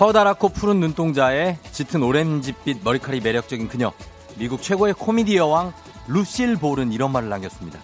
[0.00, 3.92] 커다랗고 푸른 눈동자에 짙은 오렌지빛 머리칼이 매력적인 그녀.
[4.38, 5.74] 미국 최고의 코미디 여왕
[6.08, 7.78] 루실 볼은 이런 말을 남겼습니다.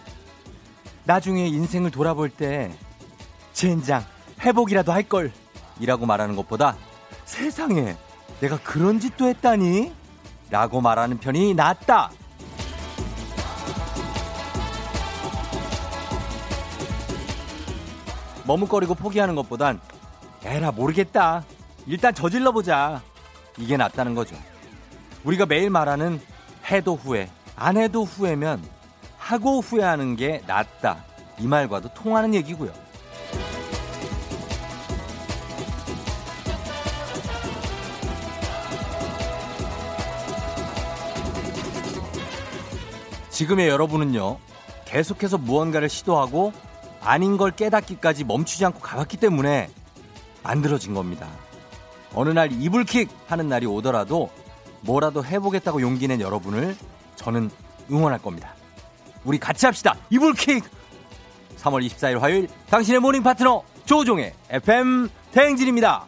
[1.04, 2.72] 나중에 인생을 돌아볼 때
[3.52, 4.02] 젠장
[4.40, 5.30] 회복이라도 할 걸.
[5.78, 6.78] 이라고 말하는 것보다
[7.26, 7.98] 세상에
[8.40, 9.92] 내가 그런 짓도 했다니?
[10.48, 12.12] 라고 말하는 편이 낫다.
[18.46, 19.82] 머뭇거리고 포기하는 것보단
[20.44, 21.44] 에라 모르겠다.
[21.86, 23.02] 일단 저질러 보자.
[23.58, 24.36] 이게 낫다는 거죠.
[25.24, 26.20] 우리가 매일 말하는
[26.70, 28.62] 해도 후회, 안 해도 후회면
[29.16, 31.04] 하고 후회하는 게 낫다.
[31.38, 32.72] 이 말과도 통하는 얘기고요.
[43.30, 44.38] 지금의 여러분은요,
[44.86, 46.52] 계속해서 무언가를 시도하고
[47.02, 49.68] 아닌 걸 깨닫기까지 멈추지 않고 가봤기 때문에
[50.42, 51.28] 만들어진 겁니다.
[52.14, 54.30] 어느 날 이불킥 하는 날이 오더라도
[54.80, 56.76] 뭐라도 해보겠다고 용기 낸 여러분을
[57.16, 57.50] 저는
[57.90, 58.54] 응원할 겁니다.
[59.24, 59.96] 우리 같이 합시다.
[60.10, 60.64] 이불킥!
[61.56, 66.06] 3월 24일 화요일 당신의 morning 파트너 조우종의 FM 대행진입니다.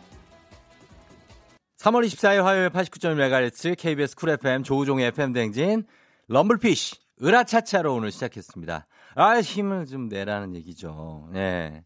[1.78, 5.84] 3월 24일 화요일 89.1MHz KBS 쿨 FM 조우종의 FM 대행진
[6.28, 8.86] 럼블피쉬 으라차차로 오늘 시작했습니다.
[9.14, 11.28] 아, 힘을 좀 내라는 얘기죠.
[11.34, 11.82] 예.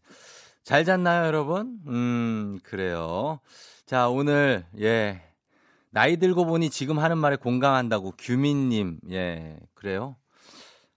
[0.63, 1.79] 잘 잤나요, 여러분?
[1.87, 3.39] 음, 그래요.
[3.85, 5.21] 자, 오늘, 예.
[5.91, 9.57] 나이 들고 보니 지금 하는 말에 공감한다고 규민님, 예.
[9.73, 10.15] 그래요?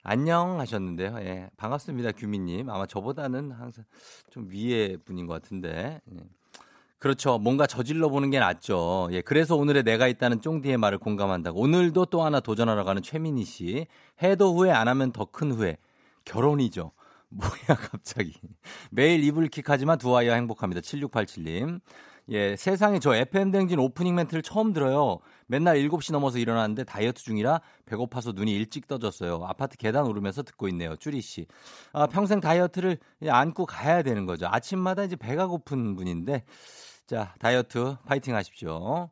[0.02, 1.16] 안녕 하셨는데요.
[1.20, 1.50] 예.
[1.56, 2.70] 반갑습니다, 규민님.
[2.70, 3.84] 아마 저보다는 항상
[4.30, 6.00] 좀 위에 분인 것 같은데.
[6.12, 6.16] 예.
[6.98, 7.38] 그렇죠.
[7.38, 9.08] 뭔가 저질러 보는 게 낫죠.
[9.10, 9.20] 예.
[9.20, 11.60] 그래서 오늘의 내가 있다는 쫑디의 말을 공감한다고.
[11.60, 13.86] 오늘도 또 하나 도전하러 가는 최민희 씨.
[14.22, 15.76] 해도 후회 안 하면 더 큰 후회.
[16.24, 16.92] 결혼이죠.
[17.28, 18.32] 뭐야, 갑자기.
[18.90, 20.80] 매일 이불킥 하지만 두 아이와 행복합니다.
[20.80, 21.80] 7687님.
[22.28, 25.20] 예, 세상에 저 FM댕진 오프닝 멘트를 처음 들어요.
[25.46, 29.44] 맨날 7시 넘어서 일어났는데 다이어트 중이라 배고파서 눈이 일찍 떠졌어요.
[29.44, 30.96] 아파트 계단 오르면서 듣고 있네요.
[30.96, 31.46] 쭈리 씨.
[31.92, 32.98] 아, 평생 다이어트를
[33.28, 34.48] 안고 가야 되는 거죠.
[34.50, 36.44] 아침마다 이제 배가 고픈 분인데
[37.06, 39.08] 자, 다이어트 파이팅 하십시오.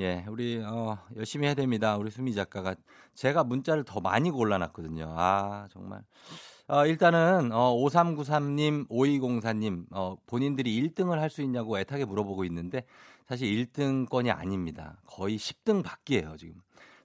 [0.00, 1.96] 예, 우리 어, 열심히 해야 됩니다.
[1.96, 2.74] 우리 수미 작가가
[3.14, 5.14] 제가 문자를 더 많이 골라놨거든요.
[5.16, 6.02] 아, 정말.
[6.70, 12.84] 어, 일단은 어, 5393님, 5204님 어, 본인들이 1등을 할 수 있냐고 애타게 물어보고 있는데
[13.26, 15.00] 사실 1등권이 아닙니다.
[15.06, 16.56] 거의 10등 밖이에요, 지금.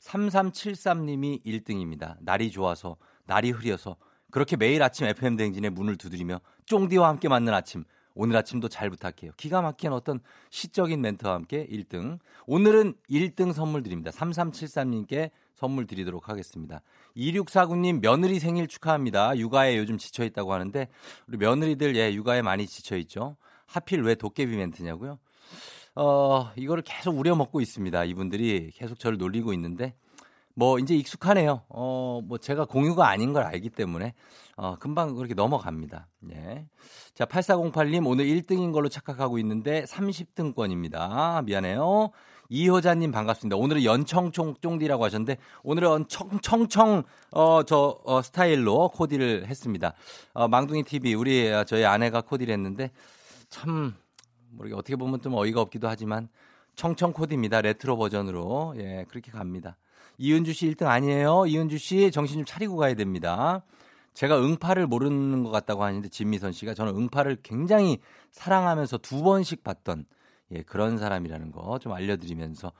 [0.02, 2.18] 3373님이 1등입니다.
[2.20, 3.96] 날이 좋아서, 날이 흐려서
[4.32, 7.86] 그렇게 매일 아침 FM 댕진의 문을 두드리며 쫑디와 함께 맞는 아침
[8.16, 9.32] 오늘 아침도 잘 부탁해요.
[9.38, 10.20] 기가 막힌 어떤
[10.50, 12.20] 시적인 멘트와 함께 1등.
[12.48, 14.12] 오늘은 1등 선물 드립니다.
[14.12, 15.32] 3373님께
[15.64, 16.82] 선물 드리도록 하겠습니다.
[17.16, 19.38] 2649님 며느리 생일 축하합니다.
[19.38, 20.90] 육아에 요즘 지쳐 있다고 하는데
[21.26, 23.38] 우리 며느리들 예 육아에 많이 지쳐 있죠.
[23.66, 25.20] 하필 왜 도깨비 멘트냐고요?
[25.96, 28.04] 어 이거를 계속 우려먹고 있습니다.
[28.04, 29.96] 이분들이 계속 저를 놀리고 있는데
[30.54, 31.62] 뭐 이제 익숙하네요.
[31.70, 34.14] 어, 뭐 제가 공유가 아닌 걸 알기 때문에
[34.58, 36.08] 어, 금방 그렇게 넘어갑니다.
[36.34, 36.68] 예.
[37.16, 41.44] 자, 8408님 오늘 1등인 걸로 착각하고 있는데 30등권입니다.
[41.46, 42.12] 미안해요.
[42.50, 43.56] 이효자님 반갑습니다.
[43.56, 49.94] 오늘은 연청총 쫑디라고 하셨는데 오늘은 청청청 어저 어, 스타일로 코디를 했습니다.
[50.34, 52.92] 어, 망둥이 TV 우리 어, 저희 아내가 코디를 했는데
[53.50, 53.96] 참
[54.52, 56.30] 모르게 어떻게 보면 좀 어이가 없기도 하지만
[56.76, 57.62] 청청 코디입니다.
[57.62, 59.78] 레트로 버전으로 예 그렇게 갑니다.
[60.18, 61.46] 이은주 씨 1등 아니에요.
[61.48, 63.64] 이은주 씨 정신 좀 차리고 가야 됩니다.
[64.14, 68.00] 제가 응파를 모르는 것 같다고 하는데 진미선 씨가 저는 응파를 굉장히
[68.32, 70.06] 사랑하면서 두 번씩 봤던
[70.54, 72.72] 예, 그런 사람이라는 거 좀 알려드리면서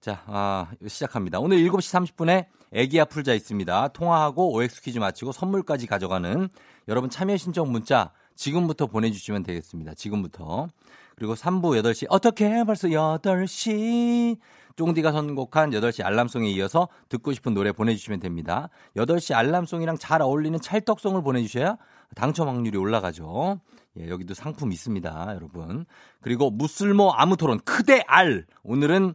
[0.00, 1.38] 자, 아, 시작합니다.
[1.40, 3.88] 오늘 7시 30분에 애기야 풀자 있습니다.
[3.88, 6.48] 통화하고 OX 퀴즈 마치고 선물까지 가져가는
[6.88, 9.94] 여러분 참여 신청 문자 지금부터 보내주시면 되겠습니다.
[9.94, 10.68] 지금부터.
[11.16, 14.38] 그리고 3부 8시 어떻게 벌써 8시
[14.76, 18.70] 쫑디가 선곡한 8시 알람송에 이어서 듣고 싶은 노래 보내주시면 됩니다.
[18.96, 21.76] 8시 알람송이랑 잘 어울리는 찰떡송을 보내주셔야
[22.14, 23.60] 당첨 확률이 올라가죠.
[23.98, 25.86] 예, 여기도 상품 있습니다, 여러분.
[26.20, 28.46] 그리고 무슬모 아무 토론 크대 알.
[28.62, 29.14] 오늘은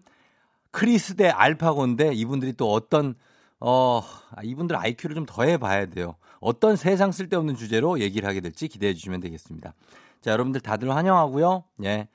[0.72, 3.16] 크리스 대 알파고인데 이분들이 또 어떤
[3.60, 4.02] 어,
[4.32, 6.16] 아, 이분들 IQ를 좀 더해 봐야 돼요.
[6.40, 9.74] 어떤 세상 쓸데없는 주제로 얘기를 하게 될지 기대해 주시면 되겠습니다.
[10.22, 11.64] 자, 여러분들 다들 환영하고요.
[11.86, 12.08] 예.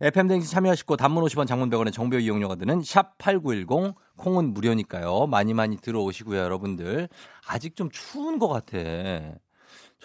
[0.00, 5.26] FM댕지 참여하시고 단문 50원 장문 100원의 정보 이용료가 드는 샵 8910 콩은 무료니까요.
[5.26, 7.08] 많이 많이 들어오시고요, 여러분들.
[7.46, 8.78] 아직 좀 추운 것 같아.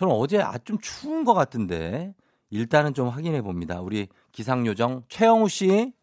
[0.02, 2.16] 저는 어제 아좀 추운 것 같은데
[2.50, 3.82] 일단은 좀 확인해 봅니다.
[3.82, 5.94] 우리 기상요정 최영우 씨.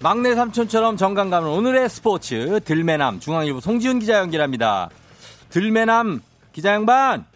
[0.00, 4.88] 막내 삼촌처럼 정감 가는 오늘의 스포츠 들매남 중앙일보 송지훈 기자 연결합니다.
[5.48, 6.20] 들매남
[6.52, 7.26] 기자 양반.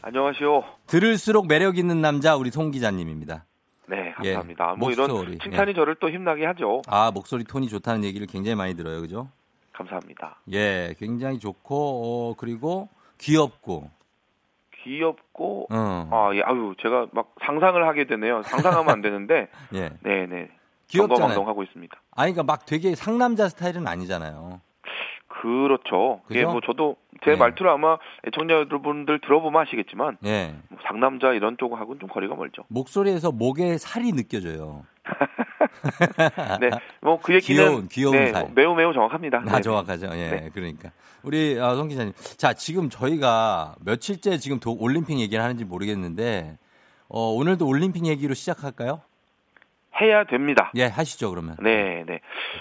[0.00, 0.64] 안녕하시오.
[0.86, 3.44] 들을수록 매력 있는 남자 우리 송 기자님입니다.
[3.86, 4.64] 네, 감사합니다.
[4.64, 5.74] 예, 뭐 목소리, 이런 칭찬이 예.
[5.74, 6.80] 저를 또 힘나게 하죠.
[6.86, 9.28] 아 목소리 톤이 좋다는 얘기를 굉장히 많이 들어요, 그죠?
[9.78, 10.40] 감사합니다.
[10.52, 12.88] 예, 굉장히 좋고 어, 그리고
[13.18, 13.90] 귀엽고.
[14.82, 16.08] 귀엽고 어.
[16.10, 18.42] 아, 예, 아유, 제가 막 상상을 하게 되네요.
[18.44, 19.90] 상상하면 안 되는데, 예.
[20.02, 20.50] 네, 네.
[20.88, 21.08] 귀엽잖아요.
[21.08, 22.00] 경거망동하고 있습니다.
[22.12, 24.60] 아니 그러니까 막 되게 상남자 스타일은 아니잖아요.
[25.40, 26.20] 그렇죠.
[26.30, 26.50] 예, 그죠?
[26.52, 27.36] 뭐 저도 제 네.
[27.36, 27.96] 말투를 아마
[28.26, 30.54] 애청자 여러분들 들어보면 아시겠지만 예.
[30.68, 32.62] 뭐 상남자 이런 쪽하고는 좀 거리가 멀죠.
[32.68, 34.84] 목소리에서 목에 살이 느껴져요.
[36.60, 36.70] 네,
[37.00, 38.42] 뭐 그 얘기는 귀여운, 귀여운 네, 살.
[38.42, 39.42] 뭐 매우 매우 정확합니다.
[39.46, 39.60] 아, 네.
[39.62, 40.08] 정확하죠.
[40.12, 40.50] 예, 네.
[40.52, 40.90] 그러니까.
[41.22, 42.12] 우리, 아, 송 기자님.
[42.36, 46.58] 자, 지금 저희가 며칠째 지금 도- 올림픽 얘기를 하는지 모르겠는데,
[47.08, 49.00] 어, 오늘도 올림픽 얘기로 시작할까요?
[50.00, 50.70] 해야 됩니다.
[50.76, 51.56] 예, 하시죠, 그러면.
[51.60, 52.20] 네, 네.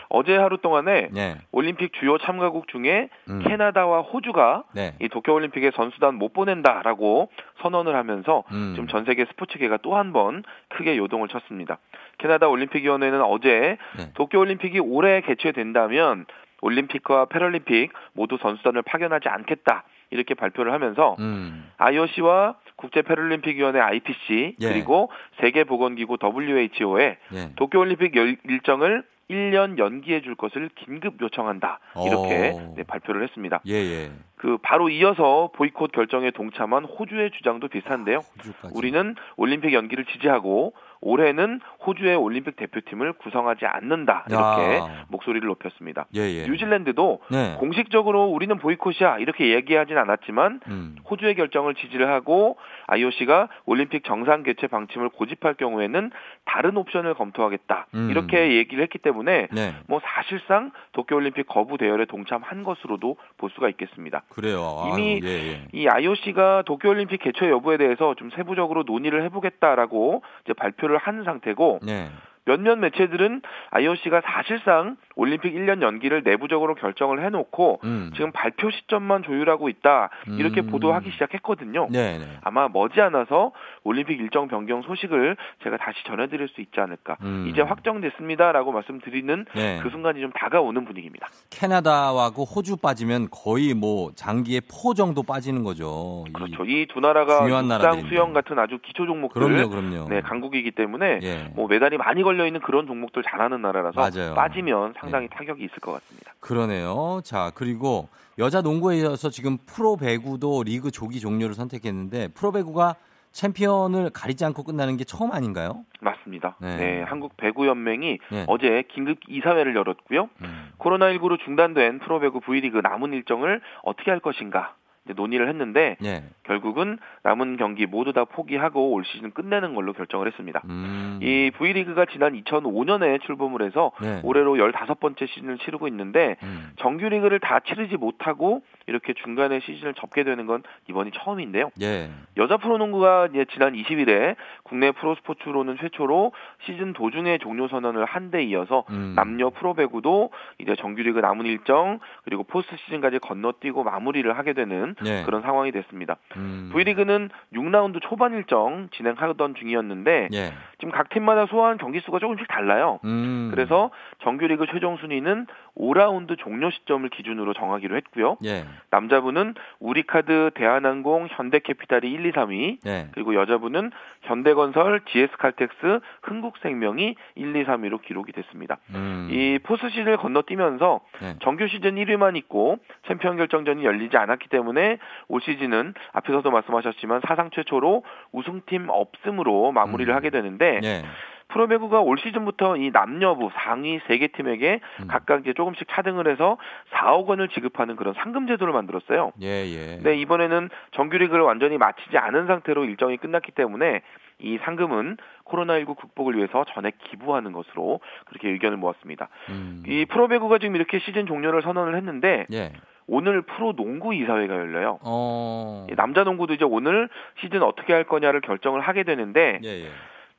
[0.10, 1.36] 어제 하루 동안에 예.
[1.51, 3.44] 올림픽 주요 참가국 중에 음.
[3.48, 4.95] 캐나다와 호주가 네.
[5.00, 7.30] 이 도쿄 올림픽에 선수단 못 보낸다라고
[7.62, 8.74] 선언을 하면서 음.
[8.75, 11.78] 지금 전 세계 스포츠계가 또 한 번 크게 요동을 쳤습니다.
[12.18, 14.12] 캐나다 올림픽 위원회는 어제 네.
[14.16, 16.25] 도쿄 올림픽이 올해 개최된다면
[16.62, 21.69] 올림픽과 패럴림픽 모두 선수단을 파견하지 않겠다 이렇게 발표를 하면서 음.
[21.77, 24.68] IOC와 국제 패럴림픽 위원회 IPC 예.
[24.69, 25.09] 그리고
[25.42, 27.51] 세계 보건기구 WHO에 예.
[27.56, 31.80] 도쿄 올림픽 열- 일정을 1년 연기해 줄 것을 긴급 요청한다.
[32.06, 32.74] 이렇게 오.
[32.77, 33.59] 네, 발표를 했습니다.
[33.68, 34.12] 예, 예.
[34.38, 38.19] 그 바로 이어서 보이콧 결정에 동참한 호주의 주장도 비슷한데요.
[38.38, 38.74] 호주까지.
[38.74, 40.71] 우리는 올림픽 연기를 지지하고
[41.01, 44.25] 올해는 호주의 올림픽 대표팀을 구성하지 않는다.
[44.29, 45.05] 이렇게 야.
[45.09, 46.05] 목소리를 높였습니다.
[46.15, 46.47] 예, 예.
[46.47, 47.55] 뉴질랜드도 네.
[47.59, 50.95] 공식적으로 우리는 보이콧이야 이렇게 얘기하진 않았지만 음.
[51.09, 52.57] 호주의 결정을 지지를 하고
[52.88, 56.11] IOC가 올림픽 정상 개최 방침을 고집할 경우에는
[56.45, 58.09] 다른 옵션을 검토하겠다 음.
[58.09, 59.75] 이렇게 얘기를 했기 때문에 네.
[59.88, 64.23] 뭐 사실상 도쿄올림픽 거부 대열에 동참한 것으로도 볼 수가 있겠습니다.
[64.29, 64.89] 그래요.
[64.91, 65.67] 이미 아유, 예, 예.
[65.73, 72.09] 이 IOC가 도쿄올림픽 개최 여부에 대해서 좀 세부적으로 논의를 해보겠다라고 이제 발표를 한 상태고 네.
[72.45, 73.41] 몇몇 매체들은
[73.71, 78.12] IOC가 사실상 올림픽 1년 연기를 내부적으로 결정을 해놓고 음.
[78.16, 80.68] 지금 발표 시점만 조율하고 있다 이렇게 음.
[80.68, 81.88] 보도하기 시작했거든요.
[81.90, 82.25] 네, 네.
[82.44, 83.52] 아마 머지않아서
[83.84, 87.18] 올림픽 일정 변경 소식을 제가 다시 전해드릴 수 있지 않을까.
[87.24, 87.48] 음.
[87.50, 89.80] 이제 확정됐습니다라고 말씀드리는 네.
[89.81, 91.28] 그 순간이 좀 다가오는 분위기입니다.
[91.50, 96.24] 캐나다하고 호주 빠지면 거의 뭐 장기의 포 정도 빠지는 거죠.
[96.30, 96.64] 이- 그렇죠.
[96.66, 98.02] 이 두 나라가 중요한 육상.
[98.08, 100.08] 수영 같은 아주 기초 종목들 그럼요, 그럼요.
[100.10, 101.52] 네, 강국이기 때문에 예.
[101.56, 104.34] 뭐 메달이 많이 걸려 있는 그런 종목들 잘하는 나라라서 맞아요.
[104.36, 105.36] 빠지면 상 당히 예.
[105.36, 106.33] 타격이 있을 것 같습니다.
[106.39, 107.21] 그러네요.
[107.24, 108.09] 자, 그리고
[108.39, 112.95] 여자 농구에 이어서 지금 프로 배구도 리그 조기 종료를 선택했는데 프로 배구가
[113.31, 115.86] 챔피언을 가리지 않고 끝나는 게 처음 아닌가요?
[116.01, 116.56] 맞습니다.
[116.59, 116.75] 네.
[116.77, 118.45] 네, 한국 배구 연맹이 네.
[118.48, 120.30] 어제 긴급 이사회를 열었고요.
[120.42, 120.71] 음.
[120.80, 124.75] 코로나19로 중단된 프로배구 V리그 남은 일정을 어떻게 할 것인가
[125.13, 126.24] 논의를 했는데 예.
[126.44, 130.62] 결국은 남은 경기 모두 다 포기하고 올 시즌 끝내는 걸로 결정을 했습니다.
[130.65, 131.19] 음.
[131.21, 134.21] 이 V리그가 지난 2005년에 출범을 해서 네.
[134.23, 136.71] 올해로 15번째 시즌을 치르고 있는데 음.
[136.78, 141.69] 정규 리그를 다 치르지 못하고 이렇게 중간에 시즌을 접게 되는 건 이번이 처음인데요.
[141.81, 142.09] 예.
[142.37, 146.31] 여자 프로농구가 지난 20일에 국내 프로스포츠로는 최초로
[146.65, 149.13] 시즌 도중에 종료 선언을 한 데 이어서 음.
[149.15, 155.23] 남녀 프로배구도 이제 정규리그 남은 일정 그리고 포스트 시즌까지 건너뛰고 마무리를 하게 되는 예.
[155.23, 156.17] 그런 상황이 됐습니다.
[156.35, 156.69] 음.
[156.73, 160.53] V리그는 6라운드 초반 일정 진행하던 중이었는데 예.
[160.79, 162.99] 지금 각 팀마다 소화한 경기 수가 조금씩 달라요.
[163.06, 163.49] 음.
[163.51, 163.91] 그래서
[164.23, 165.47] 정규리그 최종 순위는
[165.80, 168.38] 5라운드 종료 시점을 기준으로 정하기로 했고요.
[168.46, 168.66] 예.
[168.90, 173.07] 남자부는 우리카드, 대한항공, 현대캐피탈이 1, 2, 3위, 예.
[173.14, 173.92] 그리고 여자부는
[174.24, 178.78] 현대건설, GS칼텍스, 흥국생명이 1, 2, 3위로 기록이 됐습니다.
[178.94, 179.30] 음.
[179.31, 181.36] 이 포스트 시즌을 건너뛰면서 네.
[181.44, 188.04] 정규 시즌 1위만 있고 챔피언 결정전이 열리지 않았기 때문에 올 시즌은 앞에서도 말씀하셨지만 사상 최초로
[188.31, 190.16] 우승팀 없음으로 마무리를 음.
[190.16, 191.04] 하게 되는데 예.
[191.49, 195.07] 프로배구가 올 시즌부터 이 남녀부 상위 세 개 팀에게 음.
[195.07, 196.57] 각각 이제 조금씩 차등을 해서
[196.92, 199.31] 4억 원을 지급하는 그런 상금 제도를 만들었어요.
[199.42, 199.95] 예, 예.
[199.97, 204.01] 근데 이번에는 정규리그를 완전히 마치지 않은 상태로 일정이 끝났기 때문에
[204.39, 209.30] 이 상금은 코로나19 극복을 위해서 전액 기부하는 것으로 그렇게 의견을 모았습니다.
[209.49, 209.83] 음.
[209.87, 212.71] 이 프로배구가 지금 이렇게 시즌 종료를 선언을 했는데 예.
[213.07, 214.99] 오늘 프로농구 이사회가 열려요.
[215.01, 215.87] 어.
[215.89, 217.07] 이 남자 농구도 이제 오늘
[217.39, 219.89] 시즌 어떻게 할 거냐를 결정을 하게 되는데 예, 예.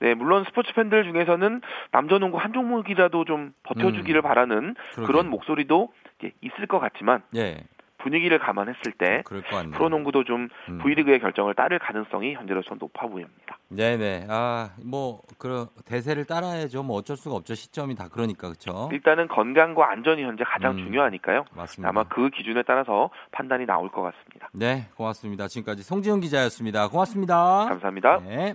[0.01, 4.23] 네, 물론 스포츠 팬들 중에서는 남자 농구 한 종목이라도 좀 버텨주기를 음.
[4.23, 5.07] 바라는 그러게요.
[5.07, 5.93] 그런 목소리도
[6.41, 7.59] 있을 것 같지만 예.
[7.99, 9.73] 분위기를 감안했을 때 같네요.
[9.73, 10.79] 프로농구도 좀 음.
[10.79, 13.59] V리그의 결정을 따를 가능성이 현재로서는 높아 보입니다.
[13.71, 14.27] 네네.
[14.31, 16.85] 아, 뭐, 그, 대세를 따라야죠.
[16.85, 17.55] 뭐 어쩔 수가 없죠.
[17.55, 18.89] 시점이 다 그러니까, 그쵸?
[18.93, 20.79] 일단은 건강과 안전이 현재 가장 음.
[20.79, 21.45] 중요하니까요.
[21.53, 21.89] 맞습니다.
[21.89, 24.49] 아마 그 기준에 따라서 판단이 나올 것 같습니다.
[24.53, 25.49] 네, 고맙습니다.
[25.49, 26.89] 지금까지 송지훈 기자였습니다.
[26.89, 27.67] 고맙습니다.
[27.69, 28.21] 감사합니다.
[28.21, 28.55] 네.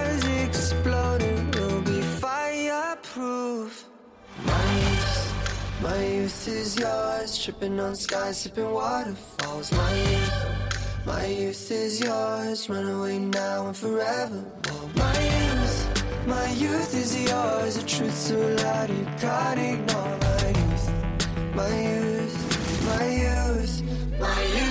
[5.81, 9.71] my youth is yours, tripping on skies, sipping waterfalls.
[9.71, 14.43] My youth, my youth is yours, run away now and forever.
[14.95, 20.17] My youth, my youth is yours, the truth so loud you can't ignore.
[20.27, 20.87] My youth,
[21.55, 22.37] my youth,
[22.85, 23.75] my youth,
[24.19, 24.70] my youth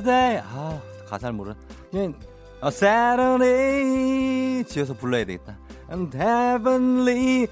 [0.00, 1.52] 너네 아 가사를 모르.
[1.90, 2.14] 그냥
[2.60, 5.58] 어, Saturday 지어서 불러야 되겠다.
[5.90, 7.48] And heavenly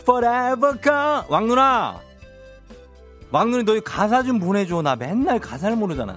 [0.00, 1.24] forever come.
[1.28, 2.00] 왕 누나,
[3.32, 4.82] 왕 누나 너 가사 좀 보내줘.
[4.82, 6.16] 나 맨날 가사를 모르잖아.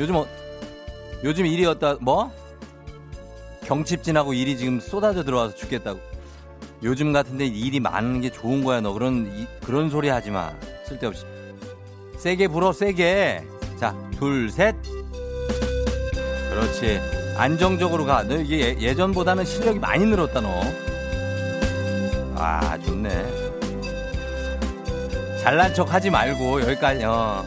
[0.00, 0.26] 요즘 어,
[1.22, 2.32] 요즘 일이 어따 뭐?
[3.64, 6.00] 경칩 지나고 일이 지금 쏟아져 들어와서 죽겠다고.
[6.82, 8.80] 요즘 같은데 일이 많은 게 좋은 거야.
[8.80, 10.52] 너 그런 이- 그런 소리 하지 마.
[10.88, 11.24] 쓸데없이.
[12.18, 13.46] 세게 불어 세게.
[13.82, 14.76] 자, 둘, 셋.
[16.50, 17.00] 그렇지.
[17.36, 18.22] 안정적으로 가.
[18.22, 20.60] 너 이게 예- 예전보다는 실력이 많이 늘었다, 너.
[22.36, 23.26] 아, 좋네.
[25.42, 27.44] 잘난 척 하지 말고, 여기까지, 어.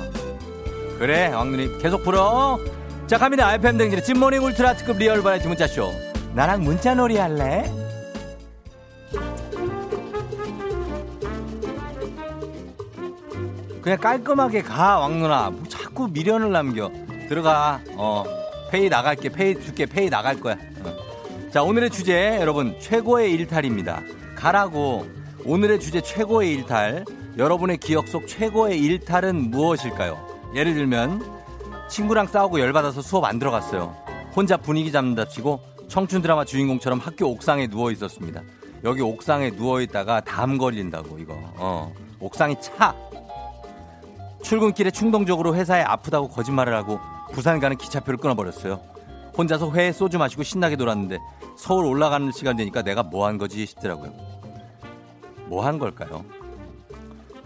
[1.00, 2.60] 그래, 왕눈이 계속 불어.
[3.08, 3.54] 자, 갑니다.
[3.54, 5.90] FM 댕진의 찐모닝 울트라 특급 real variety 문자쇼.
[6.34, 7.72] 나랑 문자놀이 할래?
[13.82, 15.54] 그냥 깔끔하게 가, 왕누나.
[15.96, 16.92] 뭐 자꾸 미련을 남겨.
[17.30, 17.80] 들어가.
[17.96, 18.24] 어.
[18.70, 19.30] 페이 나갈게.
[19.30, 19.86] 페이 줄게.
[19.86, 20.58] 페이 나갈 거야.
[20.84, 20.94] 어.
[21.52, 24.02] 자, 오늘의 주제, 여러분, 최고의 일탈입니다.
[24.36, 25.08] 가라고.
[25.46, 27.06] 오늘의 주제, 최고의 일탈.
[27.38, 30.18] 여러분의 기억 속 최고의 일탈은 무엇일까요?
[30.54, 31.24] 예를 들면,
[31.90, 33.96] 친구랑 싸우고 열받아서 수업 안 들어갔어요.
[34.36, 38.42] 혼자 분위기 잡는답시고, 청춘 드라마 주인공처럼 학교 옥상에 누워 있었습니다.
[38.84, 41.36] 여기 옥상에 누워 있다가 담 걸린다고, 이거.
[41.56, 41.94] 어.
[42.20, 42.94] 옥상이 차.
[44.46, 47.00] 출근길에 충동적으로 회사에 아프다고 거짓말을 하고
[47.34, 48.80] 부산 가는 기차표를 끊어버렸어요.
[49.36, 51.18] 혼자서 회에 소주 마시고 신나게 놀았는데
[51.58, 54.14] 서울 올라가는 시간 되니까 내가 뭐 한 거지 싶더라고요.
[55.48, 56.24] 뭐 한 걸까요?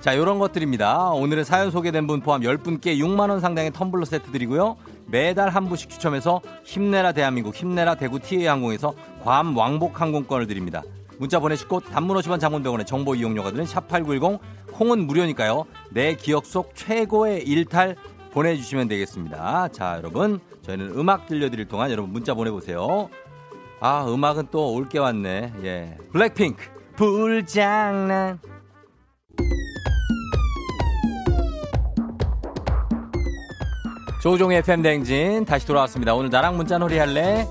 [0.01, 1.11] 자, 요런 것들입니다.
[1.11, 4.75] 오늘은 사연 소개된 분 포함 10분께 6만원 상당의 텀블러 세트 드리고요.
[5.05, 10.83] 매달 한 분씩 추첨해서 힘내라 대한민국, 힘내라 대구 TA항공에서 괌 왕복 항공권을 드립니다.
[11.19, 14.39] 문자 보내실 곳 단문 50원 장문병원의 정보 이용료가 드는 샵8910
[14.71, 15.65] 콩은 무료니까요.
[15.91, 17.95] 내 기억 속 최고의 일탈
[18.31, 19.67] 보내주시면 되겠습니다.
[19.73, 20.39] 자, 여러분.
[20.61, 23.09] 저희는 음악 들려드릴 동안 여러분 문자 보내보세요.
[23.81, 25.53] 아, 음악은 또 올 게 왔네.
[25.63, 25.97] 예.
[26.11, 26.63] 블랙핑크.
[26.95, 28.39] 불장난.
[34.21, 36.13] 조종의 팬댕진 다시 돌아왔습니다.
[36.13, 37.47] 오늘 나랑 문자놀이 할래?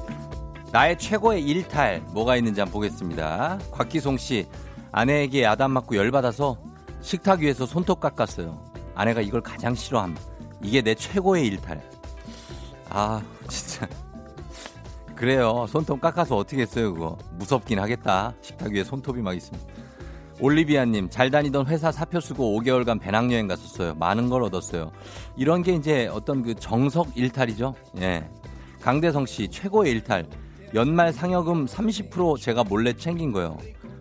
[0.70, 3.58] 나의 최고의 일탈 뭐가 있는지 한번 보겠습니다.
[3.72, 4.46] 곽기송 씨
[4.92, 6.58] 아내에게 야단 맞고 열받아서
[7.00, 8.62] 식탁 위에서 손톱 깎았어요.
[8.94, 10.16] 아내가 이걸 가장 싫어함.
[10.62, 11.80] 이게 내 최고의 일탈.
[12.90, 13.88] 아 진짜
[15.14, 15.66] 그래요.
[15.68, 17.16] 손톱 깎아서 어떻게 했어요 그거.
[17.32, 18.34] 무섭긴 하겠다.
[18.42, 19.60] 식탁 위에 손톱이 막 있으면.
[20.40, 23.94] 올리비아님 잘 다니던 회사 사표 쓰고 5개월간 배낭여행 갔었어요.
[23.94, 24.92] 많은 걸 얻었어요.
[25.36, 27.74] 이런 게 이제 어떤 그 정석 일탈이죠.
[28.00, 28.28] 예.
[28.82, 30.28] 강대성 씨 최고의 일탈.
[30.74, 33.56] 연말 상여금 30% 제가 몰래 챙긴 거예요.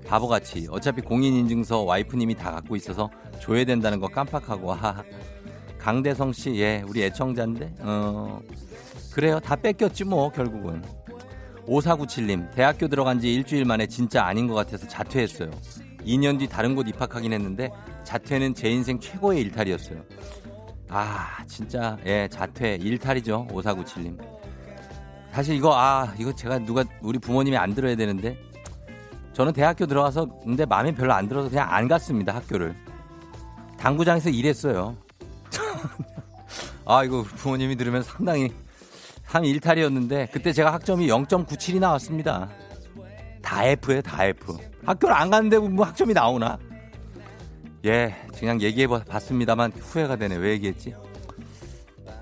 [0.05, 3.09] 바보같이 어차피 공인인증서 와이프님이 다 갖고 있어서
[3.39, 5.03] 줘야 된다는 거 깜빡하고 하하.
[5.79, 8.39] 강대성 씨, 예, 우리 애청자인데, 어,
[9.13, 9.39] 그래요.
[9.39, 10.81] 다 뺏겼지 뭐, 결국은.
[11.65, 15.51] 5497님, 대학교 들어간 지 일주일 만에 진짜 아닌 것 같아서 자퇴했어요.
[16.05, 17.69] 2년 뒤 다른 곳 입학하긴 했는데,
[18.03, 20.01] 자퇴는 제 인생 최고의 일탈이었어요.
[20.89, 23.47] 아, 진짜, 예, 자퇴, 일탈이죠.
[23.51, 24.36] 5497님.
[25.37, 28.41] 사실 이거, 아, 이거 제가 누가, 우리 부모님이 안 들어야 되는데,
[29.33, 32.75] 저는 대학교 들어가서, 근데 마음에 별로 안 들어서 그냥 안 갔습니다, 학교를.
[33.77, 34.97] 당구장에서 일했어요.
[36.85, 38.51] 아, 이거 부모님이 들으면 상당히
[39.25, 42.49] 한 일탈이었는데 그때 제가 학점이 0.97이 나왔습니다.
[43.43, 44.57] 다 F에 다 F.
[44.85, 46.57] 학교를 안 갔는데 뭐 학점이 나오나?
[47.85, 50.37] 예, 그냥 얘기해 봤습니다만 후회가 되네.
[50.37, 50.95] 왜 얘기했지?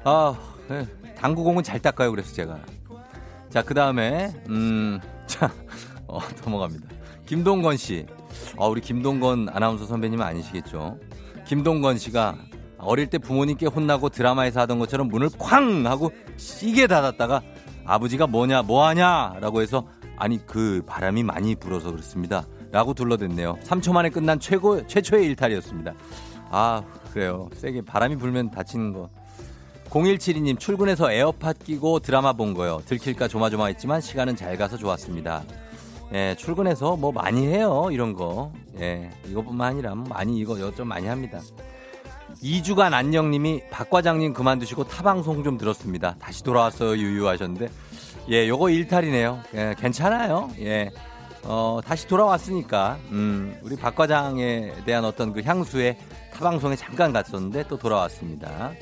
[0.04, 0.86] 아, 네.
[1.16, 2.12] 당구공은 잘 닦아요.
[2.12, 2.75] 그래서 제가.
[3.56, 5.50] 자, 그 다음에, 음, 자,
[6.10, 6.90] 어, 넘어갑니다.
[7.26, 8.06] 김동건 씨.
[8.58, 11.00] 어, 우리 김동건 아나운서 선배님 아니시겠죠?
[11.48, 12.36] 김동건 씨가
[12.80, 15.88] 어릴 때 부모님께 혼나고 드라마에서 하던 것처럼 문을 쾅!
[15.88, 17.44] 하고 시게 닫았다가
[17.86, 19.38] 아버지가 뭐냐, 뭐하냐!
[19.40, 22.46] 라고 해서 아니, 그 바람이 많이 불어서 그렇습니다.
[22.74, 23.60] 라고 둘러댔네요.
[23.64, 25.94] 3초 만에 끝난 최고, 최초의 일탈이었습니다.
[26.50, 26.84] 아,
[27.14, 27.48] 그래요.
[27.54, 29.10] 세게 바람이 불면 다치는 거.
[29.96, 32.82] 0172님 출근해서 에어팟 끼고 드라마 본 거요.
[32.86, 35.44] 들킬까 조마조마했지만 시간은 잘 가서 좋았습니다.
[36.14, 37.88] 예, 출근해서 뭐 많이 해요.
[37.92, 38.52] 이런 거.
[38.78, 41.40] 예, 이것뿐만 아니라 뭐 많이 이거 좀 많이 합니다.
[42.44, 46.18] 2주간 안녕님이 박 과장님 그만두시고 타방송 좀 들었습니다.
[46.20, 46.98] 다시 돌아왔어요.
[46.98, 47.70] 유유하셨는데.
[48.32, 49.40] 예, 요거 일탈이네요.
[49.54, 50.52] 예, 괜찮아요.
[50.60, 50.92] 예.
[51.44, 55.96] 어, 다시 돌아왔으니까, 음, 우리 박 과장에 대한 어떤 그 향수에
[56.34, 58.74] 타방송에 잠깐 갔었는데 또 돌아왔습니다.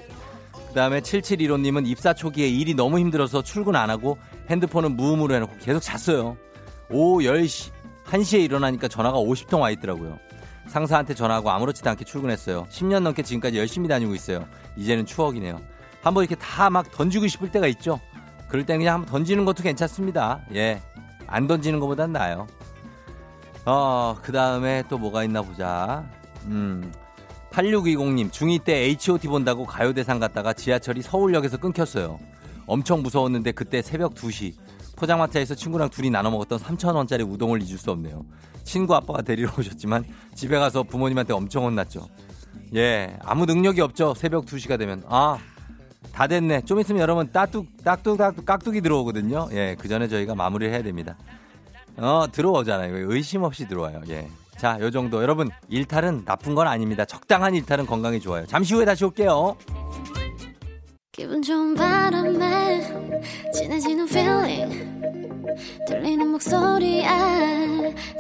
[0.74, 4.18] 그 다음에 7715님은 입사 초기에 일이 너무 힘들어서 출근 안 하고
[4.50, 6.36] 핸드폰은 무음으로 해놓고 계속 잤어요.
[6.89, 7.72] 오후 10시,
[8.06, 10.18] 1시에 일어나니까 전화가 50통 와 있더라고요.
[10.65, 12.65] 상사한테 전화하고 아무렇지도 않게 출근했어요.
[12.72, 14.48] 10년 넘게 지금까지 열심히 다니고 있어요.
[14.75, 15.62] 이제는 추억이네요.
[16.01, 18.00] 한번 이렇게 다 막 던지고 싶을 때가 있죠.
[18.48, 20.42] 그럴 땐 그냥 한번 던지는 것도 괜찮습니다.
[20.56, 20.82] 예.
[21.27, 22.48] 안 던지는 것보단 나아요.
[23.65, 26.03] 어, 그 다음에 또 뭐가 있나 보자.
[26.46, 26.92] 음.
[27.54, 32.20] 8620님, 중2 때 H.O.T 본다고 가요대상 갔다가 지하철이 서울역에서 끊겼어요.
[32.66, 34.54] 엄청 무서웠는데 그때 새벽 2시.
[34.96, 38.26] 포장마차에서 친구랑 둘이 나눠 먹었던 3,000원짜리 우동을 잊을 수 없네요.
[38.64, 42.08] 친구 아빠가 데리러 오셨지만 집에 가서 부모님한테 엄청 혼났죠.
[42.76, 44.16] 예, 아무 능력이 없죠.
[44.16, 45.04] 새벽 2시가 되면.
[45.08, 45.38] 아,
[46.12, 46.62] 다 됐네.
[46.62, 49.50] 좀 있으면 여러분 따뚝, 따뚝, 따뚝, 깍두기 들어오거든요.
[49.52, 51.18] 예, 그 전에 저희가 마무리를 해야 됩니다.
[51.98, 53.12] 어, 들어오잖아요.
[53.12, 54.02] 의심 없이 들어와요.
[54.10, 54.28] 예.
[54.58, 55.22] 자, 요 정도.
[55.22, 57.06] 여러분, 일탈은 나쁜 건 아닙니다.
[57.06, 58.46] 적당한 일탈은 건강에 좋아요.
[58.46, 59.56] 잠시 후에 다시 올게요.
[61.12, 62.82] 기분 좋은 바람에
[63.54, 64.94] 진해지는 feeling
[65.88, 67.06] 들리는 목소리에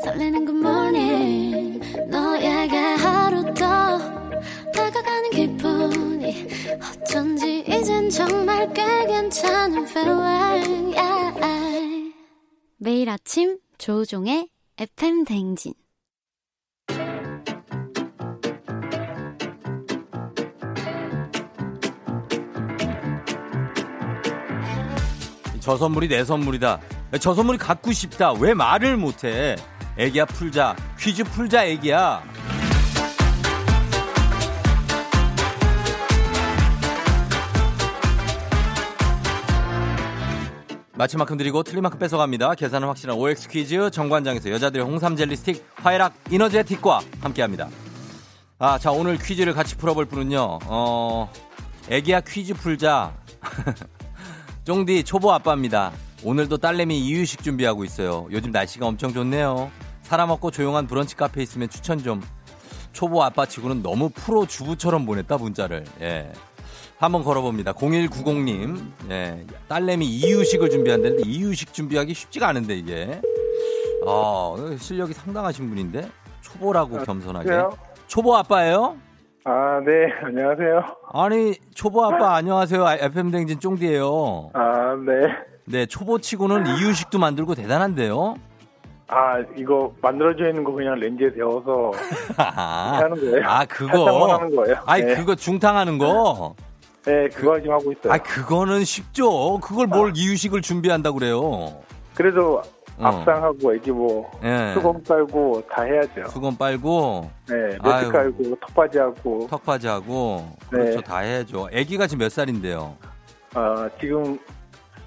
[0.03, 3.97] 설레는 good morning 너에게 하루 더
[4.71, 6.47] 다가가는 기분이
[7.01, 12.13] 어쩐지 이젠 정말 꽤 괜찮은 feeling yeah.
[12.77, 15.73] 매일 아침 조종의 FM 댕진
[25.63, 26.77] 저 선물이 내 선물이다.
[27.21, 28.33] 저 선물이 갖고 싶다.
[28.33, 29.55] 왜 말을 못해?
[29.97, 30.75] 애기야 풀자.
[30.99, 32.21] 퀴즈 풀자 애기야.
[40.95, 42.55] 마치 만큼 드리고 틀린 만큼 뺏어갑니다.
[42.55, 47.69] 계산은 확실한 OX 퀴즈 정관장에서 여자들의 홍삼 젤리 스틱 화해락 이너제틱과 함께합니다.
[48.59, 50.59] 아, 자 오늘 퀴즈를 같이 풀어볼 분은요.
[50.65, 51.31] 어,
[51.89, 53.13] 애기야 퀴즈 풀자.
[54.63, 55.91] 쫑디 초보 아빠입니다.
[56.23, 58.27] 오늘도 딸내미 이유식 준비하고 있어요.
[58.31, 59.69] 요즘 날씨가 엄청 좋네요.
[60.03, 62.21] 사람 없고 조용한 브런치 카페 있으면 추천 좀.
[62.93, 65.83] 초보 아빠 치고는 너무 프로 주부처럼 보냈다 문자를.
[66.01, 66.31] 예.
[66.97, 67.73] 한번 걸어봅니다.
[67.73, 68.91] 0190님.
[69.09, 69.45] 예.
[69.67, 73.19] 딸내미 이유식을 준비한다는데 이유식 준비하기 쉽지가 않은데 이게.
[74.07, 76.09] 아, 실력이 상당하신 분인데
[76.41, 77.49] 초보라고 아, 겸손하게.
[78.07, 78.97] 초보 아빠예요?
[79.45, 80.81] 아, 네, 안녕하세요.
[81.11, 82.85] 아니, 초보 아빠 안녕하세요.
[83.01, 84.51] FM 댕진 쫑디예요.
[84.53, 85.27] 아, 네.
[85.65, 88.35] 네, 초보 치고는 이유식도 만들고 대단한데요.
[89.07, 91.91] 아, 이거 만들어져 있는 거 그냥 렌즈에 데워서
[92.37, 93.43] 하는 거예요.
[93.47, 94.33] 아, 그거.
[94.37, 94.77] 하는 거예요.
[94.85, 95.15] 아니, 네.
[95.15, 96.55] 그거 중탕하는 거.
[97.05, 98.13] 네, 그거 지금 하고 있어요.
[98.13, 99.59] 아, 그거는 쉽죠.
[99.59, 100.13] 그걸 뭘 아.
[100.15, 101.81] 이유식을 준비한다고 그래요.
[102.15, 102.63] 그래도 어.
[103.05, 104.73] 앞상하고 애기 뭐 네.
[104.73, 106.29] 수건 빨고 다 해야죠.
[106.29, 110.79] 수건 빨고 네, 매트 깔고 턱받이 하고 턱받이 하고 네.
[110.79, 111.01] 그렇죠.
[111.01, 111.69] 다 해야죠.
[111.71, 112.95] 애기가 지금 몇 살인데요?
[113.53, 114.39] 아, 지금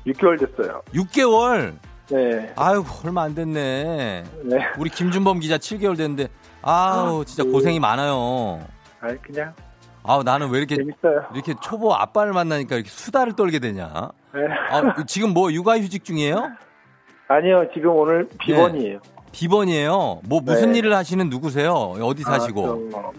[0.06, 0.80] 6개월 됐어요.
[0.94, 1.74] 6개월?
[2.08, 2.52] 네.
[2.56, 4.24] 아유, 얼마 안 됐네.
[4.44, 4.58] 네.
[4.78, 6.28] 우리 김준범 기자 7개월 됐는데
[6.62, 7.50] 아우, 진짜 네.
[7.50, 8.60] 고생이 많아요.
[9.00, 9.52] 아, 그냥
[10.08, 11.26] 아우 나는 왜 이렇게 재밌어요.
[11.34, 14.10] 이렇게 초보 아빠를 만나니까 이렇게 수다를 떨게 되냐?
[14.32, 14.40] 네.
[14.70, 16.50] 아, 지금 뭐 육아휴직 중이에요?
[17.28, 18.98] 아니요, 지금 오늘 비번이에요.
[19.00, 19.10] 네.
[19.32, 20.20] 비번이에요.
[20.24, 20.78] 뭐 무슨 네.
[20.78, 21.72] 일을 하시는 누구세요?
[21.74, 22.90] 어디 아, 사시고?
[22.94, 23.10] 아,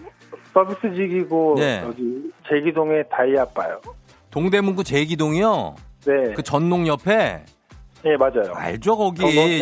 [0.54, 1.82] 서비스직이고 네.
[1.84, 3.80] 여기 제기동에 다이 아빠요.
[4.30, 5.74] 동대문구 제기동이요?
[6.06, 6.32] 네.
[6.34, 7.44] 그 전농 옆에?
[8.04, 8.52] 네, 맞아요.
[8.54, 9.60] 알죠, 거기.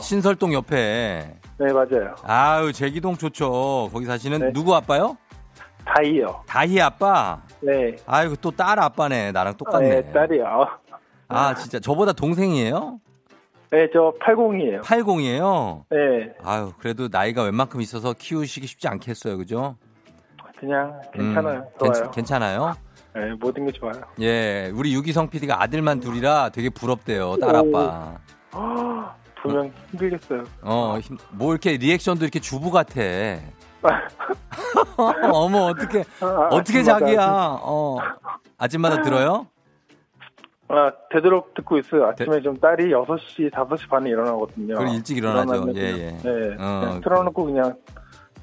[0.00, 1.36] 신설동 옆에.
[1.58, 2.14] 네, 맞아요.
[2.24, 3.90] 아유, 제기동 좋죠.
[3.92, 4.52] 거기 사시는 네.
[4.52, 5.16] 누구 아빠요?
[5.86, 6.42] 다이요.
[6.46, 7.42] 다희 아빠.
[7.60, 7.94] 네.
[8.06, 9.32] 아이고 또 딸 아빠네.
[9.32, 9.88] 나랑 똑같네.
[9.88, 10.66] 네, 딸이요.
[11.28, 12.98] 아 진짜 저보다 동생이에요?
[13.74, 14.82] 네, 저 80이에요.
[14.82, 15.82] 80이에요.
[15.90, 19.74] 네, 아유 그래도 나이가 웬만큼 있어서 키우시기 쉽지 않겠어요, 그죠?
[20.60, 21.58] 그냥 괜찮아요.
[21.58, 22.10] 음, 좋아요.
[22.12, 22.74] 괜,찮아요
[23.16, 23.94] 네, 모든 게 좋아요.
[24.20, 28.14] 예, 우리 유기성 PD가 아들만 둘이라 되게 부럽대요, 딸 아빠.
[29.42, 30.44] 두명 힘들겠어요.
[30.62, 33.00] 어, 힘- 뭐 이렇게 리액션도 이렇게 주부 같아.
[35.32, 37.98] 어머, 어떻게, 아, 어떻게 아침마다 자기야, 어.
[38.56, 39.48] 아침마다 들어요?
[40.68, 42.06] 아, 되도록 듣고 있어요.
[42.06, 44.74] 아침에 좀 딸이 6시, 5시 반에 일어나거든요.
[44.76, 45.66] 그럼 일찍 일어나죠.
[45.74, 46.18] 예, 예.
[46.22, 47.74] 네, 어, 그냥 틀어놓고 그냥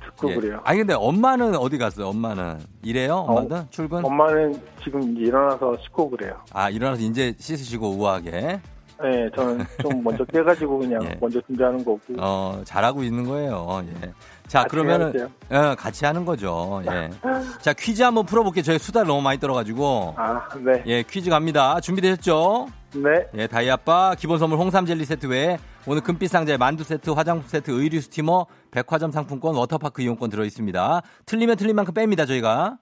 [0.04, 0.36] 듣고 예.
[0.36, 0.60] 그래요.
[0.64, 2.60] 아니, 근데 엄마는 어디 갔어요, 엄마는?
[2.84, 3.66] 일해요, 엄마는?
[3.72, 4.06] 출근?
[4.06, 6.40] 엄마는 지금 일어나서 씻고 그래요.
[6.54, 8.62] 아, 일어나서 이제 씻으시고 우아하게.
[9.04, 11.18] 네, 저는 좀 먼저 깨가지고 그냥 예.
[11.20, 12.00] 먼저 준비하는 거고.
[12.20, 13.84] 어, 잘하고 있는 거예요.
[14.04, 14.14] 예.
[14.52, 15.30] 자, 그러면은.
[15.50, 16.84] 예, 같이 하는 거죠.
[16.86, 17.10] 예.
[17.62, 18.64] 자, 퀴즈 한번 풀어볼게요.
[18.64, 20.16] 저희 수다를 너무 많이 떨어가지고.
[20.18, 20.84] 아, 네.
[20.88, 21.80] 예, 퀴즈 갑니다.
[21.80, 22.68] 준비되셨죠?
[22.96, 23.28] 네.
[23.36, 27.48] 예, 다이 아빠 기본 선물 홍삼 젤리 세트 외에 오늘 금빛 상자에 만두 세트, 화장품
[27.48, 31.02] 세트, 의류 스티머, 백화점 상품권, 워터파크 이용권 들어 있습니다.
[31.26, 32.78] 틀리면 틀린 만큼 뺍니다, 저희가.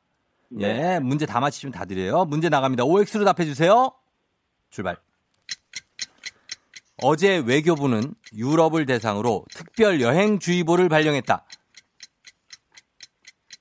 [0.49, 0.95] 네.
[0.95, 2.25] 예, 문제 다 맞히시면 다 드려요.
[2.25, 2.83] 문제 나갑니다.
[2.83, 3.91] OX로 답해 주세요.
[4.71, 4.97] 출발.
[7.01, 11.45] 어제 외교부는 유럽을 대상으로 특별 여행주의보를 발령했다.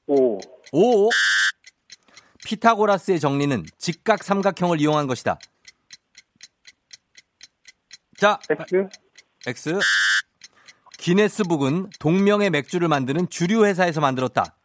[0.08, 0.38] 오.
[0.72, 1.10] 오.
[2.44, 5.38] 피타고라스의 정리는 직각 삼각형을 이용한 것이다.
[8.16, 8.88] 자, X?
[9.46, 9.78] X.
[10.96, 14.56] 기네스북은 동명의 맥주를 만드는 주류 회사에서 만들었다.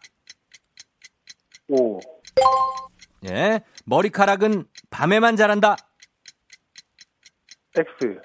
[1.67, 1.99] 오.
[3.25, 3.61] 예.
[3.85, 5.75] 머리카락은 밤에만 자란다.
[7.75, 8.21] X.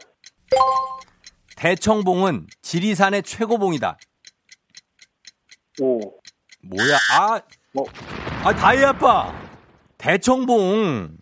[1.57, 3.99] 대청봉은 지리산의 최고봉이다.
[5.81, 6.18] 오.
[6.63, 6.97] 뭐야?
[7.19, 7.41] 아,
[7.73, 7.85] 뭐,
[8.45, 9.33] 아 다이 아빠.
[9.97, 11.17] 대청봉.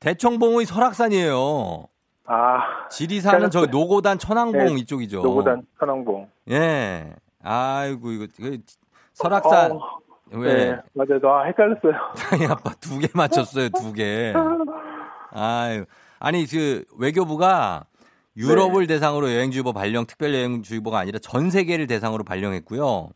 [0.00, 1.86] 대청봉의 설악산이에요.
[2.26, 2.88] 아.
[2.88, 5.20] 지리산은 저 노고단 천왕봉 네, 이쪽이죠.
[5.22, 6.28] 노고단 천왕봉.
[6.50, 7.14] 예.
[7.42, 8.26] 아이고 이거
[9.14, 9.80] 설악산 어,
[10.32, 10.54] 왜?
[10.54, 11.20] 네, 맞아요.
[11.34, 11.92] 아, 헷갈렸어요.
[12.16, 14.32] 다이 아빠 두 개 맞췄어요, 두 개.
[15.32, 15.84] 아유.
[16.20, 17.84] 아니, 그, 외교부가
[18.36, 23.08] 유럽을 대상으로 여행주의보 발령, 특별 여행주의보가 아니라 전 세계를 대상으로 발령했고요.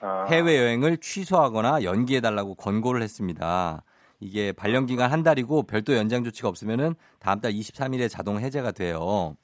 [0.00, 3.82] 아, 해외 여행을 취소하거나 연기해 달라고 권고를 했습니다.
[4.18, 9.36] 이게 발령 기간 한 달이고 별도 연장 조치가 없으면은 다음 달 23일에 자동 해제가 돼요.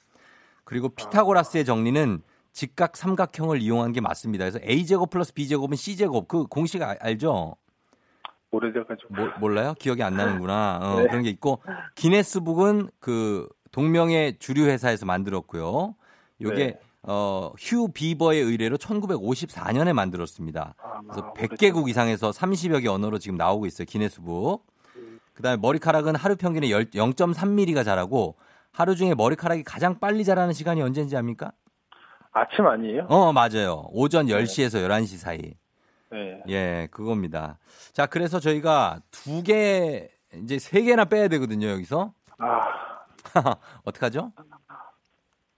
[0.63, 4.45] 그리고 피타고라스의 정리는 직각 삼각형을 이용한 게 맞습니다.
[4.49, 7.55] 그래서 a제곱 플러스 b제곱은 c제곱 그 공식 아- 알죠?
[8.51, 9.13] 오래돼가지고.
[9.13, 9.73] 모- 몰라요?
[9.77, 10.79] 기억이 안 나는구나.
[10.81, 11.07] 어, 네.
[11.07, 11.61] 그런 게 있고
[11.95, 15.95] 기네스북은 그 동명의 주류 회사에서 만들었고요.
[16.41, 16.79] 요게 네.
[17.09, 20.75] 어, 휴 비버의 의뢰로 1954년에 만들었습니다.
[20.77, 23.85] 아, 그래서 오래됐- 100개국 이상에서 30여 개 언어로 지금 나오고 있어요.
[23.85, 24.65] 기네스북.
[25.33, 28.35] 그다음에 머리카락은 하루 평균에 0.3mm가 자라고
[28.71, 31.51] 하루 중에 머리카락이 가장 빨리 자라는 시간이 언제인지 압니까?
[32.33, 33.05] 아침 아니에요?
[33.09, 33.85] 어, 맞아요.
[33.91, 35.53] 오전 10시에서 11시 사이.
[36.11, 36.43] 네.
[36.49, 37.57] 예, 그겁니다.
[37.93, 40.09] 자, 그래서 저희가 두 개,
[40.43, 42.11] 이제 세 개나 빼야 되거든요, 여기서.
[42.39, 42.61] 아,
[43.85, 44.31] 어떡하죠?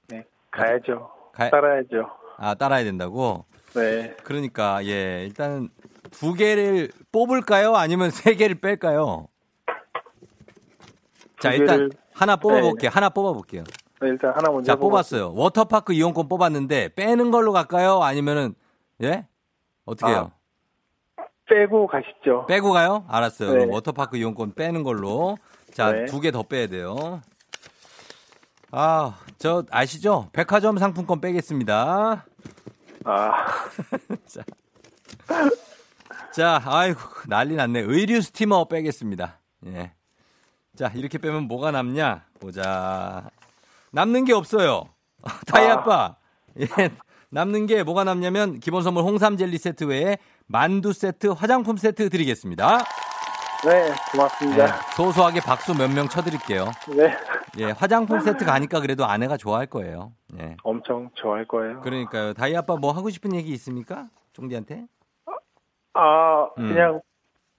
[0.10, 0.24] 네.
[0.52, 1.10] 가야죠.
[1.40, 2.10] 가- 따라야죠.
[2.38, 3.46] 아, 따라야 된다고?
[3.74, 4.16] 네.
[4.24, 5.70] 그러니까, 예, 일단
[6.12, 7.76] 두 개를 뽑을까요?
[7.76, 9.28] 아니면 세 개를 뺄까요?
[11.40, 12.92] 자, 두 일단 개를- 하나 뽑아볼게요.
[12.94, 13.64] 하나 뽑아볼게요.
[14.02, 14.72] 네, 일단 하나 먼저.
[14.72, 15.34] 자, 해보고- 뽑았어요.
[15.34, 18.02] 워터파크 이용권 뽑았는데 빼는 걸로 갈까요?
[18.04, 18.54] 아니면은,
[19.02, 19.26] 예?
[19.86, 20.32] 어떻게 해요?
[21.50, 22.46] 빼고 가시죠.
[22.48, 23.06] 빼고 가요?
[23.08, 23.54] 알았어요.
[23.56, 23.66] 네.
[23.66, 25.38] 워터파크 이용권 빼는 걸로.
[25.74, 26.06] 자, 네.
[26.06, 27.22] 두개더 빼야 돼요.
[28.72, 30.30] 아, 저 아시죠?
[30.32, 32.26] 백화점 상품권 빼겠습니다.
[33.06, 33.34] 아,
[36.34, 37.82] 자, 아이고 난리 났네.
[37.82, 39.40] 의류 스티머 빼겠습니다.
[39.68, 39.94] 예.
[40.76, 42.26] 자, 이렇게 빼면 뭐가 남냐?
[42.40, 43.30] 보자.
[43.92, 44.84] 남는 게 없어요.
[45.48, 45.74] 다이 아.
[45.74, 46.16] 아빠.
[46.60, 46.68] 예.
[47.32, 52.80] 남는 게 뭐가 남냐면 기본 선물 홍삼 젤리 세트 외에 만두 세트, 화장품 세트 드리겠습니다.
[53.66, 54.68] 네, 예, 고맙습니다.
[54.96, 56.66] 소소하게 박수 몇 명 쳐드릴게요.
[56.96, 57.14] 네.
[57.58, 60.14] 예, 화장품 세트 가니까 그래도 아내가 좋아할 거예요.
[60.40, 60.56] 예.
[60.64, 61.82] 엄청 좋아할 거예요.
[61.82, 62.34] 그러니까요.
[62.34, 64.08] 다이 아빠 뭐 하고 싶은 얘기 있습니까?
[64.34, 64.86] 종디한테?
[65.94, 66.70] 아, 음.
[66.70, 67.02] 그냥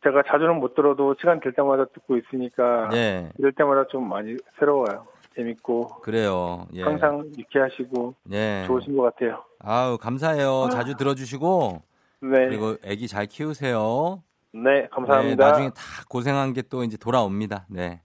[0.03, 3.31] 제가 자주는 못 들어도 시간 될 때마다 듣고 있으니까 예.
[3.39, 5.07] 이럴 때마다 좀 많이 새로워요.
[5.37, 6.67] 재밌고 그래요.
[6.73, 6.83] 예.
[6.83, 8.65] 항상 유쾌하시고 예.
[8.67, 9.45] 좋으신 것 같아요.
[9.59, 10.71] 아우, 감사해요.
[10.73, 11.83] 자주 들어주시고
[12.23, 14.23] 네, 그리고 아기 잘 키우세요.
[14.53, 15.45] 네, 감사합니다.
[15.45, 17.67] 네, 나중에 다 고생한 게 또 이제 돌아옵니다.
[17.69, 18.03] 네.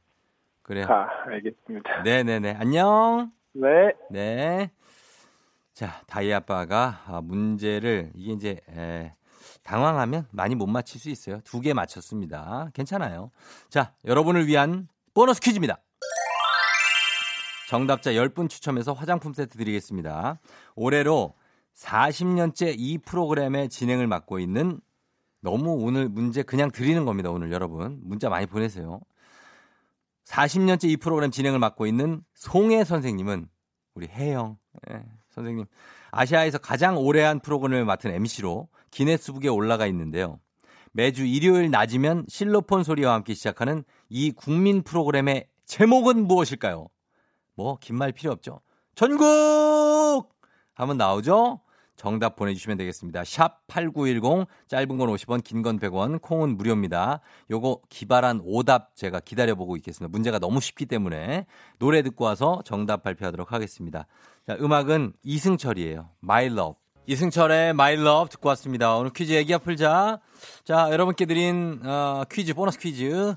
[0.62, 0.86] 그래요.
[0.90, 2.04] 아, 알겠습니다.
[2.04, 2.56] 네, 네, 네.
[2.60, 3.32] 안녕.
[3.54, 4.72] 네, 네.
[5.74, 9.14] 자, 다이 아빠가 아, 문제를 이게 이제 에,
[9.64, 11.40] 당황하면 많이 못 맞힐 수 있어요.
[11.44, 12.70] 두 개 맞췄습니다.
[12.74, 13.32] 괜찮아요.
[13.70, 15.80] 자, 여러분을 위한 보너스 퀴즈입니다.
[17.68, 20.40] 정답자 10분 추첨해서 화장품 세트 드리겠습니다.
[20.76, 21.34] 올해로
[21.76, 24.80] 40년째 이 프로그램의 진행을 맡고 있는
[25.46, 27.30] 너무 오늘 문제 그냥 드리는 겁니다.
[27.30, 28.00] 오늘 여러분.
[28.04, 29.00] 문자 많이 보내세요.
[30.26, 33.48] 40년째 이 프로그램 진행을 맡고 있는 송혜 선생님은
[33.94, 34.58] 우리 혜영
[34.90, 35.66] 예, 선생님
[36.12, 40.40] 아시아에서 가장 오래 한 프로그램을 맡은 MC로 기네스북에 올라가 있는데요.
[40.94, 46.88] 매주 일요일 낮이면 실로폰 소리와 함께 시작하는 이 국민 프로그램의 제목은 무엇일까요?
[47.56, 48.62] 뭐 긴 말 필요 없죠.
[48.96, 50.34] 전국
[50.74, 51.62] 하면 나오죠.
[51.96, 53.24] 정답 보내주시면 되겠습니다.
[53.24, 57.22] 샵 8910 짧은 건 50원 긴 건 100원 콩은 무료입니다.
[57.50, 60.12] 요거 기발한 오답 제가 기다려보고 있겠습니다.
[60.12, 61.46] 문제가 너무 쉽기 때문에
[61.80, 64.06] 노래 듣고 와서 정답 발표하도록 하겠습니다.
[64.46, 66.10] 자, 음악은 이승철이에요.
[66.24, 66.74] My Love.
[67.08, 68.96] 이승철의 My Love 듣고 왔습니다.
[68.96, 70.20] 오늘 퀴즈 얘기야 풀자.
[70.64, 73.36] 자, 여러분께 드린 어, 퀴즈 보너스 퀴즈.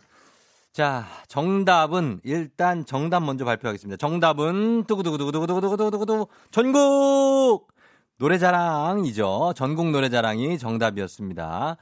[0.73, 3.97] 자, 정답은 일단 정답 먼저 발표하겠습니다.
[3.97, 7.69] 정답은 두구두구두구두구두구두구두구 전국
[8.19, 9.53] 노래자랑이죠.
[9.55, 11.77] 전국 노래자랑이 정답이었습니다.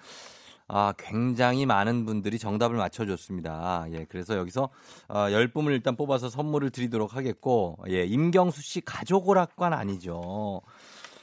[0.68, 3.86] 아, 굉장히 많은 분들이 정답을 맞춰줬습니다.
[3.92, 4.68] 예, 그래서 여기서
[5.08, 10.60] 어, 10분을 일단 뽑아서 선물을 드리도록 하겠고, 예, 임경수 씨 가족 오락관 아니죠.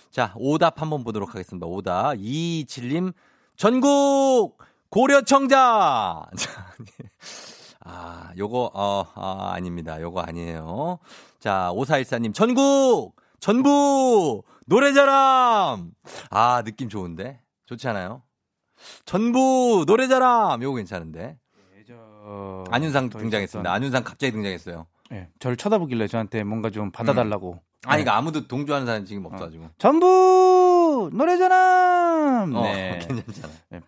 [0.09, 1.67] 자, 오답 한번 보도록 하겠습니다.
[1.67, 2.15] 오답.
[2.15, 3.13] 227님,
[3.55, 4.57] 전국
[4.89, 6.25] 고려청자!
[7.85, 10.01] 아, 요거, 어, 아, 아닙니다.
[10.01, 10.99] 요거 아니에요.
[11.39, 13.13] 자, 5414님, 전국!
[13.39, 14.41] 전부!
[14.65, 15.91] 노래자람!
[16.29, 17.41] 아, 느낌 좋은데?
[17.65, 18.23] 좋지 않아요?
[19.05, 20.61] 전부 노래자람!
[20.61, 21.37] 요거 괜찮은데?
[21.75, 22.63] 네, 저...
[22.69, 23.71] 안윤상 등장했습니다.
[23.71, 24.87] 안윤상 갑자기 등장했어요.
[25.09, 27.53] 네, 저를 쳐다보길래 저한테 뭔가 좀 받아달라고.
[27.53, 27.59] 음.
[27.85, 28.03] 아니, 네.
[28.05, 29.65] 그러니까 아무도 동조하는 사람 지금 없어가지고.
[29.65, 29.69] 어.
[29.77, 32.55] 전부 노래자람!
[32.55, 32.99] 어, 네.
[33.05, 33.53] 괜찮잖아.
[33.69, 33.81] 네.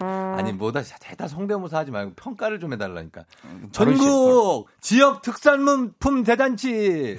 [0.00, 3.24] 아, 니 뭐다 대다 성대모사 하지 말고 평가를 좀 해달라니까.
[3.44, 7.18] 음, 전국 지역 특산품 대잔치.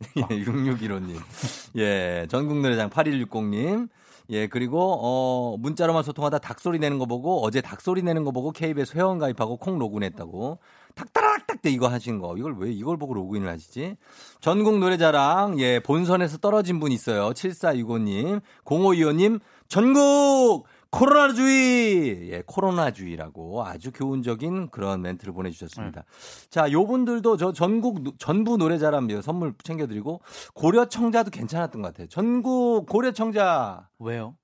[0.16, 1.16] 예, 6615님.
[1.76, 3.88] 예, 전국 노래장 8160님.
[4.30, 8.96] 예, 그리고, 어, 문자로만 소통하다 닭소리 내는 거 보고, 어제 닭소리 내는 거 보고 KBS
[8.96, 10.58] 회원 가입하고 콩 로그인했다고.
[10.94, 12.36] 탁따락딱 때 이거 하신 거.
[12.36, 13.96] 이걸 왜 이걸 보고 로그인을 하시지?
[14.40, 17.30] 전국 노래자랑, 예, 본선에서 떨어진 분 있어요.
[17.30, 22.30] 7465님, 0525님, 전국 코로나주의!
[22.32, 26.02] 예, 코로나주의라고 아주 교훈적인 그런 멘트를 보내주셨습니다.
[26.02, 26.48] 네.
[26.50, 30.20] 자, 요 분들도 저 전국, 전부 노래자람 선물 챙겨드리고,
[30.54, 32.08] 고려청자도 괜찮았던 것 같아요.
[32.08, 33.88] 전국 고려청자.
[33.98, 34.36] 왜요?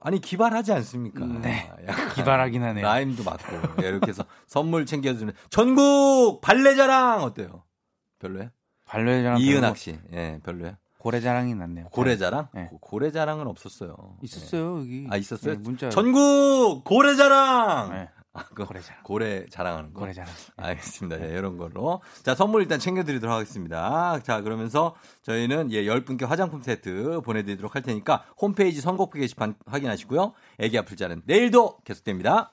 [0.00, 1.24] 아니, 기발하지 않습니까?
[1.24, 1.70] 네.
[2.14, 2.84] 기발하긴 하네요.
[2.84, 3.82] 라임도 맞고.
[3.84, 5.32] 예, 이렇게 해서 선물 챙겨주는.
[5.48, 7.64] 전국 발레자랑 어때요?
[8.18, 8.50] 별로예요?
[8.84, 9.40] 발레자랑.
[9.40, 9.98] 이은학 씨.
[10.12, 10.76] 예, 별로예요?
[11.02, 11.86] 고래자랑이 났네요.
[11.86, 12.48] 고래자랑?
[12.54, 12.70] 네.
[12.80, 13.96] 고래자랑은 없었어요.
[14.22, 14.80] 있었어요, 네.
[14.80, 15.06] 여기.
[15.10, 15.54] 아, 있었어요?
[15.54, 15.90] 네, 문자.
[15.90, 17.90] 전국 고래자랑!
[17.90, 18.08] 네.
[18.34, 19.02] 아, 그 고래자랑.
[19.02, 19.98] 고래 자랑하는 거.
[19.98, 20.30] 고래자랑.
[20.32, 20.64] 네.
[20.64, 21.16] 알겠습니다.
[21.16, 22.02] 네, 이런 걸로.
[22.22, 24.20] 자, 선물 일단 챙겨드리도록 하겠습니다.
[24.20, 30.34] 자, 그러면서 저희는 예, 10분께 화장품 세트 보내드리도록 할 테니까 홈페이지 선곡표 게시판 확인하시고요.
[30.60, 32.51] 애기 아플 자는 내일도 계속됩니다.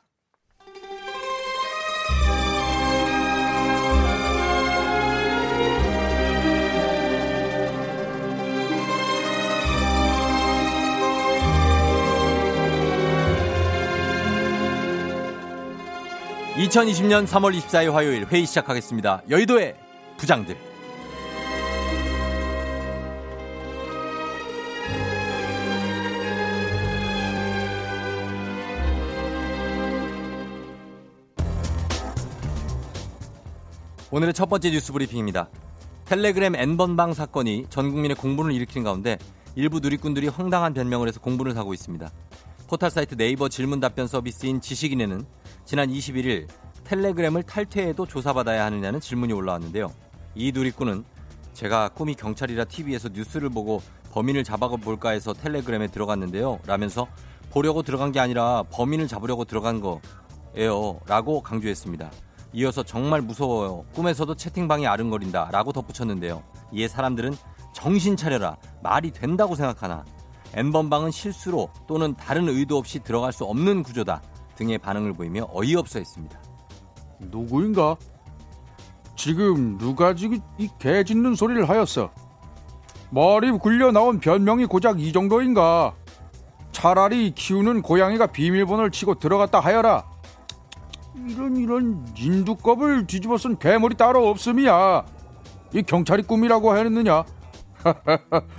[16.60, 19.22] 2020년 3월 24일 화요일 회의 시작하겠습니다.
[19.30, 19.78] 여의도의
[20.18, 20.58] 부장들.
[34.12, 35.48] 오늘의 첫 번째 뉴스 브리핑입니다.
[36.04, 39.18] 텔레그램 N번방 사건이 전 국민의 공분을 일으키는 가운데
[39.56, 42.12] 일부 누리꾼들이 황당한 변명을 해서 공분을 사고 있습니다.
[42.68, 45.39] 포털 사이트 네이버 질문 답변 서비스인 지식인에는
[45.70, 46.48] 지난 21일
[46.84, 49.94] 텔레그램을 탈퇴해도 조사받아야 하느냐는 질문이 올라왔는데요.
[50.34, 51.06] 이 누리꾼은
[51.54, 53.80] 제가 꿈이 경찰이라 TV에서 뉴스를 보고
[54.12, 56.58] 범인을 잡아볼까 해서 텔레그램에 들어갔는데요.
[56.66, 57.08] 라면서
[57.52, 61.02] 보려고 들어간 게 아니라 범인을 잡으려고 들어간 거예요.
[61.06, 62.10] 라고 강조했습니다.
[62.54, 63.86] 이어서 정말 무서워요.
[63.94, 65.50] 꿈에서도 채팅방이 아른거린다.
[65.52, 66.42] 라고 덧붙였는데요.
[66.72, 67.36] 이에 사람들은
[67.76, 68.58] 정신 차려라.
[68.82, 70.04] 말이 된다고 생각하나.
[70.56, 74.24] N번방은 실수로 또는 다른 의도 없이 들어갈 수 없는 구조다.
[74.60, 76.38] 등의 반응을 보이며 어이없어 했습니다.
[77.20, 77.96] 누구인가?
[79.16, 82.10] 지금 누가 지금 이 개 짖는 소리를 하였어?
[83.10, 85.96] 머리 굴려 나온 변명이 고작 이 정도인가?
[86.72, 90.06] 차라리 키우는 고양이가 비밀번호를 치고 들어갔다 하여라.
[91.28, 95.06] 이런 이런 인두껍을 뒤집어 쓴 괴물이 따로 없음이야.
[95.74, 97.24] 이 경찰이 꿈이라고 하였느냐?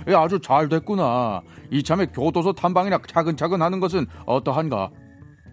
[0.07, 1.41] 예, 아주 잘 됐구나.
[1.71, 4.89] 이참에 교도소 탐방이나 차근차근 하는 것은 어떠한가?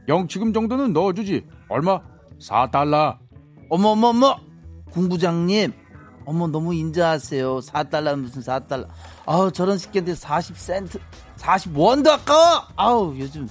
[0.09, 1.47] 영치금 정도는 넣어주지.
[1.69, 2.01] 얼마?
[2.41, 3.19] 4달러.
[3.69, 4.37] 어머 어머 어머!
[4.91, 5.73] 군부장님
[6.25, 7.59] 어머 너무 인자하세요.
[7.59, 8.87] 4달러 무슨 4달러.
[9.27, 10.99] 아우 저런 새끼한테 40센트
[11.37, 12.63] 40원도 아까워!
[12.77, 13.47] 아우 요즘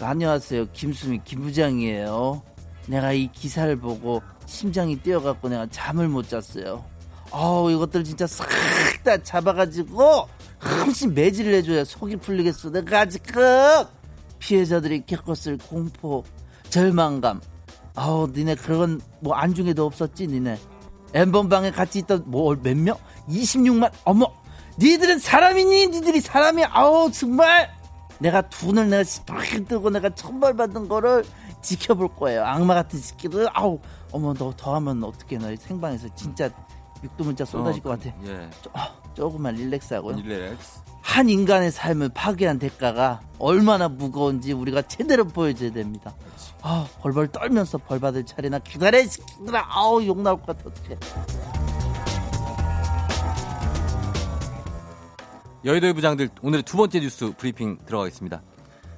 [0.00, 0.66] 안녕하세요.
[0.72, 2.42] 김수미 김부장이에요.
[2.86, 6.84] 내가 이 기사를 보고 심장이 뛰어갖고 내가 잠을 못 잤어요.
[7.32, 8.46] 아우 이것들 진짜 싹
[9.04, 13.42] 다 잡아가지고 한심 매질을 해줘야 속이 풀리겠어 내가 지금
[14.40, 16.24] 피해자들이 겪었을 공포
[16.68, 17.40] 절망감.
[17.94, 20.58] 아우 니네 그런 뭐 안중에도 없었지 니네.
[21.14, 22.96] 엠번방에 같이 있던 뭐 몇 명?
[23.28, 23.90] 26만?
[24.04, 24.26] 어머!
[24.78, 25.88] 니들은 사람이니?
[25.88, 26.64] 니들이 사람이?
[26.64, 27.70] 아우 정말!
[28.20, 31.24] 내가 돈을 내가 시뻘게 뜨고 내가 천벌 받은 거를
[31.62, 32.44] 지켜볼 거예요.
[32.44, 33.46] 악마 같은 새끼들.
[33.52, 33.78] 아우
[34.12, 36.48] 어머 너 더하면 어떻게 너 생방에서 진짜
[37.02, 38.14] 육두문자 쏟아질 것 같아.
[38.26, 38.48] 예.
[38.62, 40.16] 조, 아, 조금만 relax하고요.
[40.16, 40.80] relax.
[41.10, 46.14] 한 인간의 삶을 파괴한 대가가 얼마나 무거운지 우리가 제대로 보여줘야 됩니다.
[46.62, 49.66] 아, 벌벌 떨면서 벌 받을 차례나 기다려, 이 새끼들아.
[49.70, 50.98] 아우, 욕 나올 것 같아, 어떡해.
[55.64, 58.40] 여의도의 부장들 오늘의 두 번째 뉴스 브리핑 들어가겠습니다.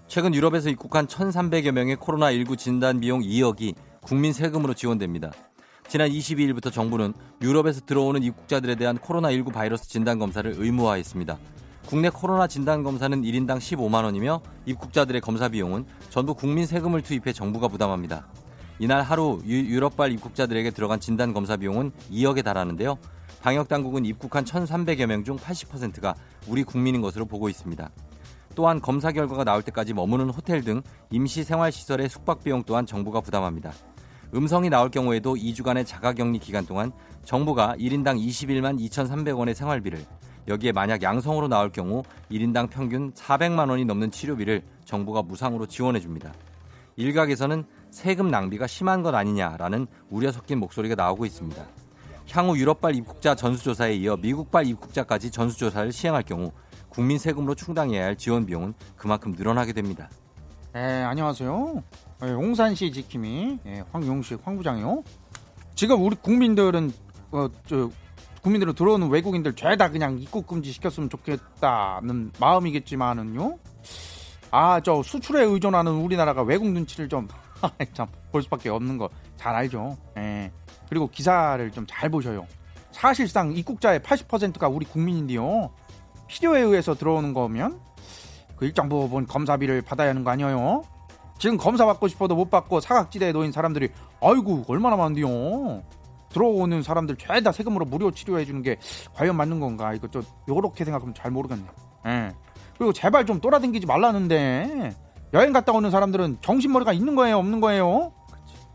[0.07, 5.33] 최근 유럽에서 입국한 1,300여 명의 코로나19 진단 비용 2억이 국민 세금으로 지원됩니다.
[5.89, 11.39] 지난 22일부터 정부는 유럽에서 들어오는 입국자들에 대한 코로나19 바이러스 진단 검사를 의무화했습니다.
[11.87, 17.69] 국내 코로나 진단 검사는 1인당 15만 원이며 입국자들의 검사 비용은 전부 국민 세금을 투입해 정부가
[17.69, 18.27] 부담합니다.
[18.79, 22.97] 이날 하루 유, 럽발 입국자들에게 들어간 진단 검사 비용은 2억에 달하는데요.
[23.43, 26.15] 방역 당국은 입국한 1,300여 명 중 80%가
[26.49, 27.91] 우리 국민인 것으로 보고 있습니다.
[28.55, 33.21] 또한 검사 결과가 나올 때까지 머무는 호텔 등 임시 생활 시설의 숙박 비용 또한 정부가
[33.21, 33.73] 부담합니다.
[34.35, 36.93] 음성이 나올 경우에도 2주간의 자가격리 기간 동안
[37.25, 40.05] 정부가 1인당 21만 2,300원의 생활비를
[40.49, 46.33] 여기에 만약 양성으로 나올 경우 1인당 평균 400만 원이 넘는 치료비를 정부가 무상으로 지원해 줍니다.
[46.97, 51.65] 일각에서는 세금 낭비가 심한 것 아니냐라는 우려 섞인 목소리가 나오고 있습니다.
[52.31, 56.53] 향후 유럽발 입국자 전수조사에 이어 미국발 입국자까지 전수조사를 시행할 경우
[56.89, 60.11] 국민 세금으로 충당해야 할 지원 비용은 그만큼 늘어나게 됩니다.
[60.75, 61.83] 예, 안녕하세요.
[62.25, 65.03] 예, 용산시 지킴이 예, 황용식 황부장이요.
[65.75, 66.93] 지금 우리 국민들은
[67.33, 67.91] 어, 저
[68.43, 73.59] 국민들은 들어오는 외국인들 죄다 그냥 입국 금지 시켰으면 좋겠다는 마음이겠지만은요.
[74.51, 77.29] 아, 저 수출에 의존하는 우리나라가 외국 눈치를 좀
[77.95, 79.97] 참 볼 수밖에 없는 거 잘 알죠.
[80.17, 80.51] 예.
[80.89, 82.47] 그리고 기사를 좀 잘 보셔요.
[82.93, 85.71] 사실상 입국자의 80%가 우리 국민인데요.
[86.29, 87.81] 필요에 의해서 들어오는 거면
[88.57, 90.83] 그 일정 부분 검사비를 받아야 하는 거 아니에요?
[91.39, 95.83] 지금 검사 받고 싶어도 못 받고 사각지대에 놓인 사람들이 아이고 얼마나 많은데요.
[96.33, 98.79] 들어오는 사람들 죄다 세금으로 무료 치료해 주는 게
[99.15, 99.95] 과연 맞는 건가?
[99.95, 101.65] 이거 좀 요렇게 생각하면 잘 모르겠네.
[102.07, 102.33] 예.
[102.77, 104.95] 그리고 제발 좀 돌아다니지 말라는데
[105.35, 108.13] 여행 갔다 오는 사람들은 정신머리가 있는 거예요, 없는 거예요?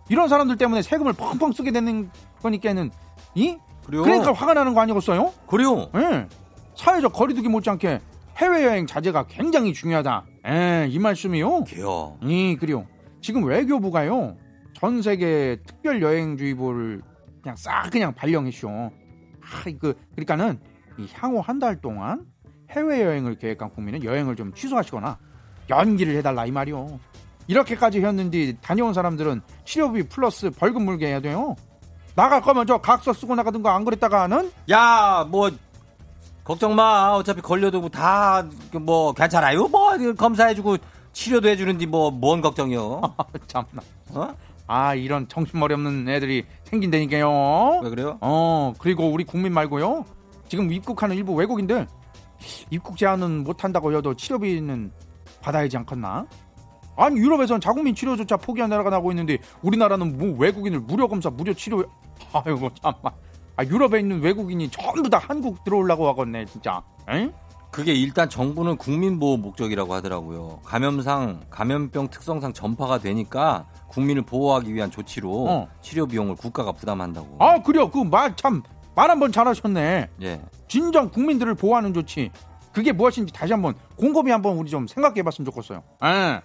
[0.10, 2.10] 이런 사람들 때문에 세금을 펑펑 쓰게 되는
[2.42, 2.92] 거니까는
[3.36, 4.04] 이 그래요?
[4.04, 5.34] 그러니까 화가 나는 거 아니겠어요?
[5.48, 5.90] 그래요.
[5.96, 6.28] 예.
[6.76, 8.00] 사회적 거리두기 못지않게
[8.38, 10.26] 해외여행 자제가 굉장히 중요하다.
[10.48, 11.64] 예, 이 말씀이요.
[11.64, 12.18] 개요.
[12.22, 12.86] 이 그래요.
[13.22, 14.36] 지금 외교부가요.
[14.74, 17.02] 전 세계 특별 여행주의보를
[17.48, 18.68] 그냥 싹 그냥 발령했쇼.
[18.70, 20.60] 아, 그 그러니까는
[20.98, 22.26] 이 향후 한 달 동안
[22.72, 25.18] 해외 여행을 계획한 국민은 여행을 좀 취소하시거나
[25.70, 27.00] 연기를 해달라 이 말이요.
[27.48, 31.56] 이렇게까지 했는데 다녀온 사람들은 치료비 플러스 벌금 물게 해야 돼요.
[32.16, 35.50] 나갈 거면 저 각서 쓰고 나가든가 안 그랬다가는 야, 뭐
[36.44, 37.14] 걱정 마.
[37.14, 39.68] 어차피 걸려도 뭐다뭐 괜찮아요.
[39.70, 40.78] 뭐 검사해주고
[41.14, 43.02] 치료도 해주는데 뭐 뭔 걱정이요?
[43.48, 43.82] 참나.
[44.10, 44.36] 어?
[44.68, 47.80] 아 이런 정신머리 없는 애들이 생긴다니까요.
[47.84, 48.18] 왜 그래요?
[48.22, 50.06] 어 그리고 우리 국민 말고요.
[50.48, 51.88] 지금 입국하는 일부 외국인들
[52.70, 54.92] 입국 제한은 못한다고 해도 치료비는
[55.42, 56.26] 받아야지 않겠나?
[56.98, 61.86] 아니 유럽에선 자국민 치료조차 포기한 나라가 나고 있는데 우리나라는 뭐 외국인을 무료 검사 무료 치료
[62.34, 63.12] 아이고 참아
[63.56, 67.30] 아, 유럽에 있는 외국인이 전부 다 한국 들어오려고 하겠네 진짜 에?
[67.72, 70.62] 그게 일단 정부는 국민 보호 목적이라고 하더라고요.
[70.64, 75.68] 감염상, 감염병 특성상 전파가 되니까 국민을 보호하기 위한 조치로 어.
[75.82, 77.38] 치료 비용을 국가가 부담한다고.
[77.40, 78.64] 아 그래요 그 말 참
[78.96, 80.42] 말 한번 잘하셨네 예.
[80.68, 82.32] 진정 국민들을 보호하는 조치
[82.74, 86.42] 그게 무엇인지 다시 한번 곰곰이 한번 우리 좀 생각해봤으면 좋겠어요 에.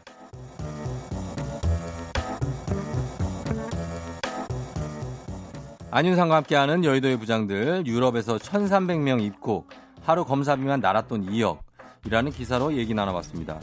[5.91, 9.69] 안윤상과 함께하는 여의도의 부장들 유럽에서 1,300명 입국
[10.05, 13.61] 하루 검사비만 날았돈 2억이라는 기사로 얘기 나눠봤습니다.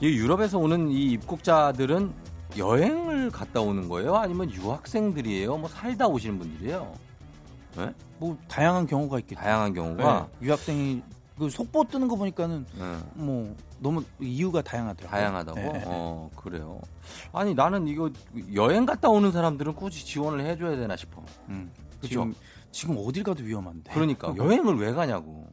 [0.00, 2.12] 이 유럽에서 오는 이 입국자들은
[2.56, 4.16] 여행을 갔다 오는 거예요?
[4.16, 5.56] 아니면 유학생들이에요?
[5.56, 6.92] 뭐 살다 오시는 분들이에요?
[7.76, 7.94] 네?
[8.18, 9.40] 뭐 다양한 경우가 있겠죠.
[9.40, 10.46] 다양한 경우가 네.
[10.46, 11.02] 유학생이
[11.38, 12.96] 그 속보 뜨는 거 보니까는 네.
[13.14, 15.18] 뭐 너무 이유가 다양하더라고요.
[15.18, 15.58] 다양하다고?
[15.58, 15.84] 네.
[15.86, 16.80] 어, 그래요.
[17.32, 18.10] 아니, 나는 이거
[18.54, 21.22] 여행 갔다 오는 사람들은 굳이 지원을 해줘야 되나 싶어.
[21.48, 21.70] 음.
[22.00, 22.28] 그죠?
[22.72, 23.92] 지금 어딜 가도 위험한데.
[23.92, 25.48] 그러니까 여행을 왜 가냐고.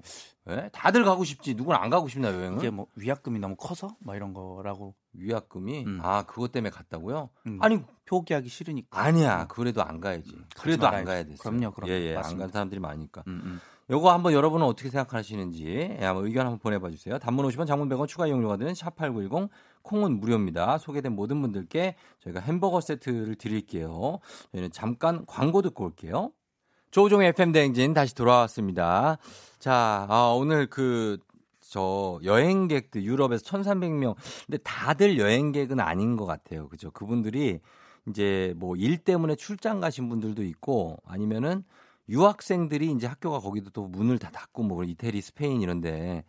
[0.49, 0.69] 예?
[0.71, 1.55] 다들 가고 싶지.
[1.55, 2.59] 누구는 안 가고 싶나 여행을?
[2.59, 5.99] 이게 뭐 위약금이 너무 커서 막 이런 거라고 위약금이 음.
[6.01, 7.29] 아 그것 때문에 갔다고요?
[7.47, 7.59] 음.
[7.61, 8.97] 아니 표기하기 싫으니까.
[8.99, 9.47] 아니야.
[9.47, 10.31] 그래도 안 가야지.
[10.55, 11.03] 그래도 안.
[11.03, 11.35] 가야 돼.
[11.37, 11.91] 그럼요, 그럼요.
[11.91, 12.15] 예예.
[12.15, 12.23] 안.
[12.23, 13.23] 가는 사람들이 많으니까.
[13.27, 13.61] 음, 음.
[13.89, 17.17] 요거 한번 여러분은 어떻게 생각하시는지 예, 한번 의견 한번 보내봐 주세요.
[17.19, 19.49] 단문 50원, 장문 100원 추가 이용료가 드는 샵8910
[19.81, 20.77] 콩은 무료입니다.
[20.77, 24.19] 소개된 모든 분들께 저희가 햄버거 세트를 드릴게요.
[24.51, 26.31] 저희는 잠깐 광고 듣고 올게요.
[26.97, 29.19] 조종의 FM 대행진 다시 돌아왔습니다.
[29.59, 31.19] 자, 아, 오늘 그,
[31.61, 34.15] 저, 여행객들, 유럽에서 1,300명.
[34.47, 36.67] 근데 다들 여행객은 아닌 것 같아요.
[36.69, 36.89] 그죠?
[36.89, 37.59] 그분들이
[38.07, 41.63] 이제 뭐 일 때문에 출장 가신 분들도 있고 아니면은
[42.09, 46.23] 유학생들이 이제 학교가 거기도 또 문을 다 닫고 뭐 이태리, 스페인 이런데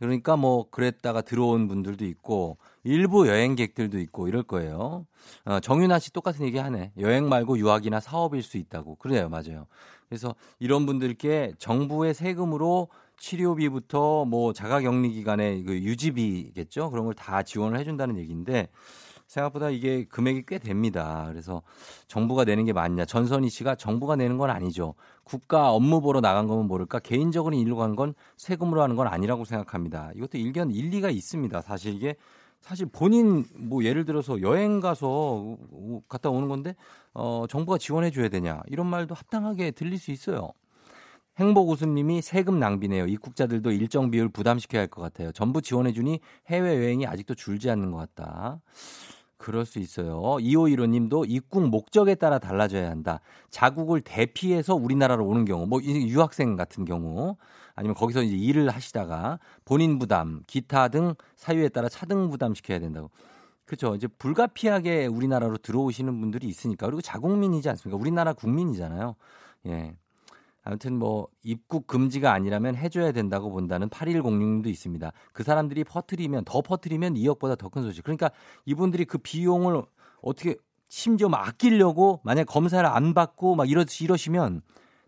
[0.00, 5.06] 그러니까 뭐 그랬다가 들어온 분들도 있고 일부 여행객들도 있고 이럴 거예요.
[5.44, 6.92] 어, 정윤아 씨 똑같은 얘기 하네.
[6.98, 8.96] 여행 말고 유학이나 사업일 수 있다고.
[8.96, 9.28] 그래요.
[9.28, 9.66] 맞아요.
[10.08, 16.90] 그래서 이런 분들께 정부의 세금으로 치료비부터 뭐 자가격리 기간의 그 유지비겠죠.
[16.90, 18.68] 그런 걸 다 지원을 해준다는 얘기인데
[19.26, 21.26] 생각보다 이게 금액이 꽤 됩니다.
[21.28, 21.62] 그래서
[22.08, 23.04] 정부가 내는 게 맞냐.
[23.04, 24.94] 전선희 씨가 정부가 내는 건 아니죠.
[25.22, 26.98] 국가 업무 보러 나간 거면 모를까.
[26.98, 30.10] 개인적으로 일로 간 건 세금으로 하는 건 아니라고 생각합니다.
[30.16, 31.60] 이것도 일견 일리가 있습니다.
[31.62, 32.16] 사실 이게
[32.60, 35.56] 사실 본인 뭐 예를 들어서 여행 가서
[36.08, 36.74] 갔다 오는 건데
[37.14, 38.62] 어 정부가 지원해 줘야 되냐.
[38.68, 40.50] 이런 말도 합당하게 들릴 수 있어요.
[41.38, 43.06] 행복 웃음님이 세금 낭비네요.
[43.06, 45.32] 입국자들도 일정 비율 부담시켜야 할 것 같아요.
[45.32, 48.60] 전부 지원해주니 해외 여행이 아직도 줄지 않는 것 같다.
[49.38, 50.20] 그럴 수 있어요.
[50.20, 53.20] 2515님도 입국 목적에 따라 달라져야 한다.
[53.48, 57.36] 자국을 대피해서 우리나라로 오는 경우, 뭐 유학생 같은 경우,
[57.80, 63.10] 아니면 거기서 이제 일을 하시다가 본인 부담, 기타 등 사유에 따라 차등 부담 시켜야 된다고.
[63.64, 63.94] 그렇죠.
[63.94, 67.98] 이제 불가피하게 우리나라로 들어오시는 분들이 있으니까 그리고 자국민이지 않습니까?
[67.98, 69.16] 우리나라 국민이잖아요.
[69.68, 69.96] 예.
[70.62, 75.10] 아무튼 뭐 입국 금지가 아니라면 해줘야 된다고 본다는 8106님도 있습니다.
[75.32, 78.04] 그 사람들이 퍼트리면 더 퍼트리면 2억보다 더 큰 소식.
[78.04, 78.30] 그러니까
[78.66, 79.82] 이분들이 그 비용을
[80.20, 80.56] 어떻게
[80.88, 84.60] 심지어 막 아끼려고 만약 검사를 안 받고 막 이러 이러시면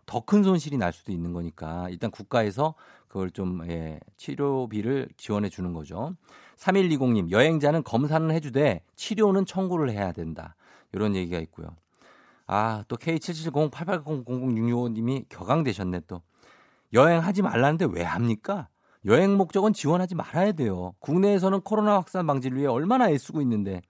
[0.05, 2.75] 더 큰 손실이 날 수도 있는 거니까 일단 국가에서
[3.07, 6.15] 그걸 좀 예, 치료비를 지원해 주는 거죠.
[6.57, 10.55] 3120님 여행자는 검사는 해주되 치료는 청구를 해야 된다.
[10.91, 11.67] 이런 얘기가 있고요.
[12.47, 16.21] 아, 또 K7708800066님이 격앙되셨네 또.
[16.93, 18.67] 여행하지 말라는데 왜 합니까?
[19.05, 20.93] 여행 목적은 지원하지 말아야 돼요.
[20.99, 23.81] 국내에서는 코로나 확산 방지를 위해 얼마나 애쓰고 있는데.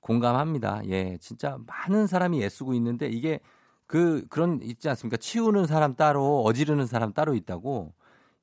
[0.00, 0.82] 공감합니다.
[0.88, 3.38] 예, 진짜 많은 사람이 애쓰고 있는데 이게
[3.86, 5.16] 그 그런 있지 않습니까?
[5.16, 7.92] 치우는 사람 따로 어지르는 사람 따로 있다고.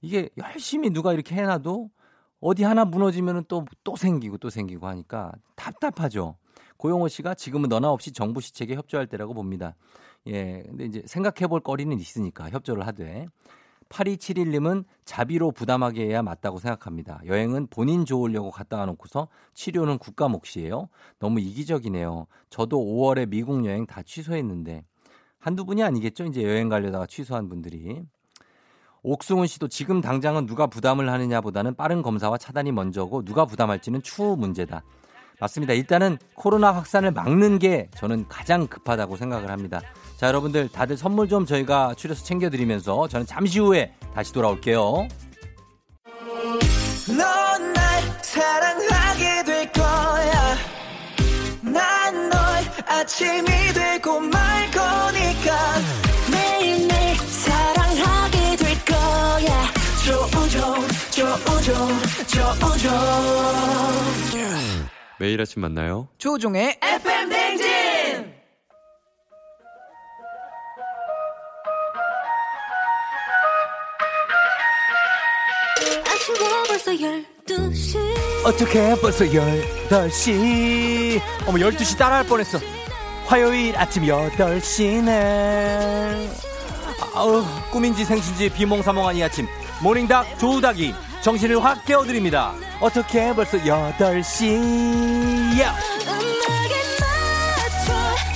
[0.01, 1.89] 이게 열심히 누가 이렇게 해놔도
[2.39, 6.37] 어디 하나 무너지면은 또또 생기고 또 생기고 하니까 답답하죠.
[6.77, 9.75] 고용호 씨가 지금은 너나 없이 정부 시책에 협조할 때라고 봅니다.
[10.27, 13.27] 예, 근데 이제 생각해 볼 거리는 있으니까 협조를 하되.
[13.89, 17.21] 8271님은 자비로 부담하게 해야 맞다고 생각합니다.
[17.25, 20.89] 여행은 본인 좋으려고 갔다 와놓고서 치료는 국가 몫이에요.
[21.17, 22.27] 너무 이기적이네요.
[22.49, 24.85] 저도 5월에 미국 여행 다 취소했는데
[25.39, 26.25] 한두 분이 아니겠죠?
[26.25, 28.01] 이제 여행 가려다가 취소한 분들이.
[29.01, 34.83] 옥승훈 씨도 지금 당장은 누가 부담을 하느냐보다는 빠른 검사와 차단이 먼저고 누가 부담할지는 추후 문제다.
[35.39, 35.73] 맞습니다.
[35.73, 39.79] 일단은 코로나 확산을 막는 게 저는 가장 급하다고 생각을 합니다.
[40.17, 45.07] 자, 여러분들 다들 선물 좀 저희가 추려서 챙겨드리면서 저는 잠시 후에 다시 돌아올게요.
[48.21, 50.55] 사랑하게 될 거야.
[51.61, 52.39] 난널
[52.85, 54.78] 아침이 되고 말거
[61.30, 61.75] 조우종,
[62.27, 64.49] 조우종, 조우종.
[65.19, 66.07] 매일 아침 만나요.
[66.17, 68.34] 조종의 FM 댕진!
[76.07, 77.99] 아쉬워 벌써 12시
[78.45, 81.21] 어떻게 벌써 8시.
[81.45, 82.57] 어머, 12시 따라할 뻔했어.
[83.27, 85.09] 화요일 아침 8시네.
[87.13, 89.45] 아우, 꿈인지 생신지 비몽사몽한 이 아침.
[89.84, 92.53] 모닝닭 조우닭이 정신을 확 깨워드립니다.
[92.80, 95.59] 어떻게 벌써 8시.
[95.59, 95.76] 야!
[96.07, 97.93] 음악에 맞춰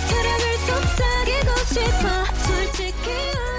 [0.08, 2.08] 사랑을 속삭이고 싶어
[2.46, 3.10] 솔직히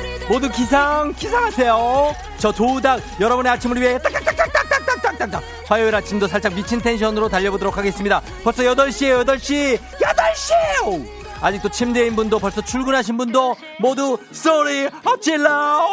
[0.01, 2.15] 우리들 모두 기상, 기상하세요.
[2.39, 8.21] 저 조우닭 여러분의 아침을 위해 딱딱딱딱딱딱딱딱딱 화요일 아침도 살짝 미친 텐션으로 달려보도록 하겠습니다.
[8.43, 9.79] 벌써 8시에요, 8시.
[9.79, 11.09] 8시!
[11.41, 15.89] 아직도 침대인 분도 벌써 출근하신 분도 모두 소리 어찔러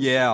[0.00, 0.26] 예.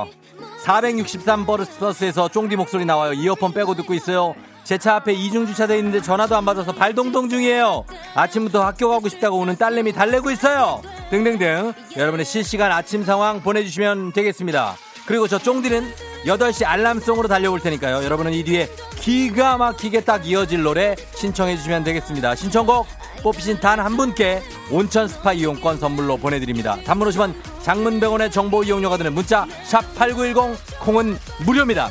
[0.65, 3.13] 463 버스에서 쫑디 목소리 나와요.
[3.13, 4.35] 이어폰 빼고 듣고 있어요.
[4.65, 7.85] 제 차 앞에 이중 주차돼 있는데 전화도 안 받아서 발동동 중이에요.
[8.15, 10.81] 아침부터 학교 가고 싶다고 오는 딸내미 달래고 있어요.
[11.11, 14.75] 등등등 여러분의 실시간 아침 상황 보내주시면 되겠습니다.
[15.07, 15.85] 그리고 저 쫑디는
[16.27, 18.03] 8시 알람송으로 달려올 테니까요.
[18.05, 22.35] 여러분은 이 뒤에 기가 막히게 딱 이어질 노래 신청해 주시면 되겠습니다.
[22.35, 22.87] 신청곡
[23.23, 26.77] 뽑히신 단 한 분께 온천 스파 이용권 선물로 보내드립니다.
[26.87, 31.91] 단문 50원 장문 100원의 정보 이용료가 드는 문자 샵 8910 콩은 무료입니다.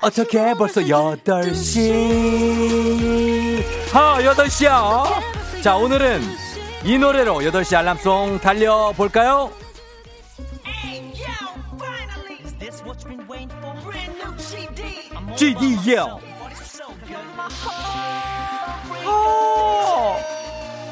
[0.00, 3.62] 어떻게 벌써 8시
[3.94, 5.04] 아 8시야
[5.62, 6.20] 자 오늘은
[6.84, 9.50] 이 노래로 8시 알람송 달려볼까요?
[15.36, 16.18] GD yeah.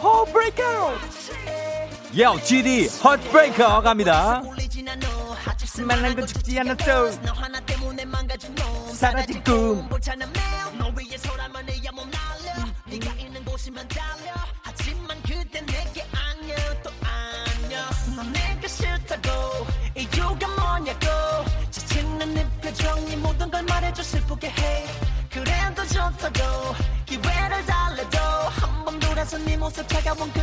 [0.02, 0.98] Heartbreaker.
[2.12, 4.42] Yo, GD Heartbreaker 갑니다.
[5.86, 7.12] 만난 건 죽지 않았어.
[8.92, 9.88] 사라진 꿈.
[19.94, 21.21] 이유가 뭐냐고
[29.72, 30.41] 차가운 그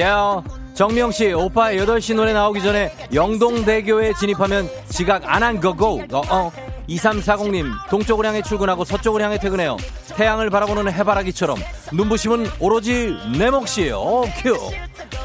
[0.00, 0.42] 야,
[0.74, 6.00] 정명 씨, 오빠의 8시 노래 나오기 전에 영동대교에 진입하면 지각 안 한 거고.
[6.12, 6.52] 어, 어.
[6.88, 9.76] 2340님, 동쪽을 향해 출근하고 서쪽을 향해 퇴근해요.
[10.16, 11.56] 태양을 바라보는 해바라기처럼
[11.92, 13.98] 눈부심은 오로지 내 몫이에요.
[13.98, 14.56] 어, 큐.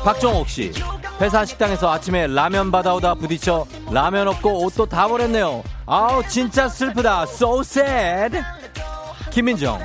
[0.04, 0.72] 박정옥 씨,
[1.20, 5.64] 회사 식당에서 아침에 라면 받아오다 부딪혀 라면 없고 옷도 다 버렸네요.
[5.88, 7.24] 아우, 진짜 슬프다.
[7.24, 8.40] So sad.
[9.32, 9.80] 김민정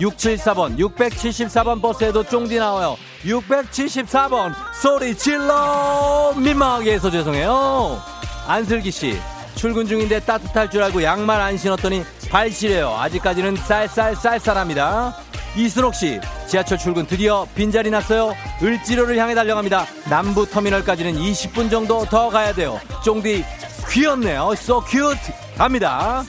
[0.00, 8.00] 674번 674번 버스에도 쫑디 나와요 674번 소리 질러 민망하게 해서 죄송해요.
[8.46, 9.18] 안슬기씨
[9.54, 12.94] 출근 중인데 따뜻할 줄 알고 양말 안 신었더니 발 시려요.
[12.98, 15.16] 아직까지는 쌀쌀쌀쌀합니다.
[15.56, 18.34] 이순옥씨 지하철 출근 드디어 빈자리 났어요.
[18.62, 19.86] 을지로를 향해 달려갑니다.
[20.10, 22.80] 남부 터미널까지는 20분 정도 더 가야 돼요.
[23.04, 23.44] 쫑디
[23.90, 24.50] 귀엽네요.
[24.54, 25.32] So cute.
[25.56, 26.24] 갑니다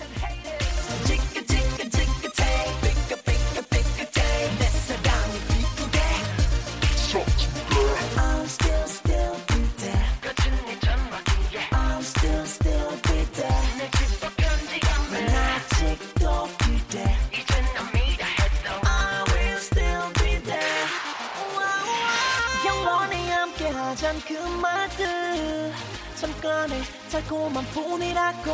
[24.28, 25.72] 그 말들
[26.16, 28.52] 잠깐의 달콤한 뿐이라고.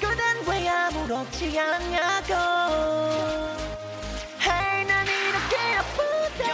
[0.00, 2.34] 그댄 왜 아무렇지 않냐고.
[4.40, 6.44] Hey 난 이렇게 아프대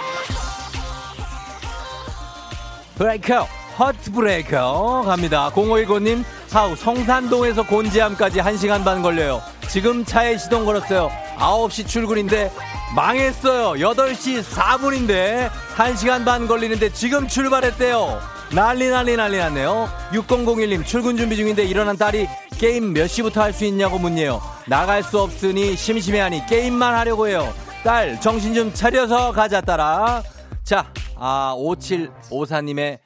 [2.96, 9.40] 브레이커 헛 브레이커 갑니다 0519님 하우 성산동에서 곤지암까지 1시간 반 걸려요.
[9.68, 11.10] 지금 차에 시동 걸었어요.
[11.38, 12.50] 9시 출근인데
[12.94, 18.20] 망했어요 8시 4분인데 1시간 반 걸리는데 지금 출발했대요
[18.52, 22.28] 난리 난리 난리 났네요 6001님 출근 준비 중인데 일어난 딸이
[22.58, 28.20] 게임 몇 시부터 할 수 있냐고 묻네요 나갈 수 없으니 심심해하니 게임만 하려고 해요 딸
[28.20, 30.22] 정신 좀 차려서 가자 딸아
[30.62, 32.98] 자, 아, 5754님의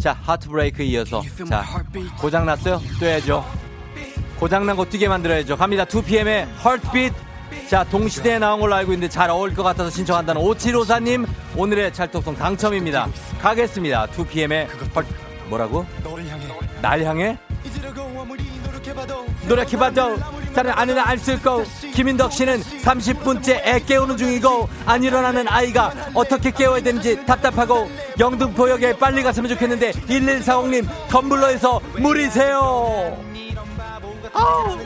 [0.00, 1.64] 자, 하트브레이크 이어서 자,
[2.20, 2.80] 고장 났어요?
[3.00, 3.44] 또 해야죠.
[4.38, 5.56] 고장난 거 뛰게 만들어야죠.
[5.56, 5.84] 갑니다.
[5.84, 7.12] 2PM의 헐트빛.
[7.68, 11.26] 자, 동시대에 나온 걸로 알고 있는데 잘 어울릴 것 같아서 신청한다는 5754님.
[11.56, 13.08] 오늘의 찰떡송 당첨입니다.
[13.40, 14.06] 가겠습니다.
[14.08, 15.06] 2PM의 헐,
[15.48, 15.86] 뭐라고?
[16.82, 17.36] 날 향해?
[19.48, 20.16] 노력해봐도
[20.54, 26.80] 다른 아는 알쓸 거 김인덕 씨는 30분째 애 깨우는 중이고 안 일어나는 아이가 어떻게 깨워야
[26.82, 27.88] 되는지 답답하고
[28.18, 33.16] 영등포역에 빨리 갔으면 좋겠는데 1140님 텀블러에서 물이세요
[34.32, 34.78] 아우.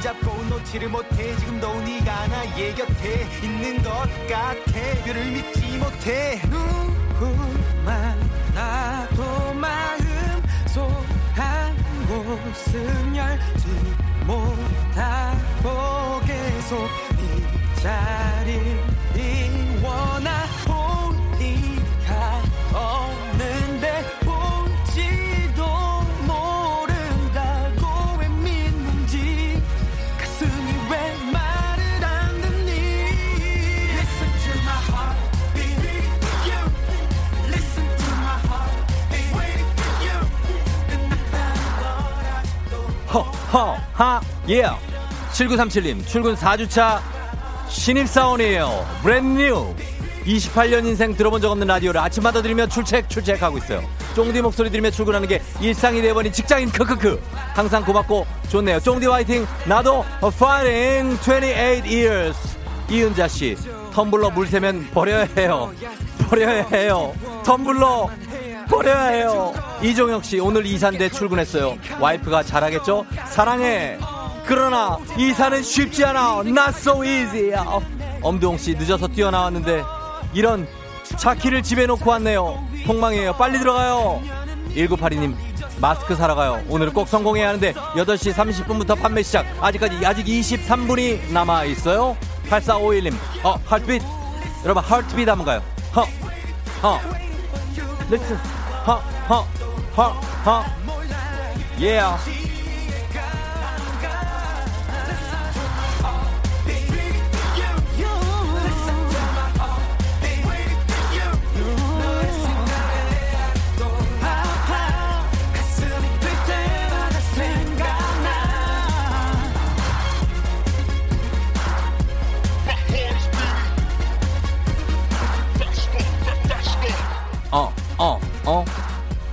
[0.00, 1.36] 잡고 놓지를 못해.
[1.36, 3.90] 지금 도 네가 나의 곁에 있는 것
[4.28, 5.04] 같아.
[5.04, 6.40] 그를 믿지 못해.
[6.48, 8.18] 누구만
[8.54, 10.00] 나도 마음
[10.66, 11.76] 속한
[12.06, 13.66] 가슴 열지
[14.26, 16.88] 못하고 계속
[17.18, 17.20] 이
[17.80, 22.42] 자리를 원하고 네가
[22.72, 23.29] 없
[43.12, 44.64] 허허하 예.
[45.32, 47.00] 7937님 출근 4주차
[47.68, 48.86] 신입사원이에요.
[49.02, 49.74] brand new
[50.26, 53.82] 28년 인생 들어본 적 없는 라디오를 아침마다 들으며 출첵 출첵하고 있어요.
[54.14, 57.20] 쫑디 목소리 들으며 출근하는 게 일상이 돼버린 직장인 크크크.
[57.54, 58.80] 항상 고맙고 좋네요.
[58.80, 59.46] 쫑디 화이팅.
[59.66, 62.38] 나도 fighting 28 years.
[62.90, 63.56] 이은자 씨
[63.92, 65.72] 텀블러 물 새면 버려야 해요.
[66.28, 67.14] 버려야 해요.
[67.44, 68.08] 텀블러
[68.70, 69.52] 버려야 해요.
[69.82, 71.76] 이종혁 씨 오늘 이사인데 출근했어요.
[71.98, 73.04] 와이프가 잘하겠죠?
[73.26, 73.98] 사랑해.
[74.46, 76.42] 그러나 이사는 쉽지 않아.
[76.46, 77.52] Not so easy.
[78.22, 79.82] 엄두홍 씨 늦어서 뛰어나왔는데
[80.32, 80.66] 이런
[81.18, 82.64] 차키를 집에 놓고 왔네요.
[82.86, 83.34] 폭망이에요.
[83.34, 84.22] 빨리 들어가요.
[84.74, 85.34] 1982님
[85.80, 86.62] 마스크 사러 가요.
[86.68, 89.46] 오늘 꼭 성공해야 하는데 8시 30분부터 판매 시작.
[89.60, 92.16] 아직까지 아직 23분이 남아 있어요.
[92.48, 94.02] 8451님 어 하트빛
[94.64, 95.62] 여러분 하트빛 한번 가요.
[95.96, 96.06] 허
[96.82, 97.00] 허.
[98.10, 98.59] Listen.
[98.86, 99.46] 허, 허,
[99.96, 100.12] 허,
[100.44, 100.64] 허.
[101.78, 102.59] Yeah.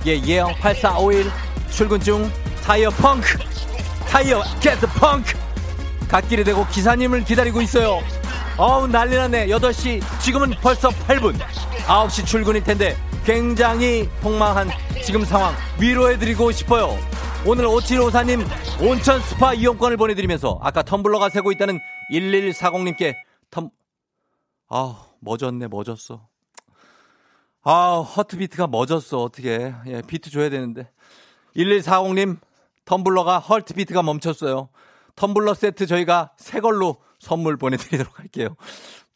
[0.08, 1.30] 예, 예, 8451.
[1.68, 2.30] 출근 중.
[2.64, 3.38] 타이어 펑크.
[4.08, 5.36] 타이어 get 펑크.
[6.08, 8.00] 갓길에 대고 기사님을 기다리고 있어요.
[8.56, 9.48] 어우, 난리 났네.
[9.48, 10.00] 8시.
[10.22, 11.38] 지금은 벌써 8분.
[11.86, 12.96] 9시 출근일 텐데
[13.26, 14.70] 굉장히 폭망한
[15.04, 16.96] 지금 상황 위로해드리고 싶어요.
[17.44, 18.46] 오늘 5754님
[18.82, 21.78] 온천 스파 이용권을 보내드리면서 아까 텀블러가 새고 있다는
[22.10, 23.14] 1140님께
[23.50, 23.70] 텀,
[24.70, 26.26] 아, 멎었네, 멎었어.
[27.70, 29.22] 아, heartbeat가 멎었어.
[29.22, 29.74] 어떡해.
[29.84, 30.90] 예, 비트 줘야 되는데.
[31.54, 32.38] 1140님,
[32.86, 34.70] 텀블러가 heartbeat가 멈췄어요.
[35.16, 38.56] 텀블러 세트 저희가 새 걸로 선물 보내드리도록 할게요.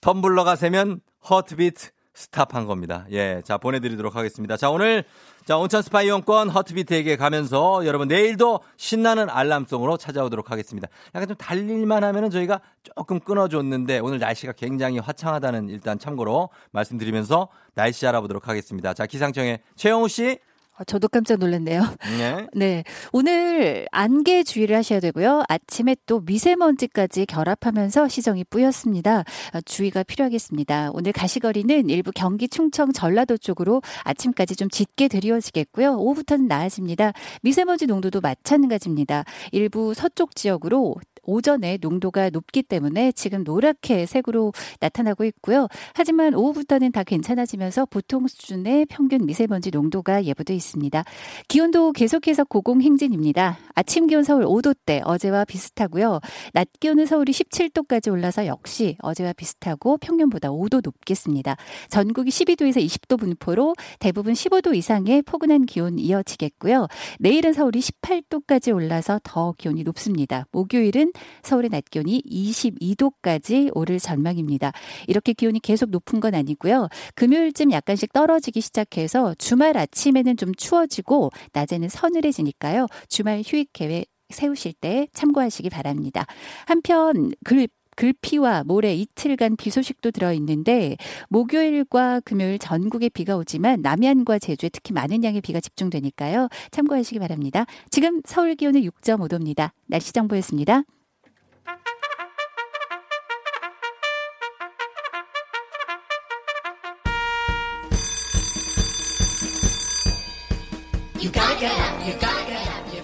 [0.03, 1.01] 텀블러가 새면
[1.31, 3.07] heartbeat stop한 겁니다.
[3.11, 4.57] 예, 자, 보내드리도록 하겠습니다.
[4.57, 5.05] 자, 오늘,
[5.47, 10.89] 자, 온천 스파 이용권 heartbeat에게 가면서 여러분 내일도 신나는 알람송으로 찾아오도록 하겠습니다.
[11.15, 18.07] 약간 좀 달릴만 하면은 저희가 조금 끊어줬는데 오늘 날씨가 굉장히 화창하다는 일단 참고로 말씀드리면서 날씨
[18.07, 18.93] 알아보도록 하겠습니다.
[18.93, 20.39] 자, 기상청의 최영우 씨.
[20.79, 21.83] 어, 저도 깜짝 놀랐네요.
[22.19, 22.47] 네.
[22.55, 22.85] 네.
[23.13, 25.43] 오늘 안개 주의를 하셔야 되고요.
[25.49, 29.25] 아침에 또 미세먼지까지 결합하면서 시정이 뿌였습니다.
[29.55, 30.91] 어, 주의가 필요하겠습니다.
[30.95, 35.97] 오늘 가시거리는 일부 경기 충청 전라도 쪽으로 아침까지 좀 짙게 드리워지겠고요.
[35.97, 37.13] 오후부터는 나아집니다.
[37.43, 39.25] 미세먼지 농도도 마찬가지입니다.
[39.53, 45.69] 일부 서쪽 지역으로 오전에 농도가 높기 때문에 지금 노랗게 색으로 나타나고 있고요.
[45.95, 51.05] 하지만 오후부터는 다 괜찮아지면서 보통 수준의 평균 미세먼지 농도가 예보돼 있습니다.
[51.49, 53.59] 기온도 계속해서 고공 행진입니다.
[53.75, 56.21] 아침 기온 서울 5도대 어제와 비슷하고요.
[56.53, 61.57] 낮 기온은 서울이 17도까지 올라서 역시 어제와 비슷하고 평년보다 5도 높겠습니다.
[61.89, 66.89] 전국이 12도에서 20도 분포로 대부분 15도 이상의 포근한 기온 이어지겠고요.
[67.19, 70.47] 내일은 서울이 18도까지 올라서 더 기온이 높습니다.
[70.53, 71.12] 목요일은
[71.43, 74.73] 서울의 낮 기온이 22도까지 오를 전망입니다.
[75.07, 76.89] 이렇게 기온이 계속 높은 건 아니고요.
[77.15, 82.87] 금요일쯤 약간씩 떨어지기 시작해서 주말 아침에는 좀 추워지고 낮에는 서늘해지니까요.
[83.09, 86.25] 주말 휴익 계획 세우실 때 참고하시기 바랍니다.
[86.67, 90.97] 한편 글 글피와 모레 이틀간 비 소식도 들어있는데
[91.29, 96.49] 목요일과 금요일 전국에 비가 오지만 남해안과 제주에 특히 많은 양의 비가 집중되니까요.
[96.71, 97.67] 참고하시기 바랍니다.
[97.91, 99.73] 지금 서울 기온은 6.5도입니다.
[99.87, 100.85] 날씨 정보였습니다.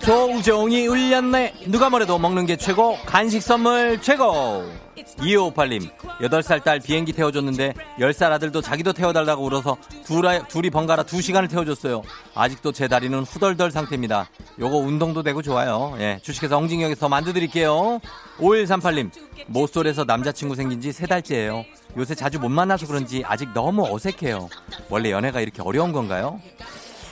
[0.01, 1.55] 조우종이 울렸네.
[1.67, 2.97] 누가 뭐래도 먹는 게 최고.
[3.05, 4.65] 간식 선물 최고.
[4.97, 5.91] 2558님,
[6.21, 12.03] 8살 딸 비행기 태워줬는데 10살 아들도 자기도 태워달라고 울어서 둘아, 둘이 번갈아 2시간을 태워줬어요.
[12.35, 14.29] 아직도 제 다리는 후덜덜 상태입니다.
[14.59, 15.97] 요거 운동도 되고 좋아요.
[16.01, 18.01] 예, 주식회사 엉징역에서 만두드릴게요.
[18.39, 19.11] 5138님,
[19.47, 21.65] 모쏠에서 남자친구 생긴 지 3달째예요.
[21.97, 24.49] 요새 자주 못 만나서 그런지 아직 너무 어색해요.
[24.89, 26.41] 원래 연애가 이렇게 어려운 건가요?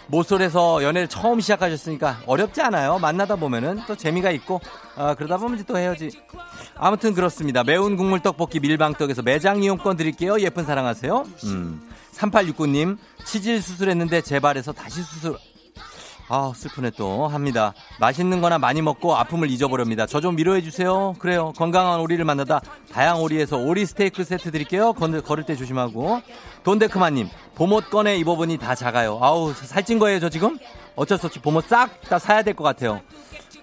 [0.08, 2.98] 모쏠에서 연애를 처음 시작하셨으니까 어렵지 않아요.
[2.98, 4.60] 만나다 보면은 또 재미가 있고
[4.96, 6.10] 아, 그러다 보면 또 헤어지.
[6.76, 7.64] 아무튼 그렇습니다.
[7.64, 10.38] 매운 국물 떡볶이 밀방떡에서 매장 이용권 드릴게요.
[10.40, 11.24] 예쁜 사랑하세요.
[11.44, 11.88] 음.
[12.14, 15.36] 3869님 치질 수술했는데 재발해서 다시 수술.
[16.28, 17.72] 아 슬프네 또 합니다.
[18.00, 20.06] 맛있는 거나 많이 먹고 아픔을 잊어버립니다.
[20.06, 21.14] 저 좀 위로해 주세요.
[21.20, 21.52] 그래요.
[21.56, 22.60] 건강한 오리를 만나다
[22.92, 24.92] 다양 오리에서 오리 스테이크 세트 드릴게요.
[24.94, 26.20] 건, 걸을 때 조심하고.
[26.64, 29.18] 돈데크마님 봄옷 꺼내 입어보니 다 작아요.
[29.22, 30.58] 아우 살찐 거예요 저 지금?
[30.96, 33.00] 어쩔 수 없이 봄옷 싹 다 사야 될 것 같아요.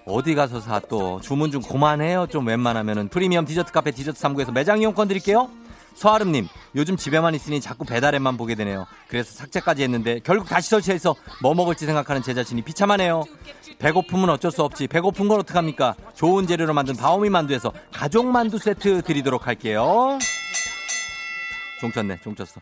[0.06, 2.26] 어디 가서 사 또 주문 좀 그만해요.
[2.28, 5.50] 좀 웬만하면은 프리미엄 디저트 카페 디저트 3구에서 매장 이용권 드릴게요.
[5.94, 8.86] 서아름님 요즘 집에만 있으니 자꾸 배달앱만 보게 되네요.
[9.08, 13.24] 그래서 삭제까지 했는데 결국 다시 설치해서 뭐 먹을지 생각하는 제 자신이 비참하네요.
[13.78, 14.86] 배고픔은 어쩔 수 없지.
[14.88, 15.94] 배고픈 건 어떡합니까?
[16.14, 20.18] 좋은 재료로 만든 바오미 만두에서 가족 만두 세트 드리도록 할게요.
[21.80, 22.60] 종쳤네, 종쳤어.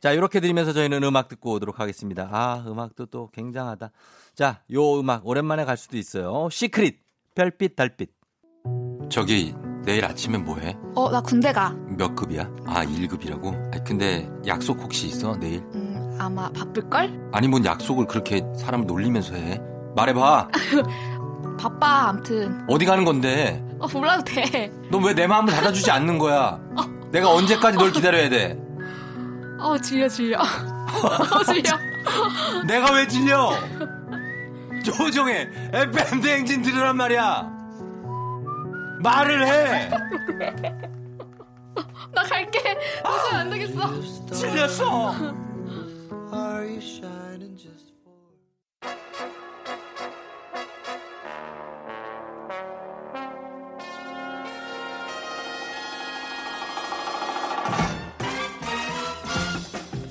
[0.00, 2.28] 자, 이렇게 드리면서 저희는 음악 듣고 오도록 하겠습니다.
[2.30, 3.90] 아, 음악도 또 굉장하다.
[4.34, 6.48] 자, 요 음악 오랜만에 갈 수도 있어요.
[6.50, 7.00] 시크릿,
[7.34, 8.10] 별빛, 달빛.
[9.10, 9.54] 저기,
[9.88, 10.76] 내일 아침에 뭐 해?
[10.94, 11.74] 어, 나 군대 가.
[11.86, 12.46] 몇 급이야?
[12.66, 13.86] 아, 1급이라고?
[13.86, 15.62] 근데 약속 혹시 있어, 내일?
[15.74, 17.30] 음, 아마 바쁠걸?
[17.32, 19.58] 아니, 뭔 약속을 그렇게 사람을 놀리면서 해?
[19.96, 20.48] 말해봐.
[21.58, 22.66] 바빠, 암튼.
[22.68, 23.64] 어디 가는 건데?
[23.78, 24.70] 어, 몰라도 돼.
[24.90, 26.60] 너왜내 마음을 받아주지 않는 거야?
[27.10, 28.58] 내가 언제까지 널 기다려야 돼?
[29.58, 30.38] 어, 질려, 질려.
[30.38, 31.78] 어, 질려.
[32.68, 33.52] 내가 왜 질려?
[34.84, 35.48] 조종해.
[35.72, 37.57] FM 대행진 들으란 말이야.
[39.00, 39.88] 말을 해.
[42.12, 42.78] 나 갈게.
[43.04, 44.00] 도저히 안 되겠어.
[44.32, 45.14] 질렸어.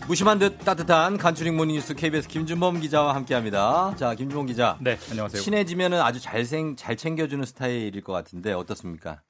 [0.07, 3.93] 무심한 듯 따뜻한 간추린 모닝뉴스 KBS 김준범 기자와 함께합니다.
[3.97, 4.77] 자, 김준범 기자.
[4.79, 5.41] 네, 안녕하세요.
[5.41, 9.21] 친해지면은 아주 잘생 잘 챙겨주는 스타일일 것 같은데 어떻습니까?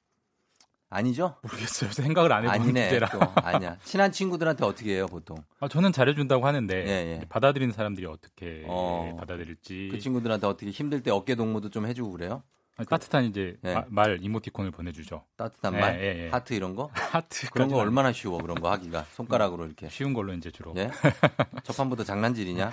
[0.88, 1.34] 아니죠?
[1.42, 1.90] 모르겠어요.
[1.92, 2.84] 생각을 안 해본 아니네.
[2.84, 3.08] 주제라.
[3.08, 3.76] 또 아니야.
[3.82, 5.36] 친한 친구들한테 어떻게 해요, 보통?
[5.58, 6.88] 아, 저는 잘해준다고 하는데 예,
[7.20, 7.24] 예.
[7.28, 9.16] 받아들이는 사람들이 어떻게 어.
[9.18, 12.44] 받아들일지 그 친구들한테 어떻게 힘들 때 어깨 동무도 좀 해주고 그래요?
[12.78, 13.74] 아니, 따뜻한 이제 예.
[13.74, 15.24] 마- 말 이모티콘을 보내주죠.
[15.36, 16.28] 따뜻한 예, 말, 예, 예.
[16.30, 16.88] 하트 이런 거?
[16.94, 20.72] 하트 그런 거 얼마나 쉬워 그런 거 하기가 손가락으로 이렇게 쉬운 걸로 이제 주로.
[20.76, 20.88] 예?
[21.64, 22.70] 첫 판부터 장난질이냐?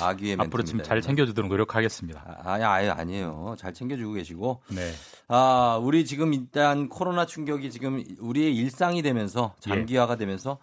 [0.00, 0.46] 아기의 멘트.
[0.48, 2.40] 앞으로 좀잘 챙겨주도록 노력하겠습니다.
[2.44, 3.56] 아, 아니, 아니, 아니에요.
[3.58, 4.62] 잘 챙겨주고 계시고.
[4.68, 4.92] 네.
[5.26, 9.70] 아, 우리 지금 일단 코로나 충격이 지금 우리의 일상이 되면서 예.
[9.70, 10.58] 장기화가 되면서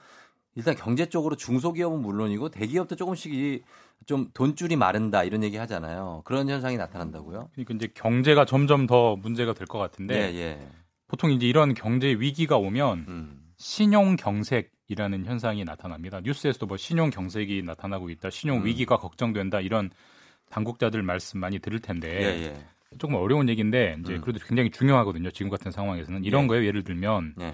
[0.55, 3.61] 일단 경제 적으로 중소기업은 물론이고 대기업도 조금씩 이
[4.05, 6.21] 좀 돈줄이 마른다 이런 얘기 하잖아요.
[6.25, 7.49] 그런 현상이 나타난다고요?
[7.53, 10.69] 그러니까 이제 경제가 점점 더 문제가 될 것 같은데 예, 예.
[11.07, 13.43] 보통 이제 이런 경제 위기가 오면 음.
[13.57, 16.21] 신용 경색이라는 현상이 나타납니다.
[16.23, 18.65] 뉴스에서도 뭐 신용 경색이 나타나고 있다, 신용 음.
[18.65, 19.89] 위기가 걱정된다 이런
[20.49, 22.65] 당국자들 말씀 많이 들을 텐데 예, 예.
[22.99, 24.21] 조금 어려운 얘기인데 이제 음.
[24.21, 25.31] 그래도 굉장히 중요하거든요.
[25.31, 26.47] 지금 같은 상황에서는 이런 예.
[26.47, 26.65] 거예요.
[26.65, 27.53] 예를 들면 예.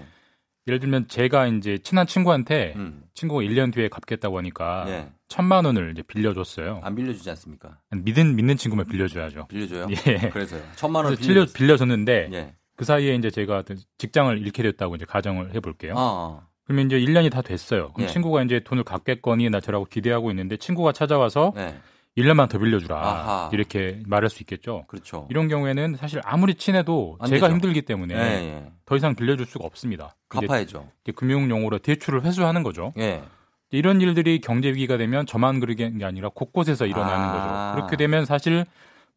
[0.68, 3.02] 예를 들면 제가 이제 친한 친구한테 음.
[3.14, 5.12] 친구가 1년 뒤에 갚겠다고 하니까 예.
[5.28, 6.80] 천만 원을 이제 빌려줬어요.
[6.82, 7.78] 안 빌려주지 않습니까?
[7.90, 9.46] 믿는 믿는 친구면 빌려줘야죠.
[9.48, 9.86] 빌려줘요?
[10.06, 10.28] 예.
[10.30, 10.62] 그래서요.
[10.76, 12.54] 천만 원 빌려, 빌려줬- 빌려줬는데 예.
[12.76, 13.62] 그 사이에 이제 제가
[13.98, 15.94] 직장을 잃게 됐다고 이제 가정을 해볼게요.
[15.94, 16.46] 어, 어.
[16.64, 17.92] 그러면 이제 1년이 다 됐어요.
[17.92, 18.12] 그럼 예.
[18.12, 21.74] 친구가 이제 돈을 갚겠거니 나 저라고 기대하고 있는데 친구가 찾아와서 예.
[22.16, 23.50] 1년만 더 빌려주라 아하.
[23.52, 24.84] 이렇게 말할 수 있겠죠.
[24.86, 25.26] 그렇죠.
[25.30, 27.54] 이런 경우에는 사실 아무리 친해도 안 제가 되죠.
[27.56, 28.72] 힘들기 때문에 예, 예.
[28.86, 30.14] 더 이상 빌려줄 수가 없습니다.
[30.28, 30.88] 갚아야죠.
[31.02, 32.92] 이제 금융 용어로 대출을 회수하는 거죠.
[33.74, 33.78] 예.
[33.78, 37.32] 이런 일들이 경제 위기가 되면 저만 그러는 게 아니라 곳곳에서 일어나는 아.
[37.32, 37.76] 거죠.
[37.76, 38.64] 그렇게 되면 사실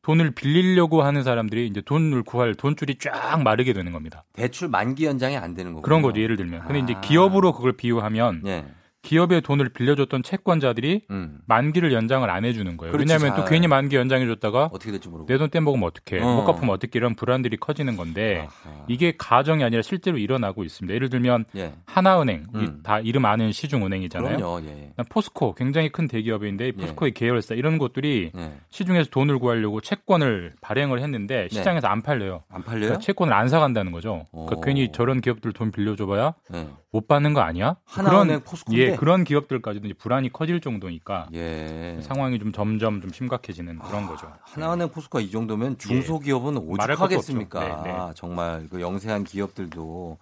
[0.01, 4.23] 돈을 빌리려고 하는 사람들이 이제 돈을 구할 돈줄이 쫙 마르게 되는 겁니다.
[4.33, 5.81] 대출 만기 연장이 안 되는 거고.
[5.81, 6.21] 그런 거죠.
[6.21, 6.61] 예를 들면.
[6.65, 7.01] 근데 이제 아.
[7.01, 8.65] 기업으로 그걸 비유하면 예.
[9.07, 11.39] 기업의 돈을 빌려줬던 채권자들이 음.
[11.45, 12.91] 만기를 연장을 안 해주는 거예요.
[12.91, 13.53] 그렇지, 왜냐하면 또 잘.
[13.53, 14.91] 괜히 만기 연장해줬다가 어떻게.
[14.91, 16.21] 내돈 떼먹으면 어떡해.
[16.21, 16.35] 어.
[16.35, 18.83] 못 갚으면 어떻게 이런 불안들이 커지는 건데 아하.
[18.89, 20.93] 이게 가정이 아니라 실제로 일어나고 있습니다.
[20.93, 21.73] 예를 들면 예.
[21.85, 22.81] 하나은행, 음.
[22.83, 24.35] 다 이름 아는 시중은행이잖아요.
[24.35, 24.61] 그럼요.
[24.67, 24.91] 예.
[25.09, 28.51] 포스코 굉장히 큰 대기업인데 포스코의 계열사 이런 곳들이 예.
[28.71, 32.43] 시중에서 돈을 구하려고 채권을 발행을 했는데 시장에서 안 팔려요.
[32.49, 32.81] 안 팔려요?
[32.81, 34.25] 그러니까 채권을 안 사간다는 거죠.
[34.31, 34.61] 그러니까 오.
[34.61, 36.67] 괜히 저런 기업들 돈 빌려줘봐야 예.
[36.91, 37.77] 못 받는 거 아니야?
[37.85, 38.96] 하나은행 포스코인데?
[38.97, 41.99] 예 그런 기업들까지도 불안이 커질 정도니까 예.
[42.01, 44.31] 상황이 좀 점점 좀 심각해지는 그런 거죠.
[44.41, 46.59] 하나은행 포스코가 이 정도면 중소기업은 예.
[46.59, 47.59] 것도 오죽하겠습니까?
[47.59, 47.97] 네, 네.
[48.15, 50.17] 정말 그 영세한 기업들도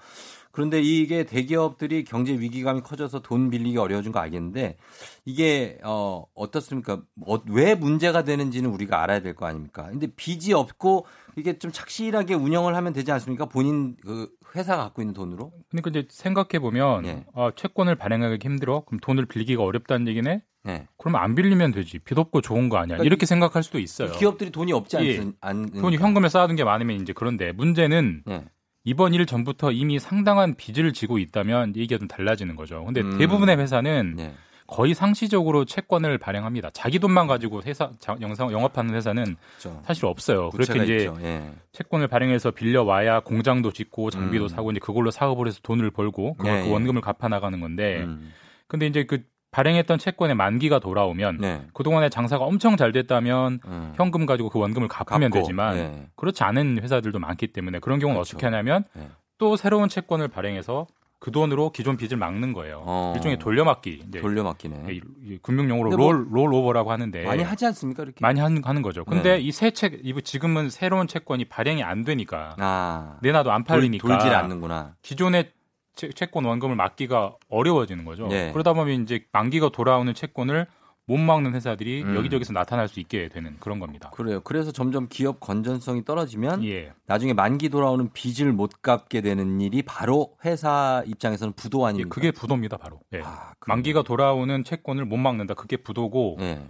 [0.56, 4.78] 그런데 이게 대기업들이 경제 위기감이 커져서 돈 빌리기 어려워진 거 알겠는데
[5.26, 7.02] 이게 어 어떻습니까?
[7.28, 9.90] 어, 왜 문제가 되는지는 우리가 알아야 될 거 아닙니까?
[9.90, 13.48] 근데 빚이 없고 이게 좀 착실하게 운영을 하면 되지 않습니까?
[13.48, 15.52] 본인 그 회사가 갖고 있는 돈으로?
[15.72, 17.26] 그러니까 이제 생각해 보면 예.
[17.36, 18.86] 아, 채권을 발행하기 힘들어.
[18.86, 20.42] 그럼 돈을 빌리기가 어렵다는 얘기네.
[20.64, 20.88] 네.
[20.98, 22.00] 그러면 안 빌리면 되지.
[22.00, 22.96] 빚 없고 좋은 거 아니야.
[22.96, 24.14] 그러니까 이렇게 생각할 수도 있어요.
[24.14, 25.20] 기업들이 돈이 없지 예.
[25.20, 28.46] 않, 않 돈이 현금에 쌓아둔 게 많으면 이제 그런데 문제는 예.
[28.86, 32.84] 이번 일 전부터 이미 상당한 빚을 지고 있다면 얘기가 좀 달라지는 거죠.
[32.86, 33.18] 근데 음.
[33.18, 34.34] 대부분의 회사는 네.
[34.68, 36.70] 거의 상시적으로 채권을 발행합니다.
[36.72, 39.82] 자기 돈만 가지고 회사 자- 영상 영업하는 회사는 그렇죠.
[39.86, 40.50] 사실 없어요.
[40.52, 41.12] 그렇게 부채가 이제.
[41.24, 41.52] 예.
[41.72, 44.48] 채권을 발행해서 빌려 와야 공장도 짓고 장비도 음.
[44.48, 46.72] 사고 이제 그걸로 사업을 해서 돈을 벌고 그걸 예, 그 예.
[46.72, 48.34] 원금을 갚아 나가는 건데 음.
[48.68, 49.24] 근데 이제 그
[49.56, 51.66] 발행했던 채권의 만기가 돌아오면 네.
[51.74, 53.94] 그동안에 장사가 엄청 잘 됐다면 음.
[53.96, 56.08] 현금 가지고 그 원금을 갚으면 갚고, 되지만 예.
[56.18, 58.36] 그렇지 않은 회사들도 많기 때문에 그런 경우는 그렇죠.
[58.36, 59.08] 어떻게 하냐면 예.
[59.38, 60.88] 또 새로운 채권을 발행해서
[61.20, 62.84] 그 돈으로 기존 빚을 막는 거예요.
[62.86, 63.14] 어.
[63.16, 64.04] 일종의 돌려막기.
[64.10, 65.00] 이제 돌려막기네.
[65.42, 68.04] 금융용어로 뭐 롤, 롤오버라고 하는데 많이 하지 않습니까?
[68.04, 68.18] 이렇게.
[68.20, 69.06] 많이 하는, 하는 거죠.
[69.06, 69.40] 근데 네.
[69.40, 73.20] 이새 채, 이 지금은 새로운 채권이 발행이 안 되니까 아.
[73.22, 74.96] 내놔도 안 돌, 팔리니까 돌질 않는구나.
[75.02, 75.52] 기존의
[75.96, 78.28] 채, 채권 원금을 막기가 어려워지는 거죠.
[78.28, 78.52] 네.
[78.52, 80.68] 그러다 보면 이제 만기가 돌아오는 채권을
[81.08, 82.16] 못 막는 회사들이 음.
[82.16, 84.10] 여기저기서 나타날 수 있게 되는 그런 겁니다.
[84.12, 84.42] 그래요.
[84.42, 86.94] 그래서 점점 기업 건전성이 떨어지면 예.
[87.06, 92.10] 나중에 만기 돌아오는 빚을 못 갚게 되는 일이 바로 회사 입장에서는 부도 예, 아닙니까?
[92.10, 93.02] 그게 부도입니다, 바로.
[93.14, 93.22] 예.
[93.24, 93.54] 아.
[93.68, 95.54] 만기가 돌아오는 채권을 못 막는다.
[95.54, 96.68] 그게 부도고 예.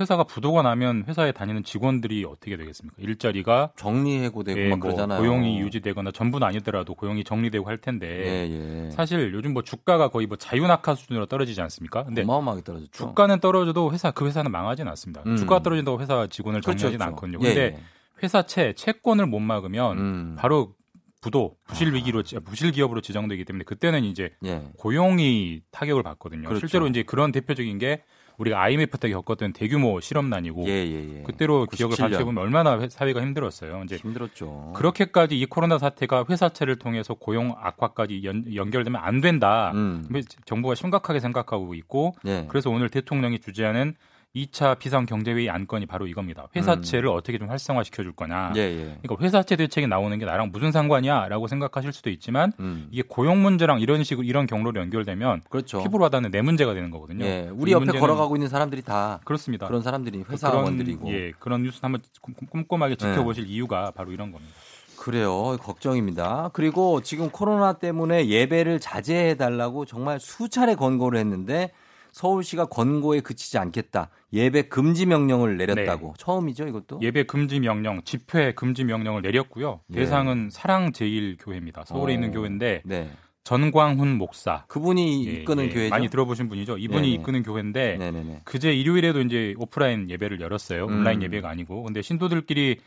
[0.00, 2.96] 회사가 부도가 나면 회사에 다니는 직원들이 어떻게 되겠습니까?
[3.00, 5.20] 일자리가 정리해고되고 예, 막뭐 그러잖아요.
[5.20, 8.90] 고용이 유지되거나 전부는 아니더라도 고용이 정리되고 할 텐데 예, 예.
[8.90, 12.02] 사실 요즘 뭐 주가가 거의 뭐 자유낙하 수준으로 떨어지지 않습니까?
[12.04, 12.90] 근데 어마어마하게 떨어졌죠.
[12.92, 15.22] 주가는 떨어져도 회사 그 회사는 망하지는 않습니다.
[15.26, 15.36] 음.
[15.36, 17.26] 주가가 떨어진다고 회사 직원을 그렇죠, 정리하지는 그렇죠.
[17.26, 17.38] 않거든요.
[17.48, 17.82] 예, 근데 예.
[18.22, 20.36] 회사채 채권을 못 막으면 음.
[20.36, 20.74] 바로
[21.20, 24.64] 부도 부실 위기로 지- 부실 기업으로 지정되기 때문에 그때는 이제 예.
[24.76, 26.48] 고용이 타격을 받거든요.
[26.48, 26.60] 그렇죠.
[26.66, 28.02] 실제로 이제 그런 대표적인 게
[28.38, 31.22] 우리가 IMF 때 겪었던 대규모 실업난이고 예, 예, 예.
[31.22, 32.00] 그때로 기억을 97년.
[32.00, 33.82] 반복해 보면 얼마나 회- 사회가 힘들었어요.
[33.84, 34.72] 이제 힘들었죠.
[34.74, 39.70] 그렇게까지 이 코로나 사태가 회사채를 통해서 고용 악화까지 연, 연결되면 안 된다.
[39.74, 40.04] 음.
[40.46, 42.46] 정부가 심각하게 생각하고 있고 예.
[42.48, 43.94] 그래서 오늘 대통령이 주재하는
[44.34, 46.48] 2차 비상경제회의 안건이 바로 이겁니다.
[46.56, 48.48] 회사채를 어떻게 좀 활성화시켜 줄 거냐.
[48.48, 48.56] 음.
[48.56, 48.96] 예, 예.
[49.02, 52.88] 그러니까 회사채 대책이 나오는 게 나랑 무슨 상관이야라고 생각하실 수도 있지만 음.
[52.90, 55.82] 이게 고용 문제랑 이런 식으로 이런 경로로 연결되면 그렇죠.
[55.84, 57.24] 피부로 와닿는 내 문제가 되는 거거든요.
[57.24, 57.48] 예.
[57.52, 59.68] 우리 이 옆에 걸어가고 있는 사람들이 다 그렇습니다.
[59.68, 61.04] 그런 사람들이 회사원들이고.
[61.06, 63.06] 그런, 예, 그런 뉴스 한번 꼼- 꼼꼼하게 네.
[63.10, 64.52] 지켜보실 이유가 바로 이런 겁니다.
[64.98, 65.56] 그래요.
[65.60, 66.50] 걱정입니다.
[66.54, 71.70] 그리고 지금 코로나 때문에 예배를 자제해 달라고 정말 수차례 권고를 했는데
[72.14, 74.08] 서울시가 권고에 그치지 않겠다.
[74.32, 76.14] 예배 금지 명령을 내렸다고.
[76.16, 77.00] 처음이죠, 이것도?
[77.02, 79.80] 예배 금지 명령, 집회 금지 명령을 내렸고요.
[79.90, 79.96] 예.
[79.96, 81.84] 대상은 사랑 제일 교회입니다.
[81.84, 83.10] 서울에 어, 있는 교회인데 네.
[83.42, 84.64] 전광훈 목사.
[84.68, 85.90] 그분이 예, 이끄는 예, 교회죠.
[85.90, 86.78] 많이 들어보신 분이죠.
[86.78, 87.14] 이분이 네네.
[87.14, 88.42] 이끄는 교회인데 네네네.
[88.44, 90.86] 그제 일요일에도 이제 오프라인 예배를 열었어요.
[90.86, 91.24] 온라인 음.
[91.24, 91.82] 예배가 아니고.
[91.82, 92.78] 근데 신도들끼리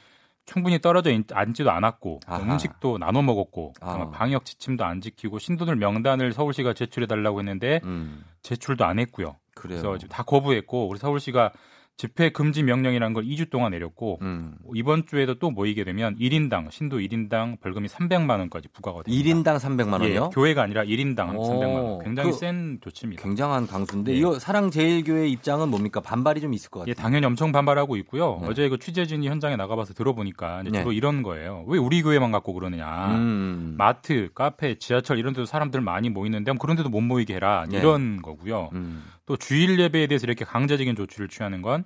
[0.48, 2.42] 충분히 떨어져 있- 앉지도 않았고 아하.
[2.42, 4.10] 음식도 나눠 먹었고 아.
[4.12, 8.24] 방역 지침도 안 지키고 신도들 명단을 서울시가 제출해 달라고 했는데 음.
[8.42, 9.36] 제출도 안 했고요.
[9.54, 9.82] 그래요.
[9.82, 11.52] 그래서 지금 다 거부했고 우리 서울시가
[11.98, 14.54] 집회 금지 명령이라는 걸 2주 동안 내렸고 음.
[14.76, 19.30] 이번 주에도 또 모이게 되면 1인당 신도 1인당 벌금이 300만 원까지 부과가 됩니다.
[19.30, 20.26] 1인당 300만 원이요?
[20.26, 22.04] 예, 교회가 아니라 1인당 오, 300만 원.
[22.04, 23.24] 굉장히 그 센 조치입니다.
[23.24, 24.18] 굉장한 강수인데 예.
[24.18, 26.00] 이거 사랑제일교회 입장은 뭡니까?
[26.00, 26.92] 반발이 좀 있을 것 같아요.
[26.92, 28.38] 예, 당연히 엄청 반발하고 있고요.
[28.44, 28.48] 네.
[28.48, 30.80] 어제 그 취재진이 현장에 나가봐서 들어보니까 이제 네.
[30.80, 31.64] 주로 이런 거예요.
[31.68, 33.16] 왜 우리 교회만 갖고 그러느냐.
[33.16, 33.74] 음.
[33.76, 37.66] 마트, 카페, 지하철 이런 데도 사람들 많이 모이는데 그런 데도 못 모이게 해라.
[37.68, 37.80] 네.
[37.80, 38.70] 이런 거고요.
[38.74, 39.04] 음.
[39.28, 41.84] 또 주일 예배에 대해서 이렇게 강제적인 조치를 취하는 건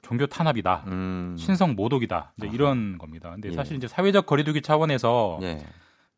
[0.00, 0.84] 종교 탄압이다.
[0.86, 1.34] 음.
[1.36, 2.32] 신성 모독이다.
[2.38, 2.54] 이제 아하.
[2.54, 3.30] 이런 겁니다.
[3.30, 3.52] 근데 예.
[3.52, 5.54] 사실 이제 사회적 거리두기 차원에서 예.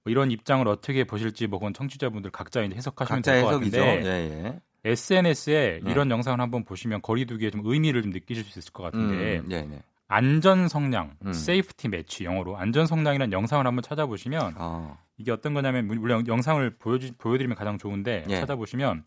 [0.04, 3.48] 뭐 이런 입장을 어떻게 보실지 뭐 그건 청취자분들 각자 이제 해석하시면 될 것.
[3.52, 4.60] 같은데 예, 예.
[4.84, 5.90] SNS에 네.
[5.90, 9.62] 이런 영상을 한번 보시면 거리두기에 좀 의미를 좀 느끼실 수 있을 것 같은데 음, 예,
[9.62, 9.82] 네.
[10.08, 11.32] 안전 성냥, 음.
[11.32, 14.98] safety match 영어로 안전 성냥이라는 영상을 한번 찾아보시면 어.
[15.16, 18.40] 이게 어떤 거냐면 물론 영상을 보여주, 보여드리면 가장 좋은데 예.
[18.40, 19.04] 찾아보시면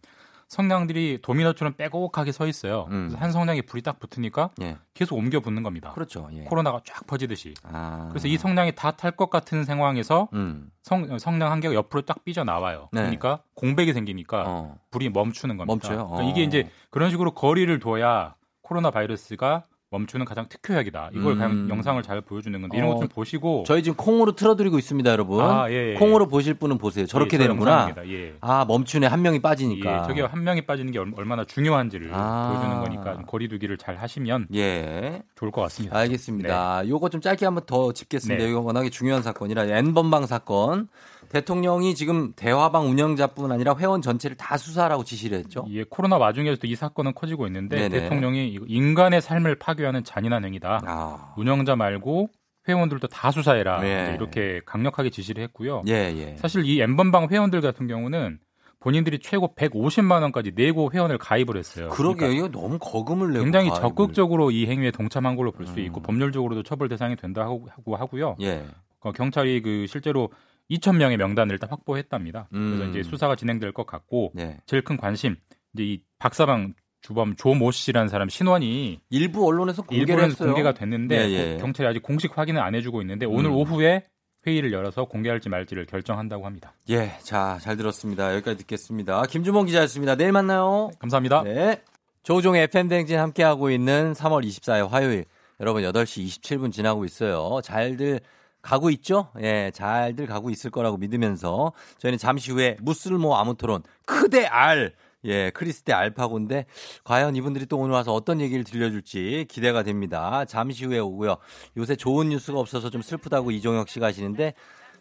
[0.49, 2.87] 성냥들이 도미노처럼 빼곡하게 서 있어요.
[2.89, 3.07] 음.
[3.07, 4.77] 그래서 한 성냥에 불이 딱 붙으니까 예.
[4.95, 5.91] 계속 옮겨 붙는 겁니다.
[5.93, 6.27] 그렇죠.
[6.33, 6.41] 예.
[6.41, 7.53] 코로나가 쫙 퍼지듯이.
[7.63, 8.07] 아.
[8.09, 10.71] 그래서 이 성냥이 다 탈 것 같은 상황에서 음.
[10.81, 12.89] 성, 성냥 한 개가 옆으로 딱 삐져 나와요.
[12.91, 13.01] 네.
[13.01, 14.75] 그러니까 공백이 생기니까 어.
[14.91, 15.71] 불이 멈추는 겁니다.
[15.71, 16.07] 멈춰요?
[16.09, 16.29] 그러니까 어.
[16.29, 18.33] 이게 이제 그런 식으로 거리를 둬야
[18.63, 21.09] 코로나 바이러스가 멈추는 가장 특효약이다.
[21.13, 21.37] 이걸 음.
[21.37, 25.43] 그냥 영상을 잘 보여주는 건데 이런 어, 것좀 보시고 저희 지금 콩으로 틀어드리고 있습니다, 여러분.
[25.43, 25.93] 아, 예, 예.
[25.95, 27.07] 콩으로 보실 분은 보세요.
[27.07, 27.95] 저렇게 예, 저 되는구나.
[28.07, 28.35] 예.
[28.41, 29.07] 아, 멈추네.
[29.07, 30.03] 한 명이 빠지니까.
[30.03, 32.49] 예, 저게 한 명이 빠지는 게 얼- 얼마나 중요한지를 아.
[32.51, 35.23] 보여주는 거니까 좀 거리두기를 잘 하시면 예.
[35.35, 35.97] 좋을 것 같습니다.
[35.97, 36.87] 알겠습니다.
[36.87, 38.43] 요거 좀 짧게 한번 더 짚겠습니다.
[38.43, 38.49] 네.
[38.49, 40.87] 이거 워낙에 중요한 사건이라 N번방 사건.
[41.29, 45.65] 대통령이 지금 대화방 운영자뿐 아니라 회원 전체를 다 수사하라고 지시를 했죠.
[45.69, 48.01] 예, 코로나 와중에서도 이 사건은 커지고 있는데 네네.
[48.01, 50.81] 대통령이 인간의 삶을 파괴하는 잔인한 행위다.
[50.85, 51.33] 아.
[51.37, 52.29] 운영자 말고
[52.67, 53.81] 회원들도 다 수사해라.
[53.81, 54.09] 네.
[54.09, 55.83] 네, 이렇게 강력하게 지시를 했고요.
[55.87, 56.35] 예, 예.
[56.37, 58.39] 사실 이 엠번방 회원들 같은 경우는
[58.79, 61.89] 본인들이 최고 150만 원까지 내고 회원을 가입을 했어요.
[61.89, 62.29] 그러게요.
[62.29, 63.81] 그러니까 너무 거금을 내고 굉장히 가입을.
[63.81, 65.79] 적극적으로 이 행위에 동참한 걸로 볼수 음.
[65.79, 68.37] 있고 법률적으로도 처벌 대상이 된다 하고, 하고 하고요.
[68.41, 68.65] 예.
[69.01, 70.29] 어, 경찰이 그 실제로
[70.69, 72.47] 2천 명의 명단을 일단 확보했답니다.
[72.53, 72.75] 음.
[72.77, 74.57] 그래서 이제 수사가 진행될 것 같고 예.
[74.65, 75.35] 제일 큰 관심
[75.73, 80.35] 이제 이 박사방 주범 조모 씨라는 사람 신원이 일부 언론에서 공개를.
[80.35, 81.53] 공개가 됐는데 예, 예.
[81.55, 83.55] 고- 경찰이 아직 공식 확인을 안 해주고 있는데 오늘 음.
[83.55, 84.03] 오후에
[84.45, 86.73] 회의를 열어서 공개할지 말지를 결정한다고 합니다.
[86.89, 88.33] 예, 자, 잘 들었습니다.
[88.35, 89.23] 여기까지 듣겠습니다.
[89.23, 90.15] 김주봉 기자였습니다.
[90.15, 90.91] 내일 만나요.
[90.99, 91.43] 감사합니다.
[91.43, 91.81] 네.
[92.23, 95.25] 조종의 FM댕진 함께하고 있는 3월 24일 화요일.
[95.61, 97.59] 여러분 8시 27분 지나고 있어요.
[97.63, 98.19] 잘들
[98.61, 99.29] 가고 있죠?
[99.41, 104.93] 예, 잘들 가고 있을 거라고 믿으면서 저희는 잠시 후에 무쓸모 아무 토론 크대 알
[105.25, 106.65] 예, 크리스 대 알파고인데
[107.03, 110.45] 과연 이분들이 또 오늘 와서 어떤 얘기를 들려줄지 기대가 됩니다.
[110.45, 111.37] 잠시 후에 오고요.
[111.77, 114.53] 요새 좋은 뉴스가 없어서 좀 슬프다고 이종혁 씨가 하시는데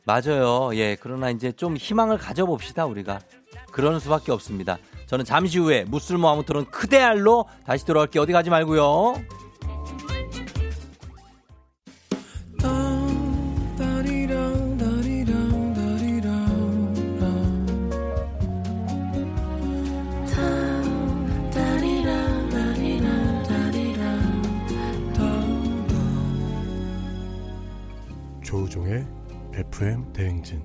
[0.05, 0.71] 맞아요.
[0.75, 3.21] 예, 그러나 이제 좀 희망을 가져봅시다 우리가
[3.71, 4.79] 그러는 수밖에 없습니다.
[5.07, 8.23] 저는 잠시 후에 무쓸모 아무 토론 크대 알로 다시 돌아올게요.
[8.23, 9.15] 어디 가지 말고요.
[28.89, 29.07] 조우종의
[29.55, 30.63] FM 대행진.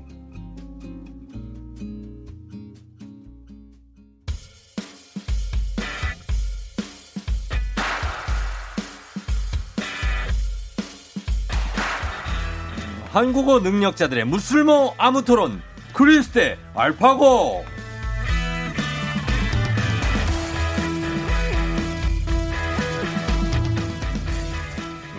[13.12, 15.62] 한국어 능력자들의 무술모 아무 토론
[15.94, 17.64] 크리스테 알파고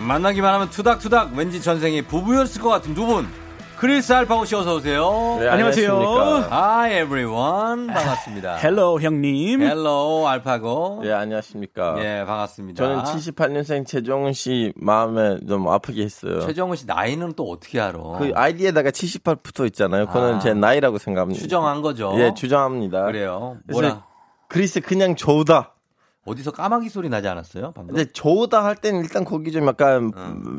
[0.05, 3.27] 만나기만 하면 투닥투닥 왠지 전생에 부부였을 것 같은 두 분
[3.77, 5.37] 크리스 알파고 씨 어서 오세요.
[5.37, 6.47] 네, 안녕하세요.
[6.49, 8.55] Hi everyone 반갑습니다.
[8.63, 9.61] hello 형님.
[9.61, 11.01] hello 알파고.
[11.03, 11.95] 네, 안녕하십니까.
[11.99, 12.81] 예 반갑습니다.
[12.81, 16.39] 저는 78년생 최정은 씨 마음에 좀 아프게 했어요.
[16.39, 17.99] 최정은 씨 나이는 또 어떻게 알아?
[18.17, 20.07] 그 아이디에다가 78 붙어 있잖아요.
[20.07, 20.39] 그거는 아.
[20.39, 21.39] 제 나이라고 생각합니다.
[21.41, 22.13] 추정한 거죠.
[22.17, 23.03] 예, 추정합니다.
[23.07, 23.57] 그래요.
[23.67, 24.03] 그래서 뭐라
[24.47, 25.74] 그리스 그냥 좋다.
[26.25, 27.71] 어디서 까마귀 소리 나지 않았어요?
[27.75, 27.95] 방금?
[27.95, 30.11] 근데 좋다 할 때는 일단 거기 좀 약간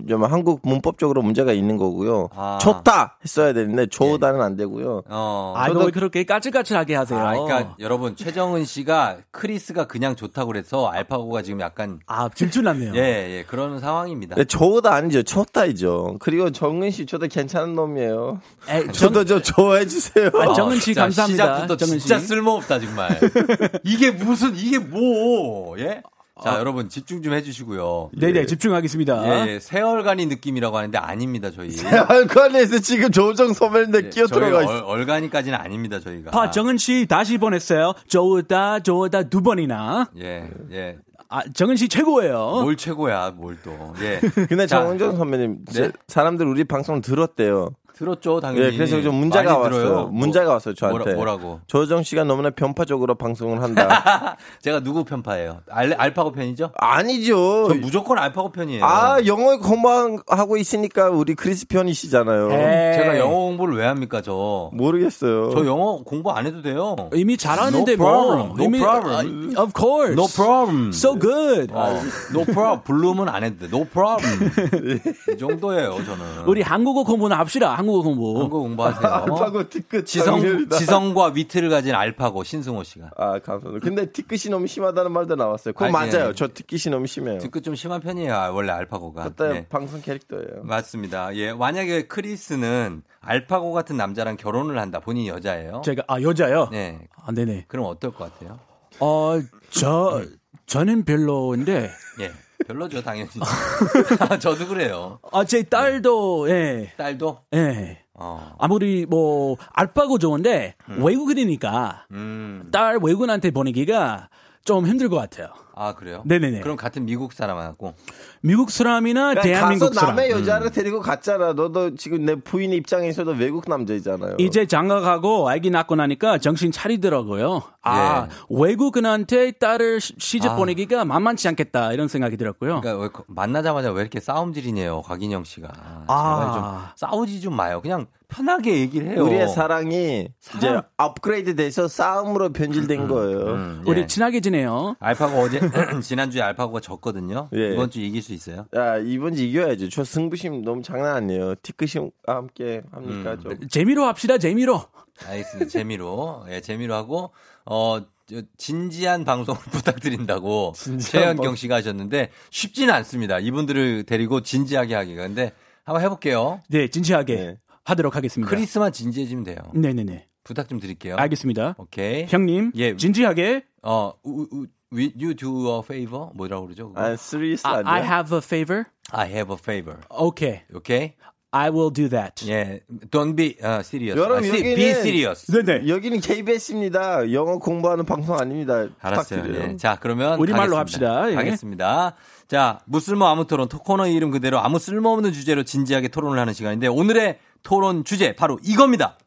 [0.09, 2.29] 좀 한국 문법적으로 문제가 있는 거고요.
[2.37, 2.59] 아.
[2.61, 5.03] 좋다 했어야 되는데 좋다는 안 되고요.
[5.09, 5.55] 어.
[5.57, 7.19] 아, 너 그렇게 까칠까칠하게 하세요.
[7.19, 12.95] 아, 그러니까 여러분 최정은 씨가 크리스가 그냥 좋다고 그래서 알파고가 지금 약간 아 질투났네요.
[12.95, 14.37] 예, 예 그런 상황입니다.
[14.37, 15.25] 네, 좋다 아니죠.
[15.25, 16.19] 좋다이죠.
[16.21, 18.41] 그리고 정은 씨 저도 괜찮은 놈이에요.
[18.69, 20.31] 에이, 저도 저 좋아해 주세요.
[20.35, 21.45] 아, 정은 씨 진짜 감사합니다.
[21.45, 22.27] 시작부터 정은 진짜 씨.
[22.27, 23.19] 쓸모없다 정말.
[23.83, 26.03] 이게 무슨 이게 뭐 예?
[26.45, 28.11] 자 여러분 집중 좀 해주시고요.
[28.19, 29.47] 네네 집중하겠습니다.
[29.47, 31.71] 예, 예, 세월간이 느낌이라고 하는데 아닙니다 저희.
[31.87, 34.85] 알관에서 지금 조정 소멸인데 예, 끼어 들어가 얼, 있어.
[34.87, 36.33] 얼간이까지는 아닙니다 저희가.
[36.33, 37.95] 파 정은 씨 다시 보냈어요.
[38.09, 40.11] 좋다 좋다 두 번이나.
[40.19, 40.99] 예, 예.
[41.31, 42.61] 아 정은 씨 최고예요.
[42.63, 43.71] 뭘 최고야, 뭘 또.
[44.03, 44.21] 예.
[44.47, 45.73] 근데 자, 정은정 선배님, 네?
[45.73, 47.71] 제- 사람들 우리 방송 들었대요.
[47.97, 48.67] 들었죠, 당연히.
[48.67, 49.83] 예, 그래서 좀 문자가 왔어요.
[49.83, 50.07] 들어요.
[50.09, 51.15] 문자가 뭐, 왔어요, 저한테.
[51.15, 54.37] 뭐라, 고 조정 씨가 너무나 편파적으로 방송을 한다.
[54.61, 55.61] 제가 누구 편파예요?
[55.71, 56.73] 알, 알파고 편이죠?
[56.77, 57.69] 아니죠.
[57.69, 58.85] 저 무조건 알파고 편이에요.
[58.85, 62.51] 아, 영어 공부하고 있으니까 우리 크리스 편이시잖아요.
[62.53, 62.97] 에이.
[62.99, 64.71] 제가 영어 공부를 왜 합니까, 저?
[64.75, 65.51] 모르겠어요.
[65.53, 66.97] 저 영어 공부 안 해도 돼요.
[67.15, 68.13] 이미 잘하는데 No 뭐.
[68.27, 69.55] problem, no 이미 problem.
[69.57, 70.13] 아, of course.
[70.13, 70.89] No problem.
[70.91, 71.73] So good.
[71.73, 71.99] 어,
[72.35, 72.83] no problem.
[72.85, 73.67] 블룸은 안 해도 돼.
[73.75, 74.51] No problem.
[75.33, 76.45] 이 정도예요, 저는.
[76.47, 77.75] 우리 한국어 공부는 합시다.
[77.87, 78.41] 한국어 공부.
[78.41, 79.07] 한국어 공부하세요.
[79.15, 80.69] 알파고 티끝 지성.
[80.71, 83.11] 지성과 위트를 가진 알파고, 신승호 씨가.
[83.17, 83.85] 아, 감사합니다.
[83.85, 85.73] 근데 티끝이 너무 심하다는 말도 나왔어요.
[85.75, 86.29] 그거 아니, 맞아요.
[86.31, 86.33] 예.
[86.35, 87.39] 저 티끝이 너무 심해요.
[87.39, 89.25] 뒤끝 좀 심한 편이에요, 아, 원래 알파고가.
[89.25, 89.67] 그때 네.
[89.69, 90.63] 방송 캐릭터예요.
[90.65, 91.35] 맞습니다.
[91.37, 91.53] 예.
[91.53, 95.01] 만약에 크리스는 알파고 같은 남자랑 결혼을 한다.
[95.01, 95.83] 본인이 여자예요.
[95.85, 96.69] 제가 아 여자요.
[96.73, 96.99] 네.
[97.25, 97.65] 아 네네.
[97.69, 98.59] 그럼 어떨 것 같아요?
[99.01, 99.39] 어
[99.71, 100.23] 저
[100.67, 102.33] 저는 별로인데 예.
[102.67, 103.31] 별로죠, 당연히.
[104.41, 105.19] 저도 그래요.
[105.33, 106.93] 아 제 딸도 예.
[106.97, 107.39] 딸도?
[107.55, 107.99] 예.
[108.15, 108.55] 어.
[108.59, 112.69] 아무리 뭐 알바고 좋은데 외국인이니까 음.
[112.73, 114.31] 딸 외국인한테 보내기가
[114.67, 115.49] 좀 힘들 것 같아요.
[115.79, 116.23] 아, 그래요?
[116.25, 116.61] 네네네.
[116.61, 117.95] 그럼 같은 미국 사람하고.
[118.41, 120.17] 미국 사람이나 대한민국 가서 사람.
[120.17, 121.53] 남의 여자를 데리고 갔잖아.
[121.53, 124.37] 너도 지금 내 부인 입장에서도 외국 남자이잖아요.
[124.39, 127.63] 이제 장가가고 아기 낳고 나니까 정신 차리더라고요.
[127.83, 130.53] 아, 외국인한테 딸을 시- 시집 예.
[130.53, 130.57] 아.
[130.57, 132.81] 보내기가 만만치 않겠다 이런 생각이 들었고요.
[132.81, 135.69] 그러니까 왜 거- 만나자마자 왜 이렇게 싸움질이네요, 곽인영 씨가.
[136.09, 136.41] 아.
[136.41, 137.81] 제발 좀 싸우지 좀 마요.
[137.81, 139.25] 그냥 편하게 얘기를 해요.
[139.25, 143.39] 우리의 사랑이 이제 업그레이드 돼서 싸움으로 변질된 거예요.
[143.55, 144.07] 음, 우리 예.
[144.07, 144.97] 친하게 지내요.
[144.99, 145.61] 알파고 어제
[146.03, 147.49] 지난주에 알파고가 졌거든요.
[147.55, 147.73] 예.
[147.75, 148.67] 이번 주 이길 수 있어요?
[148.75, 149.89] 야, 이번 주 이겨야죠.
[149.91, 151.55] 저 승부심 너무 장난 아니에요.
[151.63, 153.33] 티크심과 함께 합니까?
[153.35, 153.41] 음.
[153.41, 153.69] 좀.
[153.69, 154.83] 재미로 합시다, 재미로.
[155.27, 155.71] 알겠습니다.
[155.71, 157.31] 재미로 예, 재미로 하고
[157.65, 163.39] 어 저, 진지한 방송을 부탁드린다고 최현경 방- 씨가 하셨는데 쉽지는 않습니다.
[163.39, 165.23] 이분들을 데리고 진지하게 하기가.
[165.23, 165.53] 근데
[165.85, 166.61] 한번 해볼게요.
[166.69, 168.51] 네, 진지하게 하도록 하겠습니다.
[168.51, 169.57] 크리스만 진지해지면 돼요.
[169.75, 170.27] 네네네.
[170.45, 171.17] 부탁 좀 드릴게요.
[171.17, 171.75] 알겠습니다.
[171.79, 172.27] 오케이.
[172.29, 172.97] 형님, 예.
[172.97, 173.65] 진지하게.
[173.83, 176.29] 어, 우, 우, we- you do a favor?
[176.35, 176.89] 뭐라고 그러죠?
[176.89, 177.01] 그거?
[177.01, 177.93] 아, serious I, 아니야?
[177.93, 178.85] I have a favor.
[179.13, 180.01] I have a favor.
[180.11, 180.63] Okay.
[180.75, 181.13] 오케이?
[181.53, 182.45] I will do that.
[182.51, 182.81] 예.
[183.11, 184.19] Don't be uh, serious.
[184.19, 185.47] 여러분 아, 여기는 be serious.
[185.51, 185.89] 네네.
[185.89, 187.33] 여기는 KBS입니다.
[187.33, 188.87] 영어 공부하는 방송 아닙니다.
[189.01, 189.45] 알았어요.
[189.55, 189.77] 예.
[189.77, 191.11] 자, 그러면 우리 말로 가겠습니다.
[191.23, 191.31] 합시다.
[191.31, 191.35] 예.
[191.35, 192.15] 가겠습니다.
[192.49, 196.89] 자, 무쓸모 아무 토론 토- 코너 이름 그대로 아무 쓸모없는 주제로 진지하게 토론을 하는 시간인데
[196.89, 199.19] 오늘의 토론 주제 바로 이겁니다.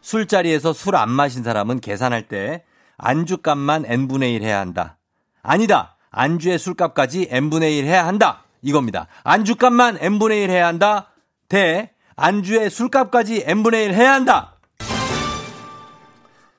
[0.00, 2.64] 술자리에서 술 안 마신 사람은 계산할 때
[2.98, 4.98] 안주값만 n분의 1 해야 한다.
[5.42, 5.96] 아니다.
[6.10, 8.44] 안주의 술값까지 n분의 1 해야 한다.
[8.62, 9.06] 이겁니다.
[9.24, 11.12] 안주값만 n분의 1 해야 한다.
[11.48, 14.56] 대 안주의 술값까지 n분의 1 해야 한다.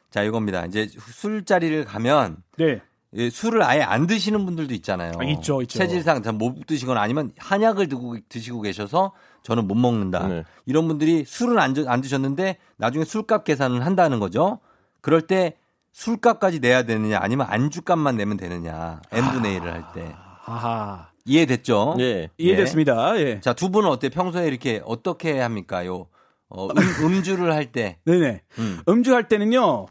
[0.09, 0.65] 자, 이겁니다.
[0.65, 2.81] 이제 술자리를 가면 네.
[3.13, 5.11] 예, 술을 아예 안 드시는 분들도 있잖아요.
[5.19, 5.77] 아, 있죠, 있죠.
[5.77, 9.13] 체질상 잘못 드시거나 아니면 한약을 드고, 드시고 계셔서
[9.43, 10.27] 저는 못 먹는다.
[10.27, 10.43] 네.
[10.65, 14.59] 이런 분들이 술은 안, 드- 안 드셨는데 나중에 술값 계산을 한다는 거죠.
[15.01, 15.57] 그럴 때
[15.93, 19.01] 술값까지 내야 되느냐 아니면 안주값만 내면 되느냐.
[19.11, 20.13] n분의 1을 할 때.
[20.41, 21.09] 하하.
[21.25, 21.95] 이해됐죠?
[21.99, 22.29] 예.
[22.37, 23.17] 이해됐습니다.
[23.19, 23.39] 예.
[23.41, 24.09] 자, 두 분은 어때?
[24.09, 25.85] 평소에 이렇게 어떻게 합니까?
[25.85, 26.07] 요,
[26.49, 27.99] 어, 음, 주를 할 때.
[28.05, 28.41] 네네.
[28.59, 28.81] 음.
[28.87, 29.85] 음주 할 때는요,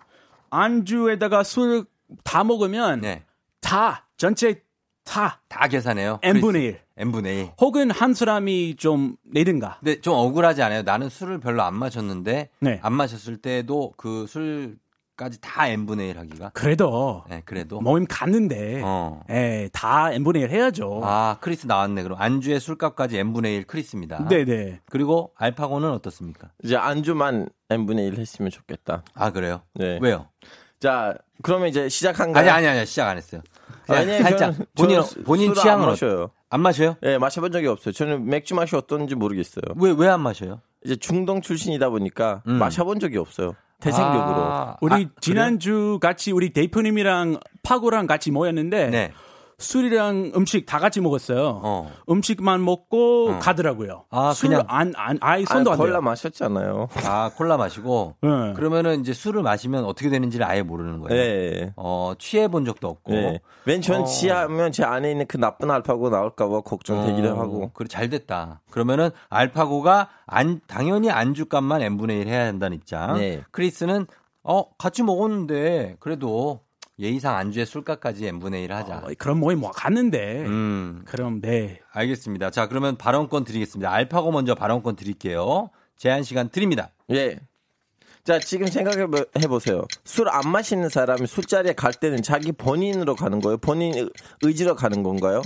[0.51, 1.85] 안주에다가 술
[2.25, 3.23] 다 먹으면 네.
[3.61, 4.63] 다, 전체
[5.11, 6.21] 다다 계산해요.
[6.23, 6.81] n분의 1.
[6.97, 7.51] n분의 1.
[7.61, 9.79] 혹은 한 사람이 좀 내든가.
[9.81, 10.83] 근데 좀 억울하지 않아요?
[10.83, 12.79] 나는 술을 별로 안 마셨는데 네.
[12.81, 16.51] 안 마셨을 때도 그 술까지 다 n분의 1 하기가.
[16.51, 17.81] 그래도 네, 그래도.
[17.81, 19.23] 모임 갔는데 어.
[19.31, 21.01] 예, 다 n분의 1 해야죠.
[21.03, 22.05] 아, 크리스 나왔네.
[22.05, 24.29] 그럼 안주의 술값까지 n분의 1 크리스입니다.
[24.29, 24.83] 네네.
[24.91, 26.51] 그리고 알파고는 어떻습니까?
[26.63, 29.03] 이제 안주만 n분의 1 했으면 좋겠다.
[29.15, 29.63] 아, 그래요?
[29.75, 29.99] 네.
[30.01, 30.29] 왜요?
[30.81, 32.51] 자, 그러면 이제 시작한가요?
[32.51, 33.43] 아니, 아니, 아니, 시작 안 했어요.
[33.87, 36.31] 그냥 아니, 살짝 저는- 본인, 저는 수- 본인 취향은 안 어- 마셔요.
[36.49, 36.97] 안 마셔요?
[37.05, 37.93] 예, 마셔본 적이 없어요.
[37.93, 39.63] 저는 맥주 맛이 어떤지 모르겠어요.
[39.77, 40.61] 왜, 왜 안 마셔요?
[40.85, 42.55] 이제 중동 출신이다 보니까 음.
[42.55, 43.55] 마셔본 적이 없어요.
[43.81, 44.21] 태생적으로.
[44.43, 45.09] 아, 우리 아, 그래요?
[45.21, 49.13] 지난주 같이 우리 대표님이랑 파고랑 같이 모였는데 네.
[49.61, 51.61] 술이랑 음식 다 같이 먹었어요.
[51.63, 51.93] 어.
[52.09, 53.39] 음식만 먹고 어.
[53.39, 54.07] 가더라고요.
[54.11, 56.01] 아, 술 그냥- 안, 안, 아예 아, 손도 안 콜라.
[56.01, 56.89] 마셨잖아요.
[57.07, 58.17] 아, 콜라 마시고.
[58.23, 58.53] 네.
[58.55, 61.21] 그러면은 이제 술을 마시면 어떻게 되는지를 아예 모르는 거예요.
[61.21, 61.73] 예.
[61.77, 63.13] 어, 취해 본 적도 없고.
[63.15, 63.41] 예.
[63.67, 64.05] 왠전 어.
[64.05, 67.71] 취하면 제 안에 있는 그 나쁜 알파고 나올까 봐 걱정되기도 어, 하고.
[67.75, 68.63] 그래 잘 됐다.
[68.71, 73.19] 그러면은 알파고가 안 당연히 안주값만 n분의 1 해야 한다는 입장.
[73.19, 73.43] 네.
[73.51, 74.07] 크리스는
[74.43, 76.61] 어 같이 먹었는데 그래도
[77.01, 78.99] 예의상 안주의 술값까지 n분의 1 하자.
[78.99, 80.45] 어, 그럼 모임 뭐 갔는데.
[80.47, 81.81] 음 그럼 네.
[81.93, 82.51] 알겠습니다.
[82.51, 83.91] 자 그러면 발언권 드리겠습니다.
[83.91, 85.71] 알파고 먼저 발언권 드릴게요.
[85.97, 86.91] 제한 시간 드립니다.
[87.11, 87.39] 예.
[88.23, 89.07] 자, 지금 생각해
[89.49, 89.87] 보세요.
[90.05, 93.57] 술 안 마시는 사람이 술자리에 갈 때는 자기 본인으로 가는 거예요?
[93.57, 94.11] 본인 의-
[94.43, 95.41] 의지로 가는 건가요?